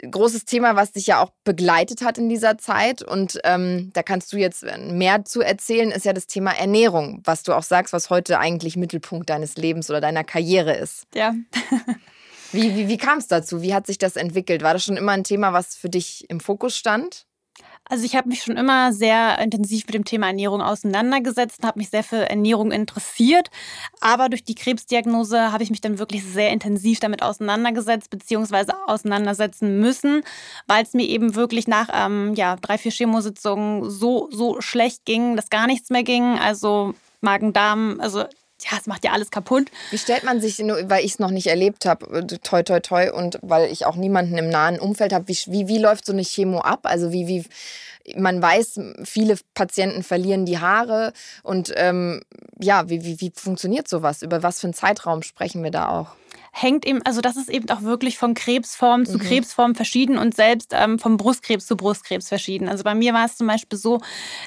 großes 0.09 0.45
Thema, 0.45 0.77
was 0.77 0.93
dich 0.93 1.09
ja 1.09 1.21
auch 1.21 1.33
begleitet 1.43 2.03
hat 2.03 2.19
in 2.19 2.29
dieser 2.29 2.59
Zeit. 2.59 3.03
Und 3.03 3.41
ähm, 3.45 3.91
da 3.95 4.03
kannst 4.03 4.33
du 4.33 4.37
jetzt 4.37 4.65
mehr 4.79 5.25
zu 5.25 5.41
erzählen, 5.41 5.91
ist 5.91 6.05
ja 6.05 6.13
das 6.13 6.27
Thema 6.27 6.53
Ernährung, 6.53 7.21
was 7.25 7.43
du 7.43 7.53
auch 7.53 7.65
sagst, 7.65 7.93
was 7.93 8.11
heute 8.11 8.39
eigentlich 8.39 8.77
Mittelpunkt 8.77 9.29
deines 9.31 9.57
Lebens 9.57 9.91
oder 9.91 10.01
deiner 10.01 10.23
Karriere 10.23 10.77
ist. 10.77 11.05
Ja. 11.15 11.35
wie 12.53 12.77
wie, 12.77 12.89
wie 12.89 12.99
kam 12.99 13.19
es 13.19 13.27
dazu? 13.27 13.63
Wie 13.63 13.75
hat 13.75 13.87
sich 13.87 13.99
das 13.99 14.17
entwickelt? 14.17 14.63
War 14.63 14.75
das 14.75 14.85
schon 14.85 14.97
immer 14.97 15.13
ein 15.13 15.25
Thema, 15.25 15.53
was 15.53 15.75
für 15.75 15.89
dich 15.89 16.29
im 16.29 16.39
Fokus 16.39 16.77
stand? 16.77 17.27
Also 17.89 18.05
ich 18.05 18.17
habe 18.17 18.29
mich 18.29 18.43
schon 18.43 18.57
immer 18.57 18.93
sehr 18.93 19.39
intensiv 19.39 19.87
mit 19.87 19.95
dem 19.95 20.05
Thema 20.05 20.29
Ernährung 20.29 20.61
auseinandergesetzt 20.61 21.65
habe 21.65 21.79
mich 21.79 21.91
sehr 21.91 22.05
für 22.05 22.29
Ernährung 22.29 22.73
interessiert. 22.73 23.51
Aber 24.01 24.29
durch 24.29 24.45
die 24.45 24.55
Krebsdiagnose 24.55 25.53
habe 25.53 25.63
ich 25.63 25.71
mich 25.71 25.81
dann 25.81 25.99
wirklich 25.99 26.25
sehr 26.25 26.51
intensiv 26.51 27.01
damit 27.01 27.23
auseinandergesetzt 27.23 28.11
bzw. 28.11 28.73
auseinandersetzen 28.87 29.81
müssen, 29.81 30.23
weil 30.67 30.83
es 30.83 30.95
mir 30.95 31.07
eben 31.07 31.35
wirklich 31.35 31.69
nach 31.69 31.89
ähm, 31.93 32.35
ja, 32.35 32.57
drei, 32.57 32.79
vier 32.79 32.93
Chemositzungen 32.93 33.89
so, 33.91 34.29
so 34.31 34.61
schlecht 34.61 35.05
ging, 35.05 35.37
dass 35.37 35.51
gar 35.51 35.67
nichts 35.67 35.91
mehr 35.91 36.03
ging. 36.03 36.39
Also 36.39 36.95
Magen-Darm, 37.21 38.01
also 38.01 38.25
ja, 38.63 38.79
es 38.79 38.87
macht 38.87 39.05
ja 39.05 39.13
alles 39.13 39.31
kaputt. 39.31 39.71
Wie 39.91 39.99
stellt 39.99 40.25
man 40.25 40.41
sich, 40.41 40.59
nur 40.59 40.79
weil 40.91 41.05
ich 41.05 41.13
es 41.13 41.19
noch 41.19 41.31
nicht 41.31 41.47
erlebt 41.47 41.87
habe, 41.87 42.19
äh, 42.19 42.27
toi, 42.39 42.63
toi, 42.63 42.81
toi, 42.81 43.13
und 43.13 43.39
weil 43.43 43.71
ich 43.71 43.87
auch 43.87 43.97
niemanden 43.97 44.37
im 44.37 44.49
nahen 44.49 44.79
Umfeld 44.79 45.13
habe, 45.13 45.29
wie, 45.29 45.39
wie, 45.47 45.69
wie 45.69 45.79
läuft 45.79 46.07
so 46.07 46.13
eine 46.13 46.23
Chemo 46.23 46.61
ab? 46.61 46.81
Also 46.83 47.13
wie, 47.13 47.29
wie, 47.29 47.45
man 48.17 48.41
weiß, 48.41 48.81
viele 49.05 49.37
Patienten 49.55 50.03
verlieren 50.03 50.47
die 50.47 50.59
Haare 50.59 51.13
und 51.43 51.73
ähm, 51.77 52.23
ja, 52.61 52.89
wie, 52.89 53.05
wie, 53.05 53.21
wie 53.21 53.33
funktioniert 53.35 53.89
sowas? 53.89 54.23
Über 54.23 54.43
was 54.43 54.61
für 54.61 54.67
einen 54.67 54.75
Zeitraum 54.75 55.23
sprechen 55.23 55.63
wir 55.63 55.71
da 55.71 55.89
auch? 55.89 56.09
hängt 56.51 56.87
eben, 56.87 57.03
also 57.03 57.21
das 57.21 57.37
ist 57.37 57.49
eben 57.49 57.69
auch 57.71 57.83
wirklich 57.83 58.19
von 58.19 58.35
Krebsform 58.35 59.07
zu 59.07 59.19
mhm. 59.19 59.23
Krebsform 59.23 59.75
verschieden 59.75 60.19
und 60.19 60.35
selbst 60.35 60.73
ähm, 60.75 60.99
vom 60.99 61.17
Brustkrebs 61.17 61.67
zu 61.67 61.77
Brustkrebs 61.77 62.29
verschieden. 62.29 62.69
Also 62.69 62.85
bei 62.85 62.95
mir 62.95 63.15
war 63.15 63.27
es 63.27 63.37
zum 63.37 63.47
Beispiel 63.47 63.79
so, 63.79 64.01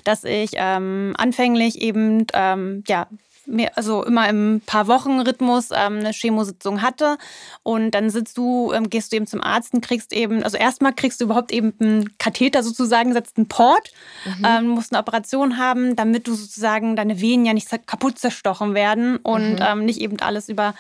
dass 0.04 0.24
ich 0.24 0.52
ähm, 0.56 1.14
anfänglich 1.18 1.82
eben 1.82 2.26
ähm, 2.34 2.84
ja 2.88 3.08
mehr, 3.46 3.78
also 3.78 4.04
immer 4.04 4.28
im 4.30 4.62
paar 4.66 4.88
Wochen 4.88 5.20
Rhythmus 5.20 5.70
ähm, 5.72 6.00
eine 6.00 6.12
Chemositzung 6.14 6.82
hatte 6.82 7.18
und 7.64 7.92
dann 7.92 8.10
sitzt 8.10 8.38
du, 8.38 8.72
ähm, 8.74 8.90
gehst 8.90 9.12
du 9.12 9.16
eben 9.18 9.28
zum 9.28 9.42
Arzt 9.42 9.74
und 9.74 9.82
kriegst 9.86 10.14
eben, 10.14 10.44
also 10.44 10.58
erstmal 10.58 10.94
kriegst 10.94 11.22
du 11.22 11.26
überhaupt 11.26 11.52
eben 11.52 11.74
einen 11.80 12.18
Katheter 12.18 12.64
sozusagen, 12.64 13.14
setzt 13.14 13.38
einen 13.38 13.48
Port, 13.48 13.92
mhm. 14.26 14.46
ähm, 14.46 14.68
musst 14.68 14.94
eine 14.94 15.00
Operation 15.00 15.58
haben, 15.58 15.96
damit 15.96 16.28
du 16.28 16.34
sozusagen 16.34 16.96
deine 16.96 17.22
Venen 17.22 17.46
ja 17.46 17.54
nicht 17.54 17.70
kaputt 17.88 18.20
zerstochen 18.20 18.74
werden 18.74 19.18
und 19.18 19.56
mhm. 19.56 19.66
ähm, 19.66 19.86
nicht 19.86 20.02
eben 20.02 20.20
alles 20.20 20.50
über 20.50 20.74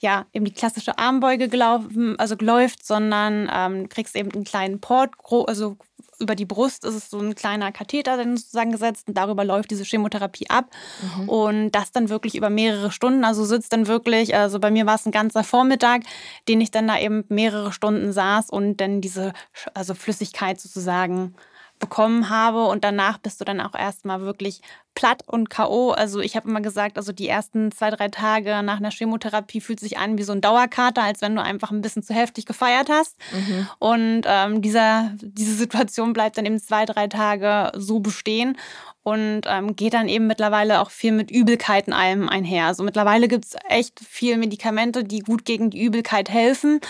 ja, 0.00 0.26
eben 0.32 0.44
die 0.44 0.52
klassische 0.52 0.98
Armbeuge 0.98 1.48
gelaufen, 1.48 2.18
also 2.18 2.34
läuft, 2.40 2.84
sondern 2.84 3.48
ähm, 3.52 3.88
kriegst 3.88 4.16
eben 4.16 4.32
einen 4.32 4.42
kleinen 4.42 4.80
Port, 4.80 5.12
also 5.46 5.76
über 6.22 6.34
die 6.34 6.46
Brust 6.46 6.84
ist 6.84 6.94
es 6.94 7.10
so 7.10 7.18
ein 7.18 7.34
kleiner 7.34 7.72
Katheter 7.72 8.16
dann 8.16 8.36
sozusagen 8.36 8.72
gesetzt 8.72 9.08
und 9.08 9.16
darüber 9.16 9.44
läuft 9.44 9.70
diese 9.70 9.84
Chemotherapie 9.84 10.48
ab. 10.48 10.70
Mhm. 11.18 11.28
Und 11.28 11.72
das 11.72 11.92
dann 11.92 12.08
wirklich 12.08 12.36
über 12.36 12.48
mehrere 12.48 12.90
Stunden. 12.90 13.24
Also 13.24 13.44
sitzt 13.44 13.72
dann 13.72 13.86
wirklich, 13.86 14.34
also 14.34 14.58
bei 14.60 14.70
mir 14.70 14.86
war 14.86 14.94
es 14.94 15.04
ein 15.04 15.12
ganzer 15.12 15.44
Vormittag, 15.44 16.02
den 16.48 16.60
ich 16.60 16.70
dann 16.70 16.88
da 16.88 16.98
eben 16.98 17.24
mehrere 17.28 17.72
Stunden 17.72 18.12
saß 18.12 18.48
und 18.48 18.78
dann 18.78 19.00
diese 19.00 19.32
also 19.74 19.94
Flüssigkeit 19.94 20.60
sozusagen 20.60 21.34
bekommen 21.82 22.30
habe 22.30 22.66
und 22.66 22.84
danach 22.84 23.18
bist 23.18 23.40
du 23.40 23.44
dann 23.44 23.60
auch 23.60 23.74
erstmal 23.74 24.20
wirklich 24.20 24.62
platt 24.94 25.24
und 25.26 25.50
K.O. 25.50 25.90
Also 25.90 26.20
ich 26.20 26.36
habe 26.36 26.48
immer 26.48 26.60
gesagt, 26.60 26.96
also 26.96 27.10
die 27.12 27.26
ersten 27.26 27.72
zwei, 27.72 27.90
drei 27.90 28.08
Tage 28.08 28.62
nach 28.62 28.76
einer 28.76 28.92
Chemotherapie 28.92 29.60
fühlt 29.60 29.80
sich 29.80 29.98
an 29.98 30.16
wie 30.16 30.22
so 30.22 30.32
ein 30.32 30.40
Dauerkater, 30.40 31.02
als 31.02 31.22
wenn 31.22 31.34
du 31.34 31.42
einfach 31.42 31.72
ein 31.72 31.80
bisschen 31.80 32.04
zu 32.04 32.14
heftig 32.14 32.46
gefeiert 32.46 32.88
hast. 32.88 33.16
Mhm. 33.32 33.66
Und 33.80 34.22
ähm, 34.26 34.62
dieser, 34.62 35.10
diese 35.20 35.54
Situation 35.54 36.12
bleibt 36.12 36.38
dann 36.38 36.46
eben 36.46 36.60
zwei, 36.60 36.84
drei 36.86 37.08
Tage 37.08 37.72
so 37.74 37.98
bestehen 37.98 38.56
und 39.02 39.42
ähm, 39.46 39.74
geht 39.74 39.94
dann 39.94 40.08
eben 40.08 40.28
mittlerweile 40.28 40.80
auch 40.80 40.90
viel 40.90 41.10
mit 41.10 41.32
Übelkeiten 41.32 41.92
allem 41.92 42.28
einher. 42.28 42.66
Also 42.66 42.84
mittlerweile 42.84 43.26
gibt 43.26 43.46
es 43.46 43.56
echt 43.68 43.98
viele 44.08 44.36
Medikamente, 44.36 45.02
die 45.02 45.18
gut 45.18 45.44
gegen 45.44 45.70
die 45.70 45.82
Übelkeit 45.82 46.30
helfen. 46.30 46.80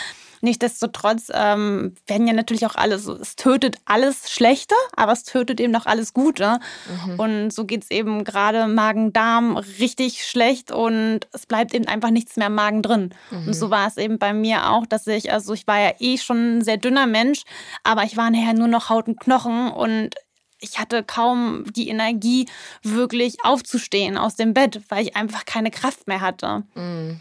Nichtsdestotrotz 0.44 1.30
ähm, 1.32 1.94
werden 2.08 2.26
ja 2.26 2.32
natürlich 2.32 2.66
auch 2.66 2.74
alles, 2.74 3.06
es 3.06 3.36
tötet 3.36 3.76
alles 3.84 4.28
Schlechte, 4.28 4.74
aber 4.96 5.12
es 5.12 5.22
tötet 5.22 5.60
eben 5.60 5.74
auch 5.76 5.86
alles 5.86 6.14
Gute. 6.14 6.58
Mhm. 7.06 7.20
Und 7.20 7.52
so 7.52 7.64
geht 7.64 7.84
es 7.84 7.90
eben 7.92 8.24
gerade 8.24 8.66
Magen-Darm 8.66 9.56
richtig 9.56 10.24
schlecht 10.24 10.72
und 10.72 11.20
es 11.32 11.46
bleibt 11.46 11.72
eben 11.74 11.86
einfach 11.86 12.10
nichts 12.10 12.36
mehr 12.36 12.48
im 12.48 12.56
Magen 12.56 12.82
drin. 12.82 13.14
Mhm. 13.30 13.46
Und 13.46 13.54
so 13.54 13.70
war 13.70 13.86
es 13.86 13.96
eben 13.96 14.18
bei 14.18 14.34
mir 14.34 14.68
auch, 14.70 14.84
dass 14.84 15.06
ich, 15.06 15.32
also 15.32 15.54
ich 15.54 15.68
war 15.68 15.78
ja 15.78 15.92
eh 16.00 16.18
schon 16.18 16.58
ein 16.58 16.64
sehr 16.64 16.76
dünner 16.76 17.06
Mensch, 17.06 17.44
aber 17.84 18.02
ich 18.02 18.16
war 18.16 18.28
nachher 18.28 18.54
nur 18.54 18.66
noch 18.68 18.90
Haut 18.90 19.06
und 19.06 19.20
Knochen 19.20 19.70
und 19.70 20.16
ich 20.58 20.80
hatte 20.80 21.04
kaum 21.04 21.64
die 21.72 21.88
Energie, 21.88 22.46
wirklich 22.82 23.44
aufzustehen 23.44 24.16
aus 24.16 24.34
dem 24.34 24.54
Bett, 24.54 24.80
weil 24.88 25.04
ich 25.04 25.14
einfach 25.14 25.44
keine 25.44 25.70
Kraft 25.70 26.08
mehr 26.08 26.20
hatte. 26.20 26.64
Mhm. 26.74 27.20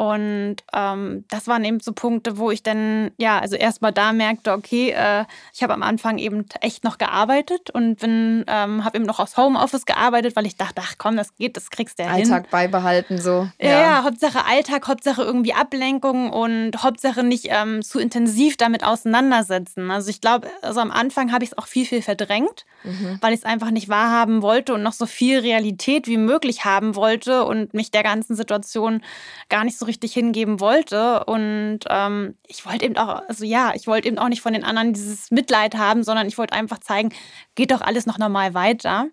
Und 0.00 0.56
ähm, 0.72 1.26
das 1.28 1.46
waren 1.46 1.62
eben 1.62 1.78
so 1.80 1.92
Punkte, 1.92 2.38
wo 2.38 2.50
ich 2.50 2.62
dann, 2.62 3.10
ja, 3.18 3.38
also 3.38 3.54
erstmal 3.54 3.92
da 3.92 4.14
merkte, 4.14 4.52
okay, 4.52 4.92
äh, 4.96 5.26
ich 5.52 5.62
habe 5.62 5.74
am 5.74 5.82
Anfang 5.82 6.16
eben 6.16 6.46
echt 6.62 6.84
noch 6.84 6.96
gearbeitet 6.96 7.68
und 7.68 7.98
bin, 7.98 8.46
ähm, 8.48 8.82
habe 8.82 8.96
eben 8.96 9.04
noch 9.04 9.20
aus 9.20 9.36
Homeoffice 9.36 9.84
gearbeitet, 9.84 10.36
weil 10.36 10.46
ich 10.46 10.56
dachte, 10.56 10.80
ach 10.82 10.94
komm, 10.96 11.18
das 11.18 11.36
geht, 11.36 11.58
das 11.58 11.68
kriegst 11.68 11.98
du 11.98 12.04
ja 12.04 12.08
Alltag 12.08 12.24
hin. 12.24 12.32
Alltag 12.32 12.50
beibehalten 12.50 13.18
so. 13.18 13.46
Ja. 13.60 13.68
ja, 13.68 13.80
ja, 13.80 14.04
Hauptsache 14.04 14.46
Alltag, 14.46 14.88
Hauptsache 14.88 15.20
irgendwie 15.20 15.52
Ablenkung 15.52 16.30
und 16.30 16.82
Hauptsache 16.82 17.22
nicht 17.22 17.48
ähm, 17.50 17.82
zu 17.82 17.98
intensiv 17.98 18.56
damit 18.56 18.84
auseinandersetzen. 18.84 19.90
Also 19.90 20.08
ich 20.08 20.22
glaube, 20.22 20.48
also 20.62 20.80
am 20.80 20.92
Anfang 20.92 21.30
habe 21.30 21.44
ich 21.44 21.50
es 21.50 21.58
auch 21.58 21.66
viel, 21.66 21.84
viel 21.84 22.00
verdrängt, 22.00 22.64
mhm. 22.84 23.18
weil 23.20 23.34
ich 23.34 23.40
es 23.40 23.44
einfach 23.44 23.70
nicht 23.70 23.90
wahrhaben 23.90 24.40
wollte 24.40 24.72
und 24.72 24.82
noch 24.82 24.94
so 24.94 25.04
viel 25.04 25.40
Realität 25.40 26.06
wie 26.06 26.16
möglich 26.16 26.64
haben 26.64 26.96
wollte 26.96 27.44
und 27.44 27.74
mich 27.74 27.90
der 27.90 28.02
ganzen 28.02 28.34
Situation 28.34 29.02
gar 29.50 29.64
nicht 29.64 29.76
so 29.76 29.89
richtig 29.90 30.14
hingeben 30.14 30.60
wollte. 30.60 31.24
Und 31.24 31.80
ähm, 31.90 32.36
ich 32.46 32.64
wollte 32.64 32.86
eben 32.86 32.96
auch, 32.96 33.22
also 33.28 33.44
ja, 33.44 33.72
ich 33.74 33.86
wollte 33.86 34.08
eben 34.08 34.18
auch 34.18 34.28
nicht 34.28 34.40
von 34.40 34.52
den 34.52 34.64
anderen 34.64 34.92
dieses 34.92 35.30
Mitleid 35.30 35.74
haben, 35.74 36.04
sondern 36.04 36.28
ich 36.28 36.38
wollte 36.38 36.54
einfach 36.54 36.78
zeigen, 36.78 37.10
geht 37.56 37.72
doch 37.72 37.80
alles 37.80 38.06
noch 38.06 38.16
normal 38.16 38.54
weiter. 38.54 39.08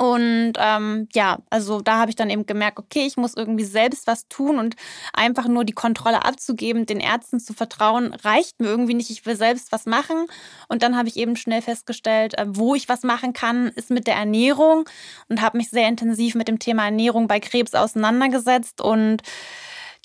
Und 0.00 0.54
ähm, 0.56 1.08
ja, 1.12 1.40
also 1.50 1.82
da 1.82 1.98
habe 1.98 2.08
ich 2.08 2.16
dann 2.16 2.30
eben 2.30 2.46
gemerkt, 2.46 2.78
okay, 2.78 3.04
ich 3.06 3.18
muss 3.18 3.34
irgendwie 3.36 3.66
selbst 3.66 4.06
was 4.06 4.26
tun 4.28 4.58
und 4.58 4.74
einfach 5.12 5.46
nur 5.46 5.66
die 5.66 5.74
Kontrolle 5.74 6.24
abzugeben, 6.24 6.86
den 6.86 7.00
Ärzten 7.00 7.38
zu 7.38 7.52
vertrauen, 7.52 8.14
reicht 8.14 8.60
mir 8.60 8.68
irgendwie 8.68 8.94
nicht. 8.94 9.10
Ich 9.10 9.26
will 9.26 9.36
selbst 9.36 9.72
was 9.72 9.84
machen. 9.84 10.24
Und 10.68 10.82
dann 10.82 10.96
habe 10.96 11.08
ich 11.08 11.18
eben 11.18 11.36
schnell 11.36 11.60
festgestellt, 11.60 12.32
äh, 12.38 12.46
wo 12.48 12.74
ich 12.74 12.88
was 12.88 13.02
machen 13.02 13.34
kann, 13.34 13.68
ist 13.74 13.90
mit 13.90 14.06
der 14.06 14.14
Ernährung 14.14 14.88
und 15.28 15.42
habe 15.42 15.58
mich 15.58 15.68
sehr 15.68 15.86
intensiv 15.86 16.34
mit 16.34 16.48
dem 16.48 16.58
Thema 16.58 16.86
Ernährung 16.86 17.28
bei 17.28 17.38
Krebs 17.38 17.74
auseinandergesetzt 17.74 18.80
und 18.80 19.22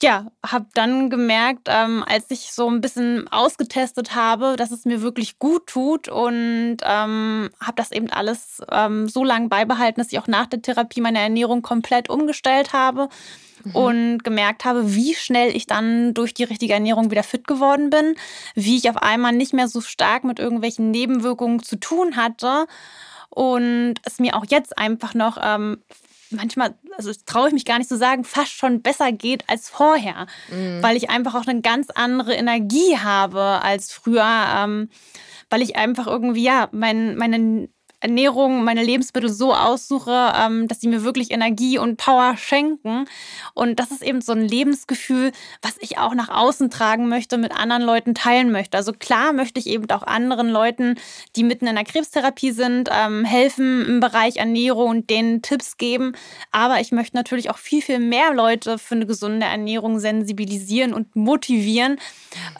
ja, 0.02 0.28
habe 0.46 0.66
dann 0.74 1.10
gemerkt, 1.10 1.68
ähm, 1.68 2.04
als 2.06 2.30
ich 2.30 2.52
so 2.52 2.70
ein 2.70 2.82
bisschen 2.82 3.28
ausgetestet 3.30 4.14
habe, 4.14 4.56
dass 4.58 4.72
es 4.72 4.84
mir 4.84 5.02
wirklich 5.02 5.40
gut 5.40 5.68
tut 5.68 6.10
und 6.10 6.78
ähm, 6.84 7.50
habe 7.62 7.76
das 7.76 7.92
eben 7.92 8.10
alles 8.10 8.62
ähm, 8.70 9.08
so 9.08 9.24
lange 9.24 9.48
beibehalten, 9.48 10.02
dass 10.02 10.12
ich 10.12 10.20
auch 10.20 10.28
nach 10.28 10.48
der 10.48 10.62
Therapie 10.62 11.00
meine 11.00 11.20
Ernährung 11.20 11.62
komplett 11.62 12.10
umgestellt 12.10 12.74
habe 12.74 13.08
mhm. 13.64 13.76
und 13.76 14.24
gemerkt 14.26 14.66
habe, 14.66 14.94
wie 14.94 15.16
schnell 15.16 15.56
ich 15.56 15.66
dann 15.66 16.14
durch 16.14 16.34
die 16.34 16.44
richtige 16.44 16.74
Ernährung 16.74 17.10
wieder 17.10 17.24
fit 17.24 17.48
geworden 17.48 17.90
bin, 17.90 18.16
wie 18.54 18.78
ich 18.78 18.90
auf 18.90 18.98
einmal 18.98 19.32
nicht 19.32 19.54
mehr 19.54 19.70
so 19.70 19.80
stark 19.80 20.26
mit 20.26 20.40
irgendwelchen 20.40 20.92
Nebenwirkungen 20.92 21.64
zu 21.64 21.78
tun 21.78 22.18
hatte 22.18 22.68
und 23.30 23.96
es 24.04 24.20
mir 24.20 24.36
auch 24.36 24.46
jetzt 24.50 24.78
einfach 24.78 25.14
noch 25.14 25.38
ähm, 25.42 25.78
manchmal, 26.36 26.76
also 26.98 27.12
traue 27.26 27.48
ich 27.48 27.54
mich 27.54 27.66
gar 27.66 27.78
nicht 27.78 27.90
zu 27.90 27.98
sagen, 27.98 28.24
fast 28.24 28.52
schon 28.52 28.82
besser 28.82 29.12
geht 29.12 29.50
als 29.50 29.70
vorher, 29.70 30.28
mhm. 30.50 30.82
weil 30.82 30.98
ich 30.98 31.10
einfach 31.10 31.36
auch 31.36 31.48
eine 31.48 31.62
ganz 31.62 31.90
andere 31.90 32.34
Energie 32.34 32.98
habe 32.98 33.42
als 33.42 33.92
früher, 33.92 34.26
ähm, 34.58 34.90
weil 35.50 35.62
ich 35.62 35.76
einfach 35.76 36.08
irgendwie, 36.08 36.44
ja, 36.44 36.70
mein, 36.72 37.16
meine 37.18 37.70
Ernährung, 38.06 38.64
meine 38.64 38.84
Lebensmittel 38.84 39.32
so 39.32 39.52
aussuche, 39.52 40.32
ähm, 40.40 40.68
dass 40.68 40.80
sie 40.80 40.88
mir 40.88 41.04
wirklich 41.04 41.32
Energie 41.32 41.80
und 41.80 41.98
Power 41.98 42.38
schenken. 42.38 43.06
Und 43.56 43.80
das 43.80 43.90
ist 43.90 44.04
eben 44.04 44.22
so 44.22 44.32
ein 44.32 44.48
Lebensgefühl, 44.48 45.32
was 45.64 45.76
ich 45.80 45.98
auch 45.98 46.14
nach 46.14 46.30
außen 46.30 46.70
tragen 46.70 47.10
möchte, 47.10 47.40
mit 47.40 47.52
anderen 47.52 47.82
Leuten 47.82 48.14
teilen 48.14 48.52
möchte. 48.52 48.78
Also 48.78 48.94
klar 48.94 49.34
möchte 49.34 49.60
ich 49.60 49.66
eben 49.66 49.90
auch 49.90 50.04
anderen 50.04 50.50
Leuten, 50.50 50.96
die 51.36 51.44
mitten 51.44 51.66
in 51.66 51.74
der 51.74 51.84
Krebstherapie 51.84 52.52
sind, 52.52 52.90
ähm, 52.92 53.26
helfen 53.26 53.84
im 53.88 54.00
Bereich 54.02 54.38
Ernährung 54.38 54.90
und 54.92 55.10
denen 55.10 55.42
Tipps 55.42 55.78
geben. 55.78 56.14
Aber 56.52 56.80
ich 56.82 56.92
möchte 56.92 57.18
natürlich 57.18 57.50
auch 57.50 57.58
viel, 57.58 57.82
viel 57.82 58.00
mehr 58.00 58.34
Leute 58.36 58.78
für 58.78 58.94
eine 58.94 59.08
gesunde 59.08 59.48
Ernährung 59.48 60.00
sensibilisieren 60.00 60.94
und 60.94 61.16
motivieren, 61.16 61.98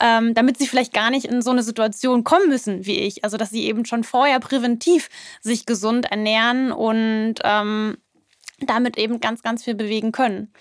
ähm, 0.00 0.34
damit 0.34 0.58
sie 0.58 0.66
vielleicht 0.66 0.92
gar 0.92 1.10
nicht 1.10 1.26
in 1.26 1.40
so 1.40 1.50
eine 1.50 1.62
Situation 1.62 2.24
kommen 2.24 2.48
müssen 2.48 2.84
wie 2.84 2.98
ich. 2.98 3.22
Also 3.22 3.36
dass 3.36 3.50
sie 3.50 3.64
eben 3.64 3.84
schon 3.84 4.02
vorher 4.02 4.40
präventiv 4.40 5.08
sich 5.40 5.66
gesund 5.66 6.06
ernähren 6.06 6.72
und 6.72 7.34
ähm, 7.44 7.96
damit 8.60 8.96
eben 8.96 9.20
ganz, 9.20 9.42
ganz 9.42 9.64
viel 9.64 9.74
bewegen 9.74 10.12
können. 10.12 10.52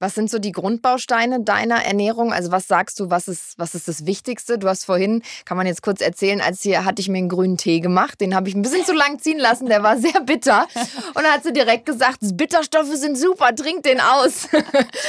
Was 0.00 0.14
sind 0.14 0.30
so 0.30 0.38
die 0.38 0.52
Grundbausteine 0.52 1.40
deiner 1.40 1.84
Ernährung? 1.84 2.32
Also 2.32 2.52
was 2.52 2.68
sagst 2.68 3.00
du, 3.00 3.10
was 3.10 3.26
ist, 3.26 3.58
was 3.58 3.74
ist 3.74 3.88
das 3.88 4.06
Wichtigste? 4.06 4.56
Du 4.56 4.68
hast 4.68 4.84
vorhin, 4.84 5.22
kann 5.44 5.56
man 5.56 5.66
jetzt 5.66 5.82
kurz 5.82 6.00
erzählen, 6.00 6.40
als 6.40 6.62
hier 6.62 6.84
hatte 6.84 7.02
ich 7.02 7.08
mir 7.08 7.18
einen 7.18 7.28
grünen 7.28 7.56
Tee 7.56 7.80
gemacht. 7.80 8.20
Den 8.20 8.36
habe 8.36 8.48
ich 8.48 8.54
ein 8.54 8.62
bisschen 8.62 8.84
zu 8.84 8.92
lang 8.92 9.18
ziehen 9.18 9.38
lassen, 9.38 9.66
der 9.66 9.82
war 9.82 9.98
sehr 9.98 10.20
bitter. 10.20 10.68
Und 11.14 11.24
dann 11.24 11.32
hat 11.32 11.42
sie 11.42 11.52
direkt 11.52 11.84
gesagt, 11.86 12.18
Bitterstoffe 12.20 12.94
sind 12.94 13.18
super, 13.18 13.52
trink 13.56 13.82
den 13.82 14.00
aus. 14.00 14.48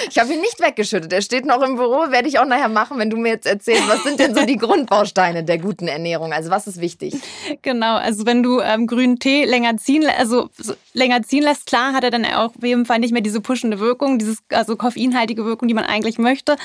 Ich 0.09 0.17
habe 0.17 0.33
ihn 0.33 0.41
nicht 0.41 0.59
weggeschüttet. 0.59 1.13
Er 1.13 1.21
steht 1.21 1.45
noch 1.45 1.61
im 1.61 1.75
Büro, 1.75 2.09
werde 2.09 2.27
ich 2.27 2.39
auch 2.39 2.45
nachher 2.45 2.69
machen, 2.69 2.97
wenn 2.97 3.11
du 3.11 3.17
mir 3.17 3.29
jetzt 3.29 3.45
erzählst, 3.45 3.87
was 3.87 4.03
sind 4.03 4.19
denn 4.19 4.33
so 4.33 4.43
die 4.43 4.57
Grundbausteine 4.57 5.43
der 5.43 5.59
guten 5.59 5.87
Ernährung? 5.87 6.33
Also 6.33 6.49
was 6.49 6.65
ist 6.65 6.81
wichtig? 6.81 7.15
Genau, 7.61 7.95
also 7.97 8.25
wenn 8.25 8.41
du 8.41 8.59
ähm, 8.59 8.87
grünen 8.87 9.19
Tee 9.19 9.45
länger 9.45 9.77
ziehen, 9.77 10.07
also 10.17 10.49
länger 10.93 11.21
ziehen 11.21 11.43
lässt, 11.43 11.67
klar 11.67 11.93
hat 11.93 12.03
er 12.03 12.11
dann 12.11 12.25
auch 12.25 12.55
auf 12.55 12.63
jeden 12.63 12.85
Fall 12.85 12.99
nicht 12.99 13.11
mehr 13.11 13.21
diese 13.21 13.41
pushende 13.41 13.79
Wirkung, 13.79 14.17
dieses, 14.17 14.39
also 14.49 14.78
koffeinhaltige 14.79 15.45
Wirkung, 15.45 15.67
die 15.67 15.75
man 15.75 15.85
eigentlich 15.85 16.17
möchte. 16.17 16.55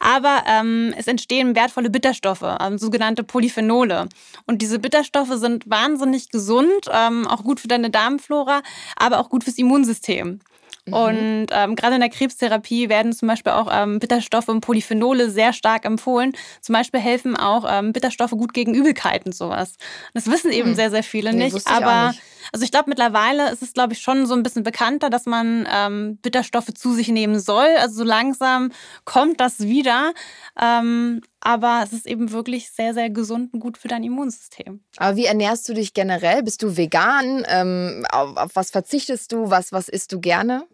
Aber 0.00 0.42
ähm, 0.48 0.92
es 0.98 1.06
entstehen 1.06 1.54
wertvolle 1.54 1.90
Bitterstoffe, 1.90 2.44
ähm, 2.60 2.78
sogenannte 2.78 3.22
Polyphenole. 3.22 4.08
Und 4.46 4.60
diese 4.60 4.80
Bitterstoffe 4.80 5.34
sind 5.34 5.70
wahnsinnig 5.70 6.30
gesund, 6.30 6.90
ähm, 6.92 7.28
auch 7.28 7.44
gut 7.44 7.60
für 7.60 7.68
deine 7.68 7.90
Darmflora, 7.90 8.62
aber 8.96 9.20
auch 9.20 9.30
gut 9.30 9.44
fürs 9.44 9.58
Immunsystem. 9.58 10.40
Mhm. 10.88 10.94
Und 10.94 11.46
ähm, 11.50 11.76
gerade 11.76 11.94
in 11.94 12.00
der 12.00 12.10
Krebstherapie 12.10 12.88
werden 12.88 13.12
zum 13.12 13.28
Beispiel 13.28 13.52
auch 13.52 13.68
ähm, 13.70 13.98
Bitterstoffe 13.98 14.48
und 14.48 14.60
Polyphenole 14.60 15.30
sehr 15.30 15.52
stark 15.52 15.84
empfohlen. 15.84 16.32
Zum 16.60 16.72
Beispiel 16.72 17.00
helfen 17.00 17.36
auch 17.36 17.64
ähm, 17.68 17.92
Bitterstoffe 17.92 18.30
gut 18.30 18.52
gegen 18.52 18.74
Übelkeit 18.74 19.26
und 19.26 19.34
sowas. 19.34 19.74
Das 20.14 20.30
wissen 20.30 20.52
eben 20.52 20.70
mhm. 20.70 20.74
sehr, 20.74 20.90
sehr 20.90 21.02
viele 21.02 21.32
nee, 21.32 21.44
nicht. 21.44 21.66
Aber 21.66 22.08
nicht. 22.08 22.22
Also 22.52 22.64
ich 22.64 22.70
glaube, 22.70 22.88
mittlerweile 22.88 23.50
ist 23.50 23.62
es, 23.62 23.72
glaube 23.72 23.92
ich, 23.92 24.00
schon 24.00 24.26
so 24.26 24.34
ein 24.34 24.42
bisschen 24.42 24.62
bekannter, 24.62 25.10
dass 25.10 25.26
man 25.26 25.68
ähm, 25.72 26.18
Bitterstoffe 26.18 26.72
zu 26.74 26.92
sich 26.92 27.08
nehmen 27.08 27.38
soll. 27.40 27.68
Also 27.78 27.98
so 27.98 28.04
langsam 28.04 28.72
kommt 29.04 29.40
das 29.40 29.60
wieder. 29.60 30.12
Ähm, 30.60 31.20
aber 31.40 31.82
es 31.84 31.92
ist 31.92 32.06
eben 32.06 32.32
wirklich 32.32 32.70
sehr, 32.70 32.94
sehr 32.94 33.10
gesund 33.10 33.54
und 33.54 33.60
gut 33.60 33.78
für 33.78 33.88
dein 33.88 34.02
Immunsystem. 34.02 34.82
Aber 34.96 35.16
wie 35.16 35.26
ernährst 35.26 35.68
du 35.68 35.74
dich 35.74 35.94
generell? 35.94 36.42
Bist 36.42 36.62
du 36.62 36.76
vegan? 36.76 37.44
Ähm, 37.48 38.04
auf, 38.10 38.36
auf 38.36 38.50
was 38.54 38.70
verzichtest 38.70 39.32
du? 39.32 39.50
Was, 39.50 39.72
was 39.72 39.88
isst 39.88 40.12
du 40.12 40.20
gerne? 40.20 40.66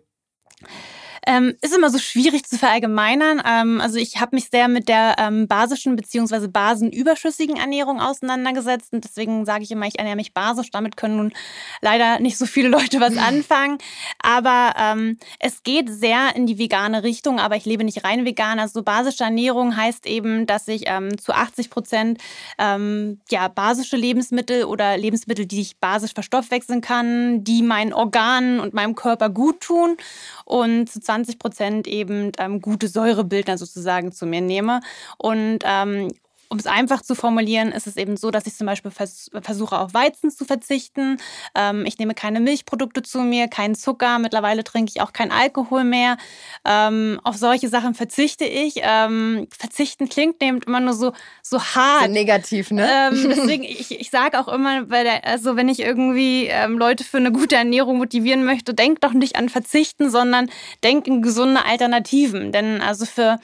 Ähm, 1.27 1.55
ist 1.61 1.75
immer 1.75 1.91
so 1.91 1.99
schwierig 1.99 2.45
zu 2.47 2.59
verallgemeinern. 2.59 3.43
Ähm, 3.47 3.81
also 3.81 3.99
ich 3.99 4.21
habe 4.21 4.37
mich 4.37 4.49
sehr 4.51 4.69
mit 4.69 4.89
der 4.89 5.17
ähm, 5.19 5.49
basischen 5.49 5.97
bzw. 5.97 6.49
basenüberschüssigen 6.49 7.57
Ernährung 7.57 8.01
auseinandergesetzt 8.01 8.93
und 8.93 9.05
deswegen 9.05 9.47
sage 9.47 9.65
ich 9.65 9.71
immer, 9.71 9.87
ich 9.87 9.99
ernähre 9.99 10.17
mich 10.17 10.35
basisch. 10.35 10.71
Damit 10.71 10.97
können 10.97 11.17
nun 11.17 11.33
leider 11.81 12.21
nicht 12.21 12.37
so 12.37 12.47
viele 12.47 12.69
Leute 12.69 13.01
was 13.01 13.17
anfangen. 13.19 13.79
Aber 14.23 14.75
ähm, 14.79 15.19
es 15.39 15.63
geht 15.63 15.89
sehr 15.89 16.37
in 16.37 16.47
die 16.47 16.59
vegane 16.59 17.03
Richtung, 17.03 17.41
aber 17.41 17.57
ich 17.57 17.65
lebe 17.65 17.85
nicht 17.85 18.05
rein 18.05 18.25
vegan. 18.25 18.59
Also 18.59 18.83
basische 18.83 19.25
Ernährung 19.25 19.77
heißt 19.77 20.07
eben, 20.07 20.47
dass 20.47 20.69
ich 20.69 20.85
ähm, 20.87 21.17
zu 21.19 21.33
80 21.33 21.71
Prozent 21.71 22.21
ähm, 22.59 23.21
ja, 23.31 23.49
basische 23.49 23.97
Lebensmittel 23.97 24.65
oder 24.65 24.97
Lebensmittel, 24.97 25.47
die 25.47 25.61
ich 25.61 25.79
basisch 25.79 26.13
verstoffwechseln 26.13 26.81
kann, 26.81 27.45
die 27.45 27.63
meinen 27.63 27.93
Organen 27.93 28.61
und 28.61 28.75
meinem 28.75 28.95
Körper 28.95 29.31
gut 29.31 29.61
tun 29.61 29.97
und 30.45 30.89
zu 30.91 31.01
20 31.01 31.39
Prozent 31.39 31.87
eben 31.87 32.33
ähm, 32.39 32.61
gute 32.61 32.89
Säurebildner 32.89 33.59
sozusagen 33.59 34.13
zu 34.13 34.27
mir 34.27 34.41
nehme. 34.41 34.81
Und 35.19 35.61
ähm, 35.65 36.09
um 36.55 36.61
es 36.61 36.67
einfach 36.69 37.03
zu 37.03 37.17
formulieren, 37.17 37.73
ist 37.73 37.89
es 37.89 37.97
eben 37.97 38.17
so, 38.17 38.31
dass 38.31 38.47
ich 38.47 38.55
zum 38.55 38.69
Beispiel 38.69 38.93
vers 38.93 39.29
versuche, 39.43 39.77
auf 39.77 39.93
Weizen 39.93 40.31
zu 40.31 40.45
verzichten. 40.45 41.19
Ähm, 41.57 41.85
ich 41.85 41.99
nehme 41.99 42.15
keine 42.15 42.39
Milchprodukte 42.39 43.03
zu 43.03 43.23
mir, 43.23 43.49
keinen 43.49 43.75
Zucker. 43.75 44.21
Mittlerweile 44.21 44.63
trinke 44.63 44.93
ich 44.95 45.01
auch 45.01 45.13
keinen 45.13 45.33
Alkohol 45.33 45.83
mehr. 45.83 46.17
Ähm, 46.65 47.21
auf 47.25 47.37
solche 47.37 47.69
Sachen 47.69 47.95
verzichte 47.95 48.45
ich. 48.45 48.75
Ähm, 48.83 49.49
verzichten 49.51 50.09
klingt 50.09 50.41
eben 50.45 50.61
immer 50.65 50.79
nur 50.79 50.95
so, 50.95 51.13
so 51.43 51.61
hart. 51.61 52.05
So 52.05 52.13
negativ, 52.13 52.71
ne? 52.71 52.89
Ähm, 52.89 53.29
deswegen, 53.31 53.65
ich, 53.65 53.91
ich 53.91 54.11
sage 54.11 54.39
auch 54.39 54.47
immer, 54.47 54.89
weil 54.89 55.03
der, 55.03 55.27
also 55.27 55.57
wenn 55.57 55.69
ich 55.69 55.81
irgendwie 55.81 56.47
ähm, 56.47 56.79
Leute 56.79 57.03
für 57.03 57.17
eine 57.17 57.33
gute 57.33 57.57
Ernährung 57.57 57.99
motivieren 57.99 58.45
möchte, 58.45 58.75
denk 58.75 59.01
doch 59.01 59.13
nicht 59.13 59.35
an 59.35 59.49
Verzichten, 59.49 60.09
sondern 60.09 60.49
denk 60.85 61.09
in 61.09 61.21
gesunde 61.21 61.65
Alternativen. 61.65 62.53
Denn 62.53 62.81
also 62.81 63.07
für 63.07 63.41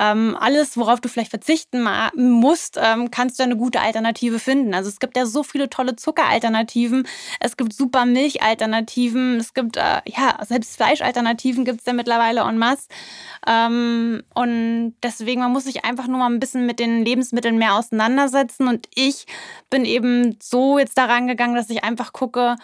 ähm, 0.00 0.34
alles, 0.40 0.78
worauf 0.78 1.02
du 1.02 1.10
vielleicht 1.10 1.30
verzichten 1.30 1.86
musst, 2.14 2.53
musst, 2.54 2.78
ähm, 2.80 3.10
kannst 3.10 3.40
du 3.40 3.42
eine 3.42 3.56
gute 3.56 3.80
Alternative 3.80 4.38
finden. 4.38 4.74
Also 4.74 4.88
es 4.88 5.00
gibt 5.00 5.16
ja 5.16 5.26
so 5.26 5.42
viele 5.42 5.68
tolle 5.68 5.96
Zuckeralternativen, 5.96 7.04
es 7.40 7.56
gibt 7.56 7.72
super 7.72 8.04
Milchalternativen, 8.04 9.40
es 9.40 9.54
gibt 9.54 9.76
äh, 9.76 10.02
ja 10.06 10.38
selbst 10.46 10.76
Fleischalternativen 10.76 11.64
gibt 11.64 11.80
es 11.80 11.86
ja 11.86 11.92
mittlerweile 11.92 12.42
en 12.42 12.56
masse. 12.56 12.86
Ähm, 13.44 14.22
und 14.34 14.94
deswegen 15.02 15.40
man 15.40 15.52
muss 15.52 15.64
sich 15.64 15.84
einfach 15.84 16.06
nur 16.06 16.18
mal 16.18 16.30
ein 16.30 16.38
bisschen 16.38 16.64
mit 16.64 16.78
den 16.78 17.04
Lebensmitteln 17.04 17.58
mehr 17.58 17.74
auseinandersetzen. 17.74 18.68
Und 18.68 18.86
ich 18.94 19.26
bin 19.68 19.84
eben 19.84 20.38
so 20.40 20.78
jetzt 20.78 20.96
daran 20.96 21.26
gegangen, 21.26 21.56
dass 21.56 21.70
ich 21.70 21.82
einfach 21.82 22.12
gucke, 22.12 22.54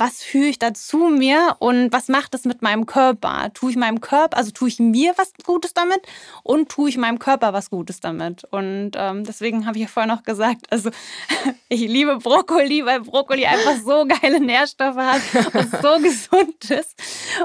was 0.00 0.22
fühle 0.22 0.48
ich 0.48 0.58
da 0.58 0.72
zu 0.72 0.96
mir 1.10 1.56
und 1.58 1.92
was 1.92 2.08
macht 2.08 2.34
es 2.34 2.46
mit 2.46 2.62
meinem 2.62 2.86
Körper? 2.86 3.50
Tue 3.52 3.72
ich 3.72 3.76
meinem 3.76 4.00
Körper, 4.00 4.38
also 4.38 4.50
tue 4.50 4.68
ich 4.68 4.78
mir 4.78 5.12
was 5.16 5.32
Gutes 5.44 5.74
damit 5.74 6.00
und 6.42 6.70
tue 6.70 6.88
ich 6.88 6.96
meinem 6.96 7.18
Körper 7.18 7.52
was 7.52 7.68
Gutes 7.68 8.00
damit? 8.00 8.44
Und 8.44 8.92
ähm, 8.94 9.24
deswegen 9.24 9.66
habe 9.66 9.76
ich 9.76 9.82
ja 9.82 9.88
vorher 9.88 10.12
noch 10.12 10.22
gesagt, 10.22 10.72
also 10.72 10.90
ich 11.68 11.82
liebe 11.82 12.16
Brokkoli, 12.16 12.86
weil 12.86 13.00
Brokkoli 13.00 13.44
einfach 13.44 13.76
so 13.84 14.06
geile 14.22 14.40
Nährstoffe 14.40 14.96
hat 14.96 15.20
und 15.54 15.70
so 15.82 15.98
gesund 16.02 16.70
ist. 16.70 16.96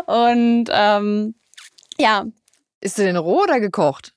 Und 0.06 0.70
ähm, 0.72 1.36
ja. 1.98 2.26
Ist 2.80 2.98
du 2.98 3.04
denn 3.04 3.18
roh 3.18 3.44
oder 3.44 3.60
gekocht? 3.60 4.15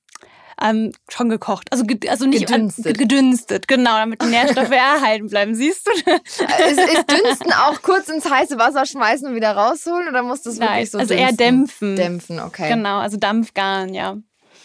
Ähm, 0.62 0.92
schon 1.08 1.28
gekocht. 1.28 1.68
Also, 1.72 1.84
also 2.08 2.26
nicht 2.26 2.46
gedünstet. 2.46 2.98
gedünstet, 2.98 3.68
genau, 3.68 3.92
damit 3.96 4.22
die 4.22 4.26
Nährstoffe 4.26 4.70
erhalten 4.72 5.28
bleiben. 5.28 5.54
Siehst 5.54 5.86
du? 5.86 5.90
ist, 6.10 6.78
ist 6.78 7.10
Dünsten 7.10 7.52
auch 7.52 7.80
kurz 7.82 8.08
ins 8.08 8.28
heiße 8.28 8.58
Wasser 8.58 8.86
schmeißen 8.86 9.28
und 9.28 9.34
wieder 9.34 9.52
rausholen 9.52 10.08
oder 10.08 10.22
muss 10.22 10.42
das 10.42 10.58
wirklich 10.58 10.68
Nein, 10.70 10.86
so 10.86 10.98
Also 10.98 11.14
dünsten? 11.14 11.28
eher 11.28 11.32
dämpfen. 11.32 11.96
Dämpfen, 11.96 12.40
okay. 12.40 12.68
Genau, 12.68 12.98
also 12.98 13.16
Dampfgaren, 13.16 13.94
ja. 13.94 14.16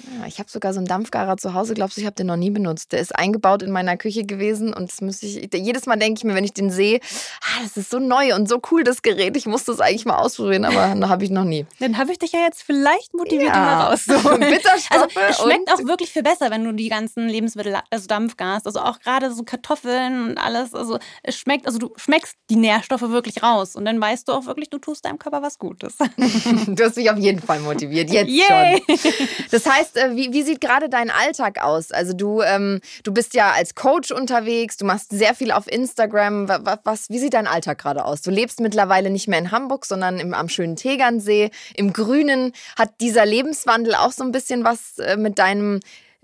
Ja, 0.03 0.27
ich 0.27 0.39
habe 0.39 0.49
sogar 0.49 0.73
so 0.73 0.79
einen 0.79 0.87
Dampfgarer 0.87 1.37
zu 1.37 1.53
Hause. 1.53 1.73
Glaubst 1.73 1.97
du, 1.97 2.01
ich 2.01 2.05
habe 2.05 2.15
den 2.15 2.27
noch 2.27 2.35
nie 2.35 2.49
benutzt? 2.49 2.91
Der 2.91 2.99
ist 2.99 3.15
eingebaut 3.15 3.63
in 3.63 3.71
meiner 3.71 3.95
Küche 3.95 4.25
gewesen 4.25 4.73
und 4.73 4.91
das 4.91 5.01
müsste 5.01 5.25
ich. 5.25 5.49
Jedes 5.53 5.85
Mal 5.85 5.95
denke 5.95 6.19
ich 6.19 6.23
mir, 6.23 6.35
wenn 6.35 6.43
ich 6.43 6.53
den 6.53 6.69
sehe, 6.69 6.99
ah, 7.41 7.63
das 7.63 7.77
ist 7.77 7.89
so 7.89 7.99
neu 7.99 8.35
und 8.35 8.49
so 8.49 8.59
cool, 8.71 8.83
das 8.83 9.01
Gerät. 9.01 9.37
Ich 9.37 9.45
muss 9.45 9.63
das 9.63 9.79
eigentlich 9.79 10.05
mal 10.05 10.17
ausprobieren, 10.17 10.65
aber 10.65 10.99
habe 11.09 11.23
ich 11.23 11.31
noch 11.31 11.45
nie. 11.45 11.65
Dann 11.79 11.97
habe 11.97 12.11
ich 12.11 12.19
dich 12.19 12.33
ja 12.33 12.39
jetzt 12.41 12.63
vielleicht 12.63 13.13
motiviert, 13.13 13.53
ja. 13.53 13.59
mal 13.59 13.83
rauszuholen. 13.87 14.39
Bitterstoffe 14.49 14.91
also 14.91 15.19
es 15.29 15.37
schmeckt 15.37 15.71
auch 15.71 15.79
wirklich 15.85 16.11
viel 16.11 16.23
besser, 16.23 16.51
wenn 16.51 16.63
du 16.63 16.73
die 16.73 16.89
ganzen 16.89 17.29
Lebensmittel, 17.29 17.77
also 17.89 18.07
Dampfgas, 18.07 18.65
also 18.65 18.79
auch 18.79 18.99
gerade 18.99 19.33
so 19.33 19.43
Kartoffeln 19.43 20.29
und 20.29 20.37
alles. 20.37 20.73
Also 20.73 20.99
es 21.23 21.37
schmeckt, 21.37 21.65
also 21.65 21.79
du 21.79 21.93
schmeckst 21.95 22.35
die 22.49 22.57
Nährstoffe 22.57 23.01
wirklich 23.01 23.41
raus 23.41 23.75
und 23.75 23.85
dann 23.85 23.99
weißt 24.01 24.27
du 24.27 24.33
auch 24.33 24.45
wirklich, 24.45 24.69
du 24.69 24.79
tust 24.79 25.05
deinem 25.05 25.19
Körper 25.19 25.41
was 25.41 25.57
Gutes. 25.59 25.95
du 26.67 26.83
hast 26.83 26.97
mich 26.97 27.09
auf 27.09 27.17
jeden 27.17 27.41
Fall 27.41 27.59
motiviert, 27.59 28.09
jetzt 28.09 28.29
Yay. 28.29 28.83
schon. 28.87 29.27
Das 29.51 29.65
heißt, 29.65 29.92
äh, 29.95 30.15
wie, 30.15 30.33
wie 30.33 30.43
sieht 30.43 30.61
gerade 30.61 30.89
dein 30.89 31.09
Alltag 31.09 31.61
aus? 31.61 31.91
Also 31.91 32.13
du, 32.13 32.41
ähm, 32.41 32.79
du 33.03 33.13
bist 33.13 33.33
ja 33.33 33.51
als 33.51 33.75
Coach 33.75 34.11
unterwegs, 34.11 34.77
du 34.77 34.85
machst 34.85 35.11
sehr 35.11 35.33
viel 35.33 35.51
auf 35.51 35.67
Instagram. 35.71 36.47
Was, 36.47 36.79
was, 36.83 37.09
wie 37.09 37.19
sieht 37.19 37.33
dein 37.33 37.47
Alltag 37.47 37.79
gerade 37.79 38.05
aus? 38.05 38.21
Du 38.21 38.31
lebst 38.31 38.59
mittlerweile 38.59 39.09
nicht 39.09 39.27
mehr 39.27 39.39
in 39.39 39.51
Hamburg, 39.51 39.85
sondern 39.85 40.19
im, 40.19 40.33
am 40.33 40.49
schönen 40.49 40.75
Tegernsee, 40.75 41.51
im 41.75 41.93
Grünen. 41.93 42.53
Hat 42.77 42.99
dieser 43.01 43.25
Lebenswandel 43.25 43.95
auch 43.95 44.11
so 44.11 44.23
ein 44.23 44.31
bisschen 44.31 44.63
was 44.63 44.97
äh, 44.99 45.17
mit 45.17 45.39
deinem, 45.39 45.79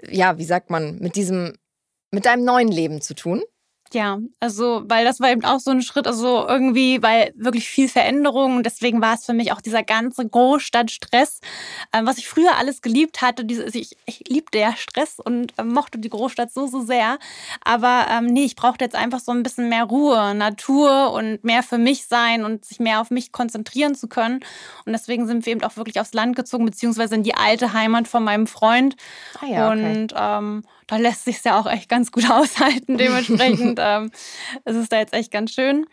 ja, 0.08 0.38
wie 0.38 0.46
sagt 0.46 0.70
man, 0.70 0.98
mit 1.00 1.16
diesem, 1.16 1.54
mit 2.12 2.26
deinem 2.26 2.44
neuen 2.44 2.70
Leben 2.70 3.02
zu 3.02 3.14
tun? 3.14 3.44
Ja, 3.92 4.20
also, 4.40 4.84
weil 4.86 5.04
das 5.04 5.20
war 5.20 5.32
eben 5.32 5.44
auch 5.44 5.60
so 5.60 5.72
ein 5.72 5.82
Schritt, 5.82 6.06
also 6.06 6.48
irgendwie, 6.48 7.02
weil 7.02 7.34
wirklich 7.36 7.68
viel 7.68 7.90
Veränderung 7.90 8.58
und 8.58 8.64
deswegen 8.64 9.02
war 9.02 9.16
es 9.16 9.26
für 9.26 9.34
mich 9.34 9.52
auch 9.52 9.62
dieser 9.62 9.82
ganze 9.82 10.28
Großstadtstress, 10.28 11.40
ähm, 11.92 12.06
was 12.06 12.20
ich 12.20 12.28
früher 12.28 12.56
alles 12.58 12.84
geliebt 12.84 13.24
hatte. 13.24 13.46
Diese, 13.46 13.64
also 13.64 13.80
ich, 13.80 13.98
ich 14.06 14.28
liebte 14.28 14.60
ja 14.60 14.76
Stress 14.76 15.20
und 15.20 15.58
äh, 15.58 15.64
mochte 15.64 15.98
die 15.98 16.10
Großstadt 16.10 16.54
so, 16.54 16.68
so 16.68 16.82
sehr. 16.82 17.18
Aber 17.64 18.06
ähm, 18.12 18.26
nee, 18.26 18.46
ich 18.46 18.56
brauchte 18.56 18.86
jetzt 18.86 18.96
einfach 18.96 19.20
so 19.20 19.32
ein 19.32 19.42
bisschen 19.42 19.70
mehr 19.70 19.86
Ruhe, 19.86 20.36
Natur 20.36 21.12
und 21.12 21.44
mehr 21.44 21.64
für 21.64 21.80
mich 21.80 22.06
sein 22.06 22.46
und 22.46 22.66
sich 22.66 22.80
mehr 22.80 23.02
auf 23.02 23.10
mich 23.10 23.32
konzentrieren 23.32 23.96
zu 23.96 24.08
können. 24.08 24.42
Und 24.86 24.94
deswegen 24.94 25.26
sind 25.26 25.48
wir 25.48 25.54
eben 25.54 25.64
auch 25.64 25.78
wirklich 25.78 26.00
aufs 26.00 26.14
Land 26.14 26.36
gezogen, 26.36 26.66
beziehungsweise 26.66 27.16
in 27.16 27.24
die 27.24 27.34
alte 27.34 27.74
Heimat 27.74 28.08
von 28.08 28.24
meinem 28.24 28.46
Freund. 28.46 28.96
Ah 29.42 29.48
ja, 29.48 29.72
okay. 29.72 30.02
Und 30.02 30.14
ähm, 30.16 30.64
da 30.90 30.98
lässt 30.98 31.26
sich 31.26 31.44
ja 31.44 31.60
auch 31.60 31.66
echt 31.66 31.90
ganz 31.90 32.12
gut 32.12 32.26
aushalten. 32.30 32.98
Dementsprechend 32.98 33.80
ähm, 33.82 34.12
ist 34.66 34.76
es 34.76 34.90
da 34.90 34.98
jetzt 34.98 35.14
echt 35.14 35.32
ganz 35.32 35.54
schön 35.54 35.86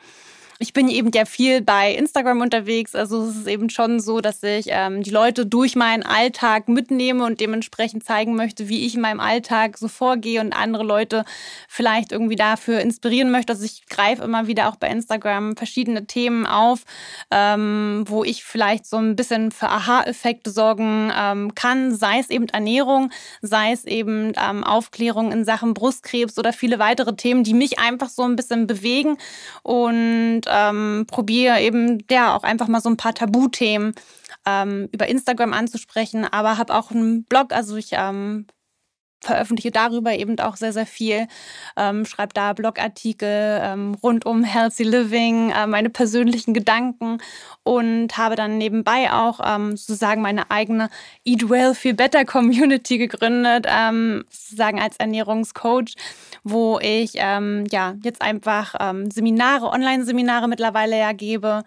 ich 0.58 0.72
bin 0.72 0.88
eben 0.88 1.10
ja 1.12 1.26
viel 1.26 1.60
bei 1.60 1.92
Instagram 1.92 2.40
unterwegs. 2.40 2.94
Also 2.94 3.24
es 3.24 3.36
ist 3.36 3.46
eben 3.46 3.68
schon 3.68 4.00
so, 4.00 4.20
dass 4.20 4.42
ich 4.42 4.66
ähm, 4.68 5.02
die 5.02 5.10
Leute 5.10 5.44
durch 5.44 5.76
meinen 5.76 6.02
Alltag 6.02 6.68
mitnehme 6.68 7.24
und 7.24 7.40
dementsprechend 7.40 8.04
zeigen 8.04 8.36
möchte, 8.36 8.68
wie 8.68 8.86
ich 8.86 8.94
in 8.94 9.02
meinem 9.02 9.20
Alltag 9.20 9.76
so 9.76 9.88
vorgehe 9.88 10.40
und 10.40 10.54
andere 10.54 10.82
Leute 10.82 11.24
vielleicht 11.68 12.12
irgendwie 12.12 12.36
dafür 12.36 12.80
inspirieren 12.80 13.30
möchte. 13.30 13.52
Also 13.52 13.64
ich 13.64 13.86
greife 13.86 14.22
immer 14.22 14.46
wieder 14.46 14.68
auch 14.68 14.76
bei 14.76 14.88
Instagram 14.88 15.56
verschiedene 15.56 16.06
Themen 16.06 16.46
auf, 16.46 16.84
ähm, 17.30 18.04
wo 18.06 18.24
ich 18.24 18.42
vielleicht 18.42 18.86
so 18.86 18.96
ein 18.96 19.14
bisschen 19.14 19.52
für 19.52 19.68
Aha-Effekte 19.68 20.50
sorgen 20.50 21.12
ähm, 21.14 21.54
kann, 21.54 21.94
sei 21.94 22.18
es 22.18 22.30
eben 22.30 22.48
Ernährung, 22.48 23.10
sei 23.42 23.72
es 23.72 23.84
eben 23.84 24.32
ähm, 24.42 24.64
Aufklärung 24.64 25.32
in 25.32 25.44
Sachen 25.44 25.74
Brustkrebs 25.74 26.38
oder 26.38 26.54
viele 26.54 26.78
weitere 26.78 27.14
Themen, 27.14 27.44
die 27.44 27.54
mich 27.54 27.78
einfach 27.78 28.08
so 28.08 28.22
ein 28.22 28.36
bisschen 28.36 28.66
bewegen 28.66 29.18
und 29.62 30.45
ähm, 30.48 31.06
probiere 31.06 31.60
eben 31.60 32.04
ja 32.10 32.36
auch 32.36 32.42
einfach 32.42 32.68
mal 32.68 32.80
so 32.80 32.88
ein 32.88 32.96
paar 32.96 33.14
Tabuthemen 33.14 33.94
ähm, 34.46 34.88
über 34.92 35.08
Instagram 35.08 35.52
anzusprechen, 35.52 36.24
aber 36.24 36.58
habe 36.58 36.74
auch 36.74 36.90
einen 36.90 37.24
Blog, 37.24 37.52
also 37.52 37.76
ich 37.76 37.90
ähm, 37.92 38.46
veröffentliche 39.20 39.70
darüber 39.70 40.12
eben 40.14 40.38
auch 40.38 40.56
sehr, 40.56 40.72
sehr 40.72 40.86
viel, 40.86 41.26
ähm, 41.76 42.04
schreibe 42.04 42.34
da 42.34 42.52
Blogartikel 42.52 43.60
ähm, 43.62 43.96
rund 44.02 44.26
um 44.26 44.44
Healthy 44.44 44.84
Living, 44.84 45.50
äh, 45.50 45.66
meine 45.66 45.90
persönlichen 45.90 46.54
Gedanken 46.54 47.18
und 47.62 48.16
habe 48.16 48.36
dann 48.36 48.58
nebenbei 48.58 49.12
auch 49.12 49.40
ähm, 49.42 49.76
sozusagen 49.76 50.22
meine 50.22 50.50
eigene 50.50 50.88
Eat 51.24 51.48
Well 51.48 51.74
Feel 51.74 51.94
Better 51.94 52.24
Community 52.24 52.98
gegründet, 52.98 53.66
ähm, 53.68 54.24
sozusagen 54.30 54.80
als 54.80 54.96
Ernährungscoach, 54.98 55.94
wo 56.44 56.78
ich 56.80 57.12
ähm, 57.14 57.64
ja 57.70 57.94
jetzt 58.02 58.22
einfach 58.22 58.74
ähm, 58.78 59.10
Seminare, 59.10 59.66
Online-Seminare 59.66 60.48
mittlerweile 60.48 60.98
ja 60.98 61.12
gebe 61.12 61.64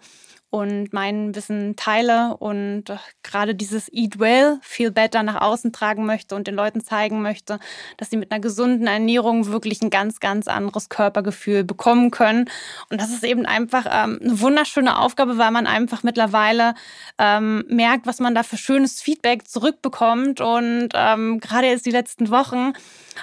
und 0.50 0.92
mein 0.92 1.34
Wissen 1.36 1.76
teile 1.76 2.36
und 2.36 2.84
gerade 3.22 3.54
dieses 3.54 3.88
Eat 3.92 4.18
Well, 4.18 4.58
Feel 4.62 4.90
Better 4.90 5.22
nach 5.22 5.40
außen 5.40 5.72
tragen 5.72 6.04
möchte 6.04 6.34
und 6.34 6.48
den 6.48 6.56
Leuten 6.56 6.82
zeigen 6.82 7.22
möchte, 7.22 7.60
dass 7.96 8.10
sie 8.10 8.16
mit 8.16 8.32
einer 8.32 8.40
gesunden 8.40 8.88
Ernährung 8.88 9.46
wirklich 9.46 9.80
ein 9.80 9.90
ganz, 9.90 10.18
ganz 10.18 10.48
anderes 10.48 10.88
Körpergefühl 10.88 11.62
bekommen 11.62 12.10
können. 12.10 12.50
Und 12.90 13.00
das 13.00 13.10
ist 13.10 13.22
eben 13.22 13.46
einfach 13.46 13.86
ähm, 13.86 14.18
eine 14.20 14.40
wunderschöne 14.40 14.98
Aufgabe, 14.98 15.38
weil 15.38 15.52
man 15.52 15.68
einfach 15.68 16.02
mittlerweile 16.02 16.74
ähm, 17.18 17.64
merkt, 17.68 18.06
was 18.06 18.18
man 18.18 18.34
da 18.34 18.42
für 18.42 18.56
schönes 18.56 19.00
Feedback 19.00 19.46
zurückbekommt. 19.46 20.40
Und 20.40 20.88
ähm, 20.94 21.38
gerade 21.38 21.68
jetzt 21.68 21.86
die 21.86 21.92
letzten 21.92 22.28
Wochen, 22.30 22.72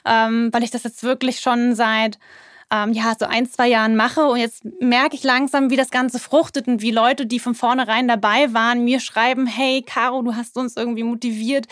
ähm, 0.05 0.49
weil 0.53 0.63
ich 0.63 0.71
das 0.71 0.83
jetzt 0.83 1.03
wirklich 1.03 1.41
schon 1.41 1.75
seit 1.75 2.19
ähm, 2.69 2.91
ja, 2.91 3.13
so 3.17 3.25
ein, 3.25 3.49
zwei 3.49 3.69
Jahren 3.69 3.95
mache. 3.95 4.25
Und 4.25 4.39
jetzt 4.39 4.65
merke 4.81 5.15
ich 5.15 5.23
langsam, 5.23 5.69
wie 5.69 5.77
das 5.77 5.89
Ganze 5.89 6.19
fruchtet 6.19 6.67
und 6.67 6.81
wie 6.81 6.91
Leute, 6.91 7.25
die 7.25 7.39
von 7.39 7.55
vornherein 7.55 8.07
dabei 8.07 8.53
waren, 8.53 8.83
mir 8.83 8.99
schreiben, 8.99 9.47
hey, 9.47 9.83
Caro, 9.83 10.21
du 10.21 10.35
hast 10.35 10.57
uns 10.57 10.75
irgendwie 10.75 11.03
motiviert, 11.03 11.67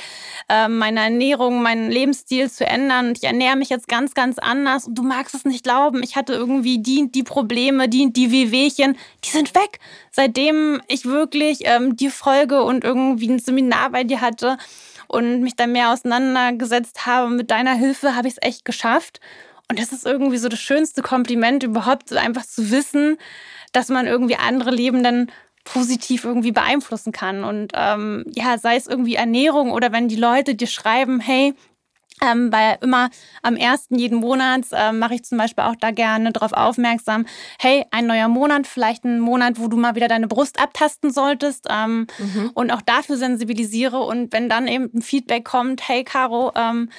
äh, 0.47 0.69
meine 0.69 1.01
Ernährung, 1.01 1.61
meinen 1.61 1.91
Lebensstil 1.91 2.49
zu 2.49 2.65
ändern. 2.65 3.09
Und 3.09 3.17
ich 3.17 3.25
ernähre 3.25 3.57
mich 3.57 3.69
jetzt 3.69 3.89
ganz, 3.89 4.13
ganz 4.13 4.39
anders. 4.39 4.87
Und 4.87 4.95
du 4.95 5.03
magst 5.03 5.35
es 5.35 5.43
nicht 5.43 5.63
glauben. 5.63 6.01
Ich 6.01 6.15
hatte 6.15 6.33
irgendwie 6.33 6.79
die, 6.79 7.11
die 7.11 7.23
Probleme, 7.23 7.89
die, 7.89 8.13
die 8.13 8.31
Wehwehchen, 8.31 8.97
die 9.25 9.29
sind 9.29 9.53
weg. 9.53 9.79
Seitdem 10.11 10.81
ich 10.87 11.05
wirklich 11.05 11.59
ähm, 11.63 11.97
dir 11.97 12.11
folge 12.11 12.63
und 12.63 12.85
irgendwie 12.85 13.29
ein 13.29 13.39
Seminar 13.39 13.89
bei 13.89 14.05
dir 14.05 14.21
hatte 14.21 14.57
und 15.07 15.41
mich 15.41 15.55
da 15.55 15.67
mehr 15.67 15.91
auseinandergesetzt 15.91 17.05
habe, 17.05 17.29
mit 17.29 17.51
deiner 17.51 17.73
Hilfe 17.73 18.15
habe 18.15 18.27
ich 18.27 18.35
es 18.35 18.47
echt 18.47 18.65
geschafft. 18.65 19.19
Und 19.69 19.79
das 19.79 19.91
ist 19.91 20.05
irgendwie 20.05 20.37
so 20.37 20.49
das 20.49 20.59
schönste 20.59 21.01
Kompliment 21.01 21.63
überhaupt, 21.63 22.13
einfach 22.13 22.45
zu 22.45 22.71
wissen, 22.71 23.17
dass 23.71 23.89
man 23.89 24.05
irgendwie 24.05 24.35
andere 24.35 24.71
Leben 24.71 25.03
dann 25.03 25.31
positiv 25.63 26.23
irgendwie 26.23 26.51
beeinflussen 26.51 27.11
kann. 27.11 27.43
Und 27.43 27.73
ähm, 27.73 28.23
ja, 28.33 28.57
sei 28.57 28.75
es 28.75 28.87
irgendwie 28.87 29.15
Ernährung 29.15 29.71
oder 29.71 29.91
wenn 29.91 30.07
die 30.07 30.15
Leute 30.15 30.55
dir 30.55 30.67
schreiben, 30.67 31.19
hey, 31.19 31.53
ähm, 32.21 32.51
weil 32.51 32.77
immer 32.81 33.09
am 33.41 33.57
ersten 33.57 33.95
jeden 33.95 34.19
Monats 34.19 34.71
äh, 34.71 34.93
mache 34.93 35.15
ich 35.15 35.25
zum 35.25 35.37
Beispiel 35.37 35.65
auch 35.65 35.75
da 35.75 35.91
gerne 35.91 36.31
darauf 36.31 36.53
aufmerksam, 36.53 37.25
hey, 37.59 37.83
ein 37.91 38.05
neuer 38.05 38.29
Monat, 38.29 38.67
vielleicht 38.67 39.03
ein 39.03 39.19
Monat, 39.19 39.59
wo 39.59 39.67
du 39.67 39.75
mal 39.75 39.95
wieder 39.95 40.07
deine 40.07 40.27
Brust 40.27 40.61
abtasten 40.61 41.11
solltest 41.11 41.67
ähm, 41.69 42.07
mhm. 42.17 42.51
und 42.53 42.71
auch 42.71 42.81
dafür 42.81 43.17
sensibilisiere. 43.17 43.99
Und 43.99 44.31
wenn 44.31 44.47
dann 44.47 44.67
eben 44.67 44.89
ein 44.93 45.01
Feedback 45.01 45.43
kommt, 45.43 45.87
hey 45.89 46.05
Caro, 46.05 46.53
ähm, 46.55 46.89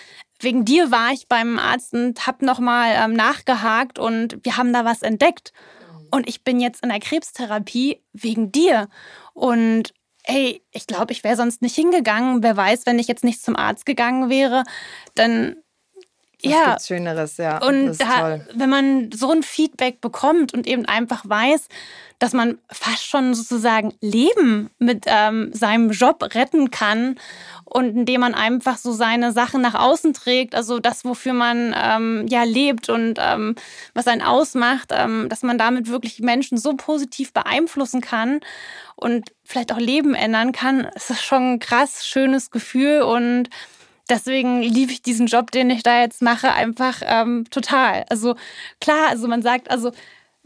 wegen 0.40 0.64
dir 0.64 0.90
war 0.90 1.12
ich 1.12 1.28
beim 1.28 1.58
Arzt 1.58 1.92
und 1.94 2.26
habe 2.26 2.44
nochmal 2.44 2.92
ähm, 2.96 3.14
nachgehakt 3.14 3.98
und 3.98 4.38
wir 4.42 4.56
haben 4.56 4.72
da 4.72 4.84
was 4.84 5.02
entdeckt. 5.02 5.52
Mhm. 5.80 6.08
Und 6.10 6.28
ich 6.28 6.44
bin 6.44 6.60
jetzt 6.60 6.82
in 6.82 6.90
der 6.90 7.00
Krebstherapie 7.00 8.02
wegen 8.12 8.52
dir. 8.52 8.88
Und 9.32 9.94
ey, 10.24 10.62
ich 10.72 10.86
glaube, 10.86 11.12
ich 11.12 11.24
wäre 11.24 11.36
sonst 11.36 11.62
nicht 11.62 11.74
hingegangen. 11.74 12.42
Wer 12.42 12.56
weiß, 12.56 12.86
wenn 12.86 12.98
ich 12.98 13.08
jetzt 13.08 13.24
nicht 13.24 13.42
zum 13.42 13.56
Arzt 13.56 13.86
gegangen 13.86 14.28
wäre, 14.28 14.64
dann 15.14 15.56
was 16.42 16.52
ja. 16.52 16.76
Schöneres, 16.80 17.36
ja. 17.38 17.58
Und 17.58 17.98
da, 18.00 18.40
wenn 18.54 18.70
man 18.70 19.10
so 19.12 19.30
ein 19.30 19.42
Feedback 19.42 20.00
bekommt 20.00 20.52
und 20.54 20.66
eben 20.66 20.84
einfach 20.86 21.28
weiß, 21.28 21.68
dass 22.18 22.32
man 22.32 22.58
fast 22.70 23.04
schon 23.04 23.34
sozusagen 23.34 23.92
Leben 24.00 24.70
mit 24.78 25.04
ähm, 25.06 25.50
seinem 25.52 25.90
Job 25.90 26.22
retten 26.34 26.70
kann 26.70 27.16
und 27.64 27.96
indem 27.96 28.22
man 28.22 28.34
einfach 28.34 28.78
so 28.78 28.92
seine 28.92 29.32
Sachen 29.32 29.60
nach 29.60 29.74
außen 29.74 30.14
trägt, 30.14 30.54
also 30.54 30.78
das, 30.78 31.04
wofür 31.04 31.34
man 31.34 31.74
ähm, 31.76 32.26
ja 32.28 32.44
lebt 32.44 32.88
und 32.88 33.18
ähm, 33.20 33.54
was 33.92 34.06
einen 34.06 34.22
ausmacht, 34.22 34.92
ähm, 34.92 35.28
dass 35.28 35.42
man 35.42 35.58
damit 35.58 35.88
wirklich 35.90 36.20
Menschen 36.20 36.56
so 36.56 36.74
positiv 36.74 37.34
beeinflussen 37.34 38.00
kann 38.00 38.40
und 38.94 39.32
vielleicht 39.44 39.72
auch 39.72 39.78
Leben 39.78 40.14
ändern 40.14 40.52
kann, 40.52 40.88
ist 40.94 41.10
das 41.10 41.22
schon 41.22 41.54
ein 41.54 41.58
krass 41.58 42.06
schönes 42.06 42.50
Gefühl 42.50 43.02
und 43.02 43.50
deswegen 44.08 44.62
liebe 44.62 44.92
ich 44.92 45.02
diesen 45.02 45.26
Job, 45.26 45.50
den 45.50 45.70
ich 45.70 45.82
da 45.82 46.00
jetzt 46.00 46.22
mache, 46.22 46.52
einfach 46.52 47.02
ähm, 47.04 47.44
total. 47.50 48.04
Also 48.08 48.36
klar, 48.80 49.08
also 49.08 49.28
man 49.28 49.42
sagt, 49.42 49.70
also 49.70 49.92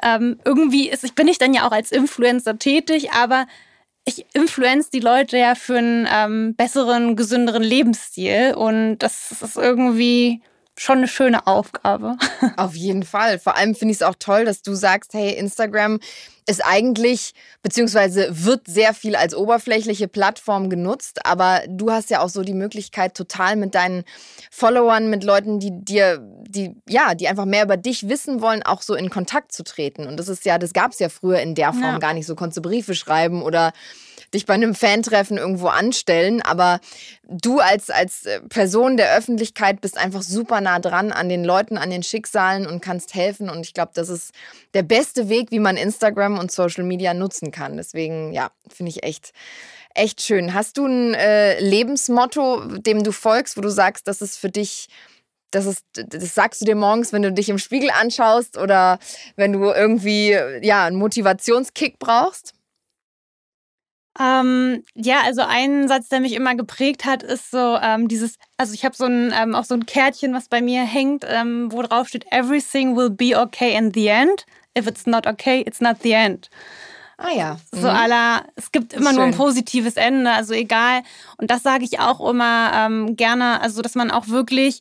ähm, 0.03 0.39
irgendwie 0.45 0.89
ist, 0.89 1.05
ich 1.05 1.15
bin 1.15 1.29
ich 1.29 1.39
dann 1.39 1.55
ja 1.55 1.67
auch 1.67 1.73
als 1.73 1.93
Influencer 1.93 2.59
tätig, 2.59 3.13
aber 3.13 3.47
ich 4.05 4.25
influenze 4.33 4.91
die 4.93 5.01
Leute 5.01 5.37
ja 5.37 5.55
für 5.55 5.79
einen 5.79 6.09
ähm, 6.11 6.55
besseren, 6.57 7.17
gesünderen 7.17 7.63
Lebensstil 7.63 8.55
und 8.57 8.99
das 8.99 9.43
ist 9.43 9.57
irgendwie 9.57 10.43
schon 10.81 10.99
eine 10.99 11.09
schöne 11.09 11.47
Aufgabe. 11.47 12.17
Auf 12.57 12.75
jeden 12.75 13.03
Fall. 13.03 13.39
Vor 13.39 13.55
allem 13.55 13.75
finde 13.75 13.93
ich 13.93 13.99
es 13.99 14.03
auch 14.03 14.15
toll, 14.19 14.47
dass 14.47 14.63
du 14.63 14.75
sagst, 14.75 15.13
hey, 15.13 15.35
Instagram 15.35 16.01
ist 16.47 16.65
eigentlich, 16.65 17.35
beziehungsweise 17.63 18.29
wird 18.31 18.67
sehr 18.67 18.95
viel 18.95 19.15
als 19.15 19.35
oberflächliche 19.35 20.09
Plattform 20.09 20.71
genutzt, 20.71 21.27
aber 21.27 21.61
du 21.69 21.93
hast 21.93 22.09
ja 22.09 22.21
auch 22.21 22.31
so 22.31 22.43
die 22.43 22.55
Möglichkeit, 22.55 23.15
total 23.15 23.57
mit 23.57 23.75
deinen 23.75 24.05
Followern, 24.51 25.11
mit 25.11 25.23
Leuten, 25.23 25.61
die 25.61 25.71
dir, 25.71 26.19
die, 26.49 26.75
ja, 26.89 27.15
die 27.15 27.29
einfach 27.29 27.45
mehr 27.45 27.65
über 27.65 27.77
dich 27.77 28.09
wissen 28.09 28.41
wollen, 28.41 28.63
auch 28.63 28.81
so 28.81 28.95
in 28.95 29.11
Kontakt 29.11 29.53
zu 29.53 29.63
treten. 29.65 30.07
Und 30.07 30.17
das 30.17 30.29
ist 30.29 30.47
ja, 30.47 30.57
das 30.57 30.73
gab 30.73 30.93
es 30.93 30.99
ja 30.99 31.11
früher 31.11 31.41
in 31.41 31.55
der 31.55 31.73
Form 31.75 31.83
ja. 31.83 31.99
gar 31.99 32.15
nicht 32.15 32.27
so. 32.27 32.35
Konntest 32.35 32.57
du 32.57 32.63
Briefe 32.63 32.95
schreiben 32.95 33.43
oder 33.43 33.73
dich 34.35 34.47
bei 34.47 34.55
einem 34.55 34.75
Fantreffen 34.75 35.39
irgendwo 35.39 35.69
anstellen. 35.69 36.43
Aber 36.43 36.81
du 37.29 37.61
als, 37.61 37.91
als 37.91 38.27
äh, 38.27 38.41
Person 38.41 38.97
der 38.97 39.17
Öffentlichkeit 39.17 39.81
bist 39.81 39.99
einfach 39.99 40.23
super 40.23 40.61
nah 40.61 40.79
dran 40.79 41.13
an 41.13 41.29
den 41.29 41.45
Leuten, 41.45 41.79
an 41.79 41.91
den 41.91 42.03
Schicksalen 42.03 42.67
und 42.67 42.81
kannst 42.81 43.15
helfen. 43.15 43.51
Und 43.51 43.67
ich 43.67 43.75
glaube, 43.75 43.93
das 43.95 44.09
ist 44.09 44.33
der 44.75 44.83
beste 44.83 45.29
Weg, 45.29 45.51
wie 45.51 45.59
man 45.59 45.77
Instagram 45.77 46.39
und 46.39 46.53
Social 46.53 46.85
Media 46.85 47.15
nutzen 47.15 47.51
kann. 47.51 47.77
Deswegen, 47.77 48.33
ja, 48.33 48.51
finde 48.69 48.91
ich 48.91 49.03
echt 49.03 49.33
echt 49.95 50.21
schön. 50.23 50.55
Hast 50.55 50.79
du 50.79 50.87
ein 50.87 51.15
äh, 51.15 51.61
Lebensmotto, 51.61 52.79
dem 52.79 53.03
du 53.03 53.13
folgst, 53.13 53.57
wo 53.57 53.61
du 53.61 53.71
sagst, 53.71 54.07
das 54.07 54.23
ist 54.23 54.37
für 54.37 54.51
dich, 54.51 54.89
das 55.51 55.67
ist, 55.67 55.85
das 55.95 56.35
sagst 56.35 56.61
du 56.61 56.65
dir 56.65 56.77
morgens, 56.77 57.13
wenn 57.13 57.23
du 57.23 57.33
dich 57.33 57.49
im 57.49 57.59
Spiegel 57.59 57.91
anschaust 57.91 58.57
oder 58.57 58.99
wenn 59.37 59.53
du 59.53 59.65
irgendwie 59.65 60.31
ja 60.63 60.85
einen 60.85 60.97
Motivationskick 60.97 61.99
brauchst? 61.99 62.55
Ähm, 64.19 64.83
ja, 64.95 65.21
also 65.25 65.43
ein 65.43 65.87
Satz, 65.87 66.09
der 66.09 66.21
mich 66.21 66.35
immer 66.35 66.55
geprägt 66.57 67.05
hat, 67.05 67.23
ist 67.23 67.51
so 67.51 67.79
ähm, 67.81 68.09
dieses, 68.09 68.37
also 68.57 68.75
ich 68.75 68.85
habe 68.85 68.97
so 68.97 69.05
ein, 69.05 69.33
ähm, 69.35 69.55
auch 69.55 69.65
so 69.65 69.75
ein 69.75 69.87
Kärtchen, 69.87 70.35
was 70.35 70.49
bei 70.49 70.61
mir 70.61 70.83
hängt, 70.83 71.25
ähm, 71.29 71.71
wo 71.71 71.83
drauf 71.83 72.09
steht, 72.09 72.27
everything 72.33 72.97
will 72.97 73.11
be 73.11 73.39
okay 73.39 73.77
in 73.77 73.93
the 73.95 74.09
end. 74.09 74.47
If 74.77 74.87
it's 74.87 75.07
not 75.07 75.27
okay, 75.27 75.63
it's 75.67 75.81
not 75.81 75.99
the 76.03 76.13
end. 76.13 76.51
Ah 77.19 77.33
ja. 77.33 77.57
Mhm. 77.73 77.81
So 77.81 77.89
aller, 77.89 78.47
es 78.57 78.73
gibt 78.73 78.93
immer 78.95 79.13
nur 79.13 79.25
ein 79.25 79.37
positives 79.37 79.97
Ende, 79.97 80.33
also 80.33 80.55
egal. 80.55 81.03
Und 81.37 81.51
das 81.51 81.63
sage 81.63 81.85
ich 81.85 82.01
auch 82.01 82.29
immer 82.29 82.73
ähm, 82.75 83.15
gerne, 83.17 83.61
also 83.61 83.83
dass 83.83 83.95
man 83.95 84.11
auch 84.11 84.29
wirklich 84.29 84.81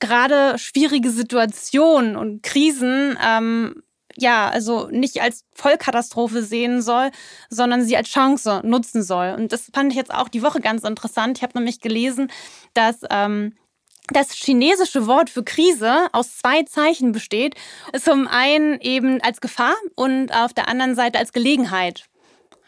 gerade 0.00 0.58
schwierige 0.58 1.10
Situationen 1.10 2.16
und 2.16 2.42
Krisen 2.42 3.16
ähm, 3.24 3.82
ja, 4.20 4.48
also 4.48 4.88
nicht 4.90 5.20
als 5.22 5.44
Vollkatastrophe 5.54 6.42
sehen 6.42 6.82
soll, 6.82 7.10
sondern 7.48 7.84
sie 7.84 7.96
als 7.96 8.08
Chance 8.08 8.60
nutzen 8.64 9.02
soll. 9.02 9.34
Und 9.36 9.52
das 9.52 9.70
fand 9.72 9.92
ich 9.92 9.96
jetzt 9.96 10.12
auch 10.12 10.28
die 10.28 10.42
Woche 10.42 10.60
ganz 10.60 10.84
interessant. 10.84 11.38
Ich 11.38 11.42
habe 11.42 11.58
nämlich 11.58 11.80
gelesen, 11.80 12.30
dass 12.74 13.00
ähm, 13.10 13.54
das 14.12 14.32
chinesische 14.32 15.06
Wort 15.06 15.30
für 15.30 15.44
Krise 15.44 16.08
aus 16.12 16.38
zwei 16.38 16.62
Zeichen 16.64 17.12
besteht. 17.12 17.54
Zum 17.98 18.26
einen 18.28 18.80
eben 18.80 19.20
als 19.22 19.40
Gefahr 19.40 19.74
und 19.94 20.34
auf 20.34 20.52
der 20.52 20.68
anderen 20.68 20.94
Seite 20.94 21.18
als 21.18 21.32
Gelegenheit. 21.32 22.09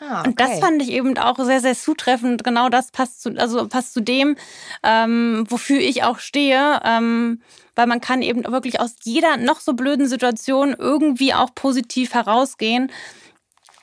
Ah, 0.01 0.21
okay. 0.21 0.29
Und 0.29 0.41
das 0.41 0.59
fand 0.59 0.83
ich 0.83 0.91
eben 0.91 1.17
auch 1.19 1.39
sehr, 1.39 1.61
sehr 1.61 1.75
zutreffend. 1.75 2.45
Genau 2.45 2.69
das 2.69 2.91
passt 2.91 3.23
zu, 3.23 3.31
also 3.37 3.69
passt 3.69 3.95
zu 3.95 4.01
dem, 4.01 4.37
ähm, 4.83 5.45
wofür 5.49 5.81
ich 5.81 6.03
auch 6.03 6.19
stehe. 6.19 6.81
Ähm, 6.85 7.41
weil 7.75 7.87
man 7.87 8.01
kann 8.01 8.21
eben 8.23 8.45
wirklich 8.45 8.81
aus 8.81 8.97
jeder 9.03 9.37
noch 9.37 9.61
so 9.61 9.73
blöden 9.73 10.07
Situation 10.07 10.75
irgendwie 10.79 11.33
auch 11.33 11.55
positiv 11.55 12.13
herausgehen 12.15 12.91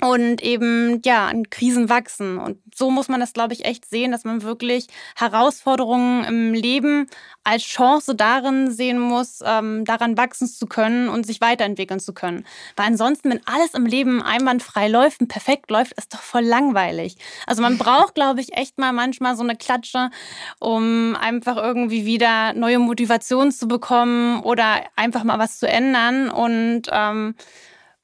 und 0.01 0.41
eben 0.41 1.01
ja 1.03 1.27
an 1.27 1.49
Krisen 1.49 1.89
wachsen. 1.89 2.37
Und 2.37 2.57
so 2.73 2.89
muss 2.89 3.09
man 3.09 3.19
das, 3.19 3.33
glaube 3.33 3.53
ich, 3.53 3.65
echt 3.65 3.85
sehen, 3.85 4.11
dass 4.11 4.23
man 4.23 4.43
wirklich 4.43 4.87
Herausforderungen 5.15 6.23
im 6.23 6.53
Leben 6.53 7.07
als 7.43 7.63
Chance 7.63 8.15
darin 8.15 8.71
sehen 8.71 8.99
muss, 8.99 9.39
ähm, 9.45 9.83
daran 9.83 10.17
wachsen 10.17 10.47
zu 10.47 10.67
können 10.67 11.09
und 11.09 11.25
sich 11.25 11.41
weiterentwickeln 11.41 11.99
zu 11.99 12.13
können. 12.13 12.45
Weil 12.77 12.87
ansonsten, 12.87 13.29
wenn 13.29 13.45
alles 13.45 13.73
im 13.73 13.85
Leben 13.85 14.21
einwandfrei 14.21 14.87
läuft 14.87 15.21
und 15.21 15.27
perfekt 15.27 15.69
läuft, 15.69 15.93
ist 15.93 16.13
doch 16.13 16.21
voll 16.21 16.43
langweilig. 16.43 17.17
Also 17.45 17.61
man 17.61 17.77
braucht, 17.77 18.15
glaube 18.15 18.39
ich, 18.39 18.53
echt 18.53 18.77
mal 18.77 18.93
manchmal 18.93 19.35
so 19.35 19.43
eine 19.43 19.57
Klatsche, 19.57 20.11
um 20.59 21.17
einfach 21.19 21.57
irgendwie 21.57 22.05
wieder 22.05 22.53
neue 22.53 22.79
Motivation 22.79 23.51
zu 23.51 23.67
bekommen 23.67 24.41
oder 24.43 24.83
einfach 24.95 25.23
mal 25.25 25.39
was 25.39 25.59
zu 25.59 25.67
ändern 25.67 26.29
und 26.29 26.83
ähm, 26.91 27.35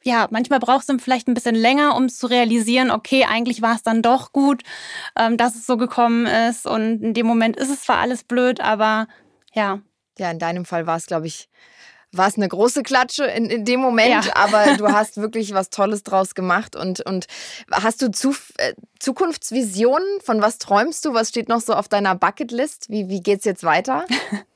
ja, 0.06 0.28
manchmal 0.30 0.60
braucht 0.60 0.88
es 0.88 1.02
vielleicht 1.02 1.28
ein 1.28 1.34
bisschen 1.34 1.56
länger, 1.56 1.96
um 1.96 2.10
zu 2.10 2.28
realisieren, 2.28 2.92
okay, 2.92 3.26
eigentlich 3.26 3.64
war 3.64 3.76
es 3.76 3.82
dann 3.82 4.04
doch 4.04 4.32
gut, 4.32 4.62
ähm, 5.18 5.36
dass 5.36 5.56
es 5.56 5.66
so 5.66 5.78
gekommen 5.78 6.28
ist. 6.28 6.68
Und 6.68 7.02
in 7.02 7.14
dem 7.16 7.26
Moment 7.26 7.58
ist 7.58 7.70
es 7.70 7.82
zwar 7.82 7.98
alles 7.98 8.24
blöd, 8.24 8.62
aber 8.62 9.08
ja. 9.54 9.80
Ja, 10.20 10.30
in 10.30 10.38
deinem 10.38 10.66
Fall 10.66 10.86
war 10.86 10.96
es, 10.96 11.08
glaube 11.08 11.26
ich, 11.26 11.50
war 12.12 12.28
es 12.28 12.38
eine 12.38 12.48
große 12.48 12.84
Klatsche 12.84 13.26
in, 13.26 13.50
in 13.50 13.66
dem 13.66 13.80
Moment, 13.80 14.26
ja. 14.26 14.36
aber 14.36 14.74
du 14.78 14.88
hast 14.88 15.18
wirklich 15.18 15.54
was 15.56 15.72
Tolles 15.72 16.04
draus 16.04 16.36
gemacht. 16.36 16.76
Und, 16.76 17.02
und 17.02 17.26
hast 17.72 18.04
du 18.04 18.12
zu, 18.12 18.36
äh, 18.58 18.74
Zukunftsvisionen? 19.00 20.22
Von 20.24 20.40
was 20.40 20.60
träumst 20.60 21.04
du? 21.06 21.14
Was 21.14 21.30
steht 21.30 21.50
noch 21.50 21.62
so 21.62 21.74
auf 21.74 21.88
deiner 21.88 22.14
Bucketlist? 22.14 22.92
Wie, 22.92 23.10
wie 23.10 23.22
geht 23.22 23.40
es 23.40 23.46
jetzt 23.46 23.64
weiter? 23.64 24.06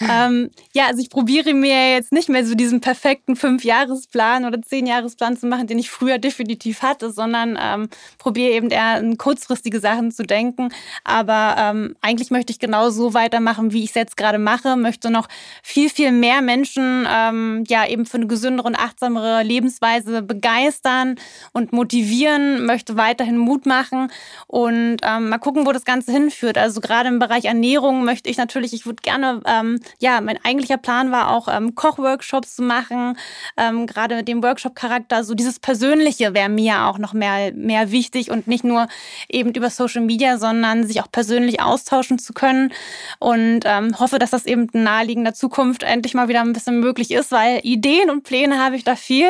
ähm, 0.00 0.50
ja, 0.72 0.86
also 0.86 1.00
ich 1.02 1.10
probiere 1.10 1.52
mir 1.52 1.92
jetzt 1.92 2.12
nicht 2.12 2.28
mehr 2.28 2.44
so 2.46 2.54
diesen 2.54 2.80
perfekten 2.80 3.36
Fünfjahresplan 3.36 4.46
oder 4.46 4.62
Zehnjahresplan 4.62 5.36
zu 5.36 5.46
machen, 5.46 5.66
den 5.66 5.78
ich 5.78 5.90
früher 5.90 6.18
definitiv 6.18 6.82
hatte, 6.82 7.12
sondern 7.12 7.58
ähm, 7.60 7.88
probiere 8.18 8.52
eben 8.52 8.70
eher 8.70 8.98
in 8.98 9.18
kurzfristige 9.18 9.80
Sachen 9.80 10.10
zu 10.10 10.22
denken. 10.22 10.70
Aber 11.04 11.56
ähm, 11.58 11.96
eigentlich 12.00 12.30
möchte 12.30 12.52
ich 12.52 12.58
genau 12.58 12.90
so 12.90 13.12
weitermachen, 13.12 13.72
wie 13.72 13.84
ich 13.84 13.90
es 13.90 13.94
jetzt 13.94 14.16
gerade 14.16 14.38
mache. 14.38 14.76
Möchte 14.76 15.10
noch 15.10 15.28
viel, 15.62 15.90
viel 15.90 16.12
mehr 16.12 16.40
Menschen 16.40 17.06
ähm, 17.10 17.64
ja 17.68 17.86
eben 17.86 18.06
für 18.06 18.16
eine 18.16 18.26
gesündere 18.26 18.66
und 18.68 18.76
achtsamere 18.76 19.42
Lebensweise 19.42 20.22
begeistern 20.22 21.16
und 21.52 21.72
motivieren. 21.72 22.64
Möchte 22.64 22.96
weiterhin 22.96 23.36
Mut 23.36 23.66
machen 23.66 24.10
und 24.46 24.98
ähm, 25.02 25.28
mal 25.28 25.38
gucken, 25.38 25.66
wo 25.66 25.72
das 25.72 25.84
Ganze 25.84 26.12
hinführt. 26.12 26.56
Also 26.56 26.80
gerade 26.80 27.08
im 27.08 27.18
Bereich 27.18 27.44
Ernährung 27.44 28.04
möchte 28.04 28.30
ich 28.30 28.38
natürlich, 28.38 28.72
ich 28.72 28.86
würde 28.86 29.02
gerne 29.02 29.39
ähm, 29.46 29.80
ja, 29.98 30.20
mein 30.20 30.38
eigentlicher 30.44 30.76
Plan 30.76 31.10
war 31.10 31.30
auch, 31.30 31.48
ähm, 31.48 31.74
Kochworkshops 31.74 32.56
zu 32.56 32.62
machen. 32.62 33.16
Ähm, 33.56 33.86
Gerade 33.86 34.16
mit 34.16 34.28
dem 34.28 34.42
Workshop-Charakter, 34.42 35.24
so 35.24 35.34
dieses 35.34 35.58
Persönliche 35.58 36.34
wäre 36.34 36.48
mir 36.48 36.84
auch 36.86 36.98
noch 36.98 37.12
mehr, 37.12 37.52
mehr 37.54 37.90
wichtig 37.90 38.30
und 38.30 38.46
nicht 38.46 38.64
nur 38.64 38.88
eben 39.28 39.52
über 39.52 39.70
Social 39.70 40.02
Media, 40.02 40.38
sondern 40.38 40.86
sich 40.86 41.00
auch 41.00 41.10
persönlich 41.10 41.60
austauschen 41.60 42.18
zu 42.18 42.32
können. 42.32 42.72
Und 43.18 43.60
ähm, 43.64 43.98
hoffe, 43.98 44.18
dass 44.18 44.30
das 44.30 44.46
eben 44.46 44.68
in 44.72 44.82
naheliegender 44.84 45.34
Zukunft 45.34 45.82
endlich 45.82 46.14
mal 46.14 46.28
wieder 46.28 46.40
ein 46.40 46.52
bisschen 46.52 46.80
möglich 46.80 47.10
ist, 47.10 47.32
weil 47.32 47.60
Ideen 47.62 48.10
und 48.10 48.22
Pläne 48.22 48.62
habe 48.62 48.76
ich 48.76 48.84
da 48.84 48.96
viel. 48.96 49.28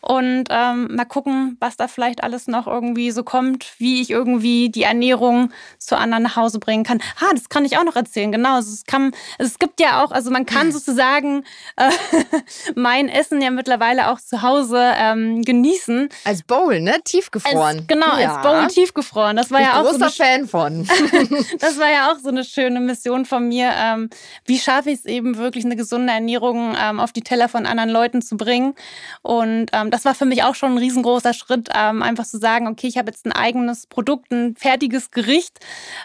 Und 0.00 0.44
ähm, 0.50 0.94
mal 0.94 1.04
gucken, 1.04 1.56
was 1.60 1.76
da 1.76 1.88
vielleicht 1.88 2.22
alles 2.22 2.46
noch 2.46 2.66
irgendwie 2.66 3.10
so 3.10 3.22
kommt, 3.22 3.66
wie 3.78 4.00
ich 4.00 4.10
irgendwie 4.10 4.70
die 4.70 4.82
Ernährung 4.82 5.52
zu 5.78 5.96
anderen 5.96 6.22
nach 6.22 6.36
Hause 6.36 6.58
bringen 6.58 6.84
kann. 6.84 7.00
Ha, 7.20 7.26
das 7.32 7.48
kann 7.48 7.64
ich 7.64 7.76
auch 7.76 7.84
noch 7.84 7.96
erzählen, 7.96 8.32
genau. 8.32 8.56
Also 8.56 8.72
es, 8.72 8.84
kann, 8.84 9.12
es 9.38 9.58
gibt 9.58 9.80
ja 9.80 10.02
auch, 10.02 10.10
also 10.10 10.30
man 10.30 10.46
kann 10.46 10.72
sozusagen 10.72 11.44
äh, 11.76 11.90
mein 12.74 13.08
Essen 13.08 13.40
ja 13.40 13.50
mittlerweile 13.50 14.10
auch 14.10 14.20
zu 14.20 14.42
Hause 14.42 14.92
ähm, 14.96 15.42
genießen. 15.42 16.08
Als 16.24 16.42
Bowl, 16.42 16.80
ne? 16.80 16.96
Tiefgefroren. 17.04 17.78
Als, 17.78 17.86
genau, 17.86 18.18
ja. 18.18 18.36
als 18.36 18.42
Bowl 18.42 18.66
tiefgefroren. 18.68 19.36
Das 19.36 19.50
war 19.50 19.60
ich 19.60 19.66
ja 19.66 19.80
auch 19.80 19.84
großer 19.84 20.10
so 20.10 20.22
Fan 20.22 20.48
von. 20.48 20.86
das 21.58 21.78
war 21.78 21.90
ja 21.90 22.12
auch 22.12 22.18
so 22.18 22.28
eine 22.28 22.44
schöne 22.44 22.80
Mission 22.80 23.24
von 23.24 23.48
mir. 23.48 23.70
Ähm, 23.74 24.10
wie 24.44 24.58
schaffe 24.58 24.90
ich 24.90 25.00
es 25.00 25.04
eben 25.04 25.36
wirklich 25.36 25.64
eine 25.64 25.76
gesunde 25.76 26.12
Ernährung 26.12 26.76
ähm, 26.80 27.00
auf 27.00 27.12
die 27.12 27.22
Teller 27.22 27.48
von 27.48 27.66
anderen 27.66 27.90
Leuten 27.90 28.22
zu 28.22 28.36
bringen? 28.36 28.74
Und 29.22 29.67
ähm, 29.72 29.90
das 29.90 30.04
war 30.04 30.14
für 30.14 30.24
mich 30.24 30.42
auch 30.42 30.54
schon 30.54 30.72
ein 30.72 30.78
riesengroßer 30.78 31.32
Schritt, 31.34 31.68
ähm, 31.74 32.02
einfach 32.02 32.26
zu 32.26 32.38
sagen, 32.38 32.66
okay, 32.66 32.86
ich 32.86 32.98
habe 32.98 33.10
jetzt 33.10 33.26
ein 33.26 33.32
eigenes 33.32 33.86
Produkt, 33.86 34.32
ein 34.32 34.54
fertiges 34.54 35.10
Gericht, 35.10 35.58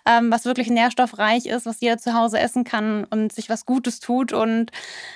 ähm, 0.06 0.32
was 0.32 0.46
wirklich 0.46 0.70
nährstoffreich 0.70 1.46
ist, 1.46 1.66
was 1.66 1.82
jeder 1.82 1.98
zu 1.98 2.14
Hause 2.14 2.40
essen 2.40 2.64
kann 2.64 3.06
und 3.06 3.34
sich 3.34 3.50
was 3.50 3.66
Gutes 3.66 4.00
tut. 4.00 4.34
Und 4.34 4.72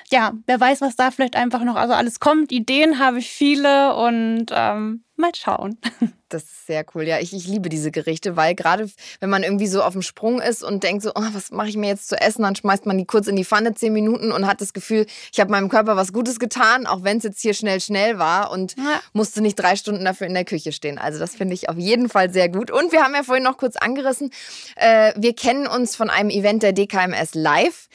ja, 0.10 0.34
wer 0.46 0.60
weiß, 0.60 0.82
was 0.82 0.96
da 0.96 1.12
vielleicht 1.12 1.36
einfach 1.36 1.64
noch 1.64 1.76
also 1.76 1.94
alles 1.94 2.20
kommt. 2.20 2.52
Ideen 2.52 3.00
habe 3.00 3.20
ich 3.20 3.30
viele 3.30 3.96
und 3.96 4.48
ähm, 4.52 5.04
mal 5.18 5.32
schauen. 5.36 5.78
Das 6.30 6.44
ist 6.44 6.68
sehr 6.68 6.86
cool. 6.94 7.04
Ja, 7.04 7.20
ich, 7.20 7.34
ich 7.34 7.48
liebe 7.48 7.70
diese 7.70 7.90
Gerichte, 7.90 8.36
weil 8.36 8.54
gerade 8.54 8.90
wenn 9.22 9.30
man 9.30 9.44
irgendwie 9.44 9.68
so 9.68 9.82
auf 9.82 9.94
dem 9.94 10.02
Sprung 10.02 10.42
ist 10.42 10.62
und 10.62 10.84
denkt 10.84 11.02
so, 11.02 11.12
oh, 11.16 11.24
was 11.32 11.52
mache 11.52 11.70
ich 11.70 11.78
mir 11.78 11.88
jetzt 11.88 12.10
zu 12.10 12.20
essen, 12.20 12.42
dann 12.42 12.54
schmeißt 12.54 12.86
man 12.86 12.98
die 12.98 13.06
kurz 13.06 13.28
in 13.28 13.38
die 13.38 13.46
Pfanne 13.46 13.76
zehn 13.76 13.94
Minuten 13.94 14.34
und 14.34 14.46
hat 14.46 14.60
das 14.60 14.74
Gefühl, 14.74 15.06
ich 15.32 15.40
habe 15.40 15.52
meinem 15.52 15.70
Körper 15.70 15.96
was 15.96 16.12
Gutes 16.12 16.38
getan, 16.38 16.86
auch 16.86 17.04
wenn 17.04 17.20
es 17.20 17.24
jetzt 17.24 17.40
hier 17.40 17.54
schnell 17.54 17.80
schnell 17.80 18.20
war 18.20 18.52
und 18.52 18.76
ja. 18.76 19.00
musste 19.14 19.42
nicht 19.42 19.56
drei 19.56 19.78
Stunden 19.78 20.04
dafür 20.04 20.28
in 20.28 20.34
der 20.34 20.44
Küche 20.44 20.74
stehen. 20.74 20.98
Also 20.98 21.18
das 21.18 21.34
finde 21.34 21.54
ich 21.54 21.70
auf 21.70 21.78
jeden 21.78 22.10
Fall 22.10 22.30
sehr 22.30 22.50
gut. 22.50 22.72
Und 22.72 22.92
wir 22.92 23.04
haben 23.04 23.16
ja 23.16 23.24
vorhin 23.24 23.46
noch 23.46 23.56
kurz 23.56 23.78
angerissen, 23.78 24.32
äh, 24.76 25.14
wir 25.16 25.34
kennen 25.34 25.66
uns 25.66 25.96
von 25.96 26.10
einem 26.10 26.30
Event 26.30 26.62
der 26.62 26.74
DKMS 26.74 27.36
Live 27.36 27.88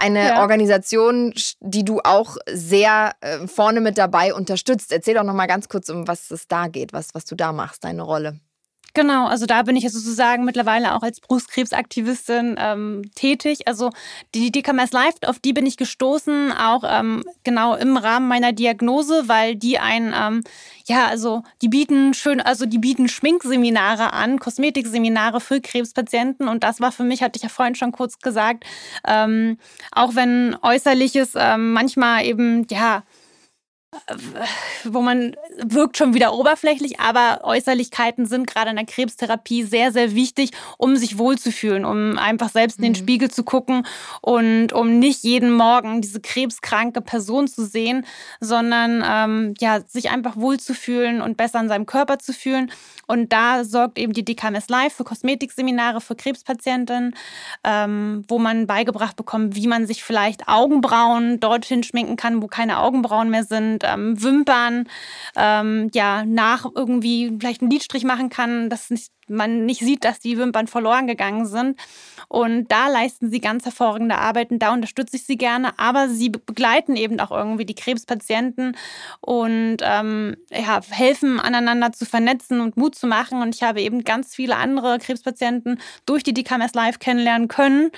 eine 0.00 0.28
ja. 0.28 0.40
Organisation, 0.40 1.32
die 1.60 1.84
du 1.84 2.00
auch 2.00 2.36
sehr 2.50 3.12
äh, 3.20 3.46
vorne 3.46 3.80
mit 3.80 3.98
dabei 3.98 4.34
unterstützt. 4.34 4.92
Erzähl 4.92 5.14
doch 5.14 5.24
noch 5.24 5.34
mal 5.34 5.46
ganz 5.46 5.68
kurz, 5.68 5.88
um 5.88 6.08
was 6.08 6.30
es 6.30 6.48
da 6.48 6.68
geht, 6.68 6.92
was, 6.92 7.14
was 7.14 7.24
du 7.24 7.34
da 7.34 7.52
machst, 7.52 7.84
deine 7.84 8.02
Rolle. 8.02 8.40
Genau, 8.94 9.26
also 9.26 9.46
da 9.46 9.62
bin 9.62 9.76
ich 9.76 9.84
ja 9.84 9.90
sozusagen 9.90 10.44
mittlerweile 10.44 10.94
auch 10.94 11.02
als 11.02 11.20
Brustkrebsaktivistin 11.20 12.56
ähm, 12.58 13.02
tätig. 13.14 13.68
Also 13.68 13.90
die 14.34 14.50
DKMS 14.50 14.92
Live, 14.92 15.14
auf 15.26 15.38
die 15.38 15.52
bin 15.52 15.66
ich 15.66 15.76
gestoßen, 15.76 16.52
auch 16.52 16.82
ähm, 16.84 17.22
genau 17.44 17.76
im 17.76 17.96
Rahmen 17.96 18.26
meiner 18.26 18.52
Diagnose, 18.52 19.28
weil 19.28 19.54
die 19.54 19.78
ein, 19.78 20.12
ähm, 20.16 20.42
ja, 20.86 21.06
also 21.06 21.42
die 21.62 21.68
bieten 21.68 22.14
schön, 22.14 22.40
also 22.40 22.66
die 22.66 22.78
bieten 22.78 23.08
Schminkseminare 23.08 24.12
an, 24.12 24.40
Kosmetikseminare 24.40 25.40
für 25.40 25.60
Krebspatienten. 25.60 26.48
Und 26.48 26.64
das 26.64 26.80
war 26.80 26.90
für 26.90 27.04
mich, 27.04 27.22
hatte 27.22 27.36
ich 27.36 27.42
ja 27.44 27.48
vorhin 27.48 27.76
schon 27.76 27.92
kurz 27.92 28.18
gesagt, 28.18 28.64
ähm, 29.06 29.58
auch 29.92 30.16
wenn 30.16 30.56
äußerliches 30.62 31.32
ähm, 31.36 31.72
manchmal 31.72 32.24
eben, 32.24 32.66
ja, 32.70 33.04
wo 34.84 35.00
man 35.00 35.36
wirkt 35.58 35.96
schon 35.96 36.14
wieder 36.14 36.32
oberflächlich, 36.32 37.00
aber 37.00 37.40
Äußerlichkeiten 37.42 38.26
sind 38.26 38.46
gerade 38.46 38.70
in 38.70 38.76
der 38.76 38.86
Krebstherapie 38.86 39.64
sehr, 39.64 39.90
sehr 39.92 40.14
wichtig, 40.14 40.50
um 40.78 40.96
sich 40.96 41.18
wohlzufühlen, 41.18 41.84
um 41.84 42.16
einfach 42.16 42.50
selbst 42.50 42.78
in 42.78 42.84
den 42.84 42.92
mhm. 42.92 42.96
Spiegel 42.96 43.30
zu 43.30 43.42
gucken 43.42 43.86
und 44.20 44.72
um 44.72 45.00
nicht 45.00 45.24
jeden 45.24 45.52
Morgen 45.52 46.00
diese 46.00 46.20
krebskranke 46.20 47.00
Person 47.00 47.48
zu 47.48 47.64
sehen, 47.64 48.06
sondern 48.38 49.04
ähm, 49.04 49.54
ja, 49.58 49.80
sich 49.86 50.10
einfach 50.10 50.36
wohlzufühlen 50.36 51.20
und 51.20 51.36
besser 51.36 51.60
in 51.60 51.68
seinem 51.68 51.86
Körper 51.86 52.18
zu 52.18 52.32
fühlen. 52.32 52.70
Und 53.08 53.32
da 53.32 53.64
sorgt 53.64 53.98
eben 53.98 54.12
die 54.12 54.24
DKMS 54.24 54.68
Live 54.68 54.94
für 54.94 55.04
Kosmetikseminare 55.04 56.00
für 56.00 56.14
Krebspatientinnen, 56.14 57.16
ähm, 57.64 58.24
wo 58.28 58.38
man 58.38 58.68
beigebracht 58.68 59.16
bekommt, 59.16 59.56
wie 59.56 59.66
man 59.66 59.86
sich 59.86 60.04
vielleicht 60.04 60.46
Augenbrauen 60.46 61.40
dorthin 61.40 61.82
schminken 61.82 62.16
kann, 62.16 62.40
wo 62.40 62.46
keine 62.46 62.78
Augenbrauen 62.78 63.30
mehr 63.30 63.42
sind, 63.42 63.79
ähm, 63.84 64.22
Wimpern, 64.22 64.88
ähm, 65.36 65.90
ja, 65.94 66.24
nach 66.24 66.66
irgendwie 66.74 67.36
vielleicht 67.38 67.62
einen 67.62 67.70
Lidstrich 67.70 68.04
machen 68.04 68.30
kann, 68.30 68.70
dass 68.70 68.90
nicht 68.90 69.10
man 69.30 69.64
nicht 69.64 69.80
sieht, 69.80 70.04
dass 70.04 70.20
die 70.20 70.36
Wimpern 70.36 70.66
verloren 70.66 71.06
gegangen 71.06 71.46
sind. 71.46 71.78
Und 72.28 72.70
da 72.70 72.88
leisten 72.88 73.30
sie 73.30 73.40
ganz 73.40 73.64
hervorragende 73.64 74.18
Arbeiten, 74.18 74.58
da 74.58 74.72
unterstütze 74.72 75.16
ich 75.16 75.24
sie 75.24 75.36
gerne, 75.36 75.76
aber 75.78 76.08
sie 76.08 76.28
begleiten 76.28 76.94
eben 76.96 77.18
auch 77.18 77.32
irgendwie 77.32 77.64
die 77.64 77.74
Krebspatienten 77.74 78.76
und 79.20 79.78
ähm, 79.80 80.36
ja, 80.52 80.80
helfen 80.90 81.40
aneinander 81.40 81.92
zu 81.92 82.04
vernetzen 82.04 82.60
und 82.60 82.76
Mut 82.76 82.94
zu 82.94 83.06
machen. 83.06 83.42
Und 83.42 83.54
ich 83.54 83.62
habe 83.62 83.80
eben 83.80 84.04
ganz 84.04 84.34
viele 84.34 84.56
andere 84.56 84.98
Krebspatienten 84.98 85.80
durch 86.06 86.22
die 86.22 86.34
DKMS 86.34 86.74
Live 86.74 86.98
kennenlernen 86.98 87.48
können. 87.48 87.90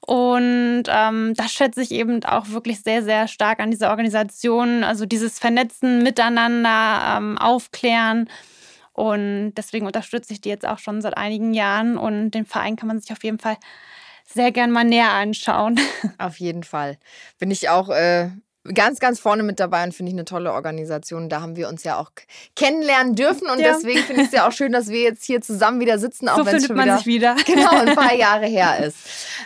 Und 0.00 0.84
ähm, 0.88 1.34
das 1.36 1.52
schätze 1.52 1.82
ich 1.82 1.92
eben 1.92 2.24
auch 2.24 2.48
wirklich 2.48 2.80
sehr, 2.82 3.02
sehr 3.02 3.28
stark 3.28 3.60
an 3.60 3.70
dieser 3.70 3.90
Organisation. 3.90 4.82
Also 4.82 5.06
dieses 5.26 5.38
Vernetzen, 5.38 6.02
Miteinander, 6.02 7.16
ähm, 7.16 7.38
Aufklären. 7.38 8.30
Und 8.92 9.52
deswegen 9.56 9.86
unterstütze 9.86 10.32
ich 10.32 10.40
die 10.40 10.48
jetzt 10.48 10.66
auch 10.66 10.78
schon 10.78 11.02
seit 11.02 11.16
einigen 11.16 11.52
Jahren 11.52 11.98
und 11.98 12.30
den 12.30 12.46
Verein 12.46 12.76
kann 12.76 12.88
man 12.88 13.00
sich 13.00 13.12
auf 13.12 13.22
jeden 13.24 13.38
Fall 13.38 13.56
sehr 14.24 14.52
gern 14.52 14.70
mal 14.70 14.84
näher 14.84 15.12
anschauen. 15.12 15.78
Auf 16.18 16.40
jeden 16.40 16.64
Fall. 16.64 16.98
Bin 17.38 17.52
ich 17.52 17.68
auch 17.68 17.90
äh, 17.90 18.30
ganz, 18.74 18.98
ganz 18.98 19.20
vorne 19.20 19.44
mit 19.44 19.60
dabei 19.60 19.84
und 19.84 19.92
finde 19.92 20.10
ich 20.10 20.14
eine 20.14 20.24
tolle 20.24 20.52
Organisation. 20.52 21.28
Da 21.28 21.42
haben 21.42 21.54
wir 21.54 21.68
uns 21.68 21.84
ja 21.84 21.98
auch 21.98 22.10
kennenlernen 22.56 23.14
dürfen 23.14 23.48
und 23.48 23.60
ja. 23.60 23.74
deswegen 23.74 24.00
finde 24.00 24.22
ich 24.22 24.28
es 24.28 24.32
ja 24.32 24.48
auch 24.48 24.52
schön, 24.52 24.72
dass 24.72 24.88
wir 24.88 25.00
jetzt 25.00 25.24
hier 25.24 25.40
zusammen 25.42 25.78
wieder 25.78 26.00
sitzen, 26.00 26.28
auch 26.28 26.38
so 26.38 26.46
wenn 26.46 26.56
es 26.56 26.66
schon 26.66 26.76
wieder, 26.76 27.04
wieder, 27.04 27.36
Genau, 27.46 27.70
ein 27.70 27.94
paar 27.94 28.14
Jahre 28.16 28.46
her 28.46 28.84
ist. 28.84 28.96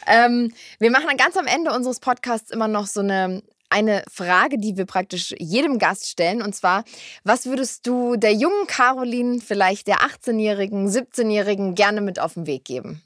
Ähm, 0.07 0.53
wir 0.79 0.91
machen 0.91 1.07
dann 1.09 1.19
ganz 1.19 1.37
am 1.37 1.47
Ende 1.47 1.73
unseres 1.73 2.01
Podcasts 2.01 2.51
immer 2.51 2.69
noch 2.69 2.87
so 2.87 3.01
eine 3.01 3.43
eine 3.71 4.03
Frage, 4.11 4.59
die 4.59 4.77
wir 4.77 4.85
praktisch 4.85 5.35
jedem 5.39 5.79
Gast 5.79 6.09
stellen. 6.09 6.43
Und 6.43 6.55
zwar, 6.55 6.85
was 7.25 7.47
würdest 7.47 7.87
du 7.87 8.17
der 8.17 8.35
jungen 8.35 8.67
Caroline, 8.67 9.41
vielleicht 9.41 9.87
der 9.87 9.99
18-Jährigen, 9.99 10.89
17-Jährigen 10.89 11.75
gerne 11.75 12.01
mit 12.01 12.19
auf 12.19 12.35
den 12.35 12.47
Weg 12.47 12.65
geben? 12.65 13.03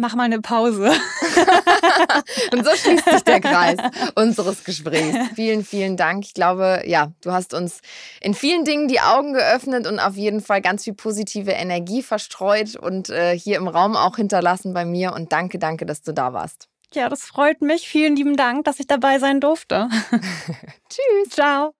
Mach 0.00 0.14
mal 0.14 0.24
eine 0.24 0.40
Pause. 0.40 0.92
und 2.52 2.64
so 2.64 2.70
schließt 2.70 3.04
sich 3.04 3.24
der 3.24 3.40
Kreis 3.40 3.78
unseres 4.14 4.62
Gesprächs. 4.62 5.16
Vielen, 5.34 5.64
vielen 5.64 5.96
Dank. 5.96 6.24
Ich 6.24 6.34
glaube, 6.34 6.84
ja, 6.86 7.10
du 7.20 7.32
hast 7.32 7.52
uns 7.52 7.80
in 8.20 8.32
vielen 8.32 8.64
Dingen 8.64 8.86
die 8.86 9.00
Augen 9.00 9.32
geöffnet 9.32 9.88
und 9.88 9.98
auf 9.98 10.14
jeden 10.14 10.40
Fall 10.40 10.62
ganz 10.62 10.84
viel 10.84 10.94
positive 10.94 11.50
Energie 11.50 12.04
verstreut 12.04 12.76
und 12.76 13.10
äh, 13.10 13.36
hier 13.36 13.56
im 13.56 13.66
Raum 13.66 13.96
auch 13.96 14.14
hinterlassen 14.14 14.72
bei 14.72 14.84
mir. 14.84 15.14
Und 15.14 15.32
danke, 15.32 15.58
danke, 15.58 15.84
dass 15.84 16.00
du 16.02 16.14
da 16.14 16.32
warst. 16.32 16.68
Ja, 16.94 17.08
das 17.08 17.24
freut 17.24 17.60
mich. 17.60 17.88
Vielen 17.88 18.16
lieben 18.16 18.36
Dank, 18.36 18.64
dass 18.64 18.80
ich 18.80 18.86
dabei 18.86 19.18
sein 19.18 19.40
durfte. 19.40 19.88
Tschüss. 20.88 21.30
Ciao. 21.30 21.74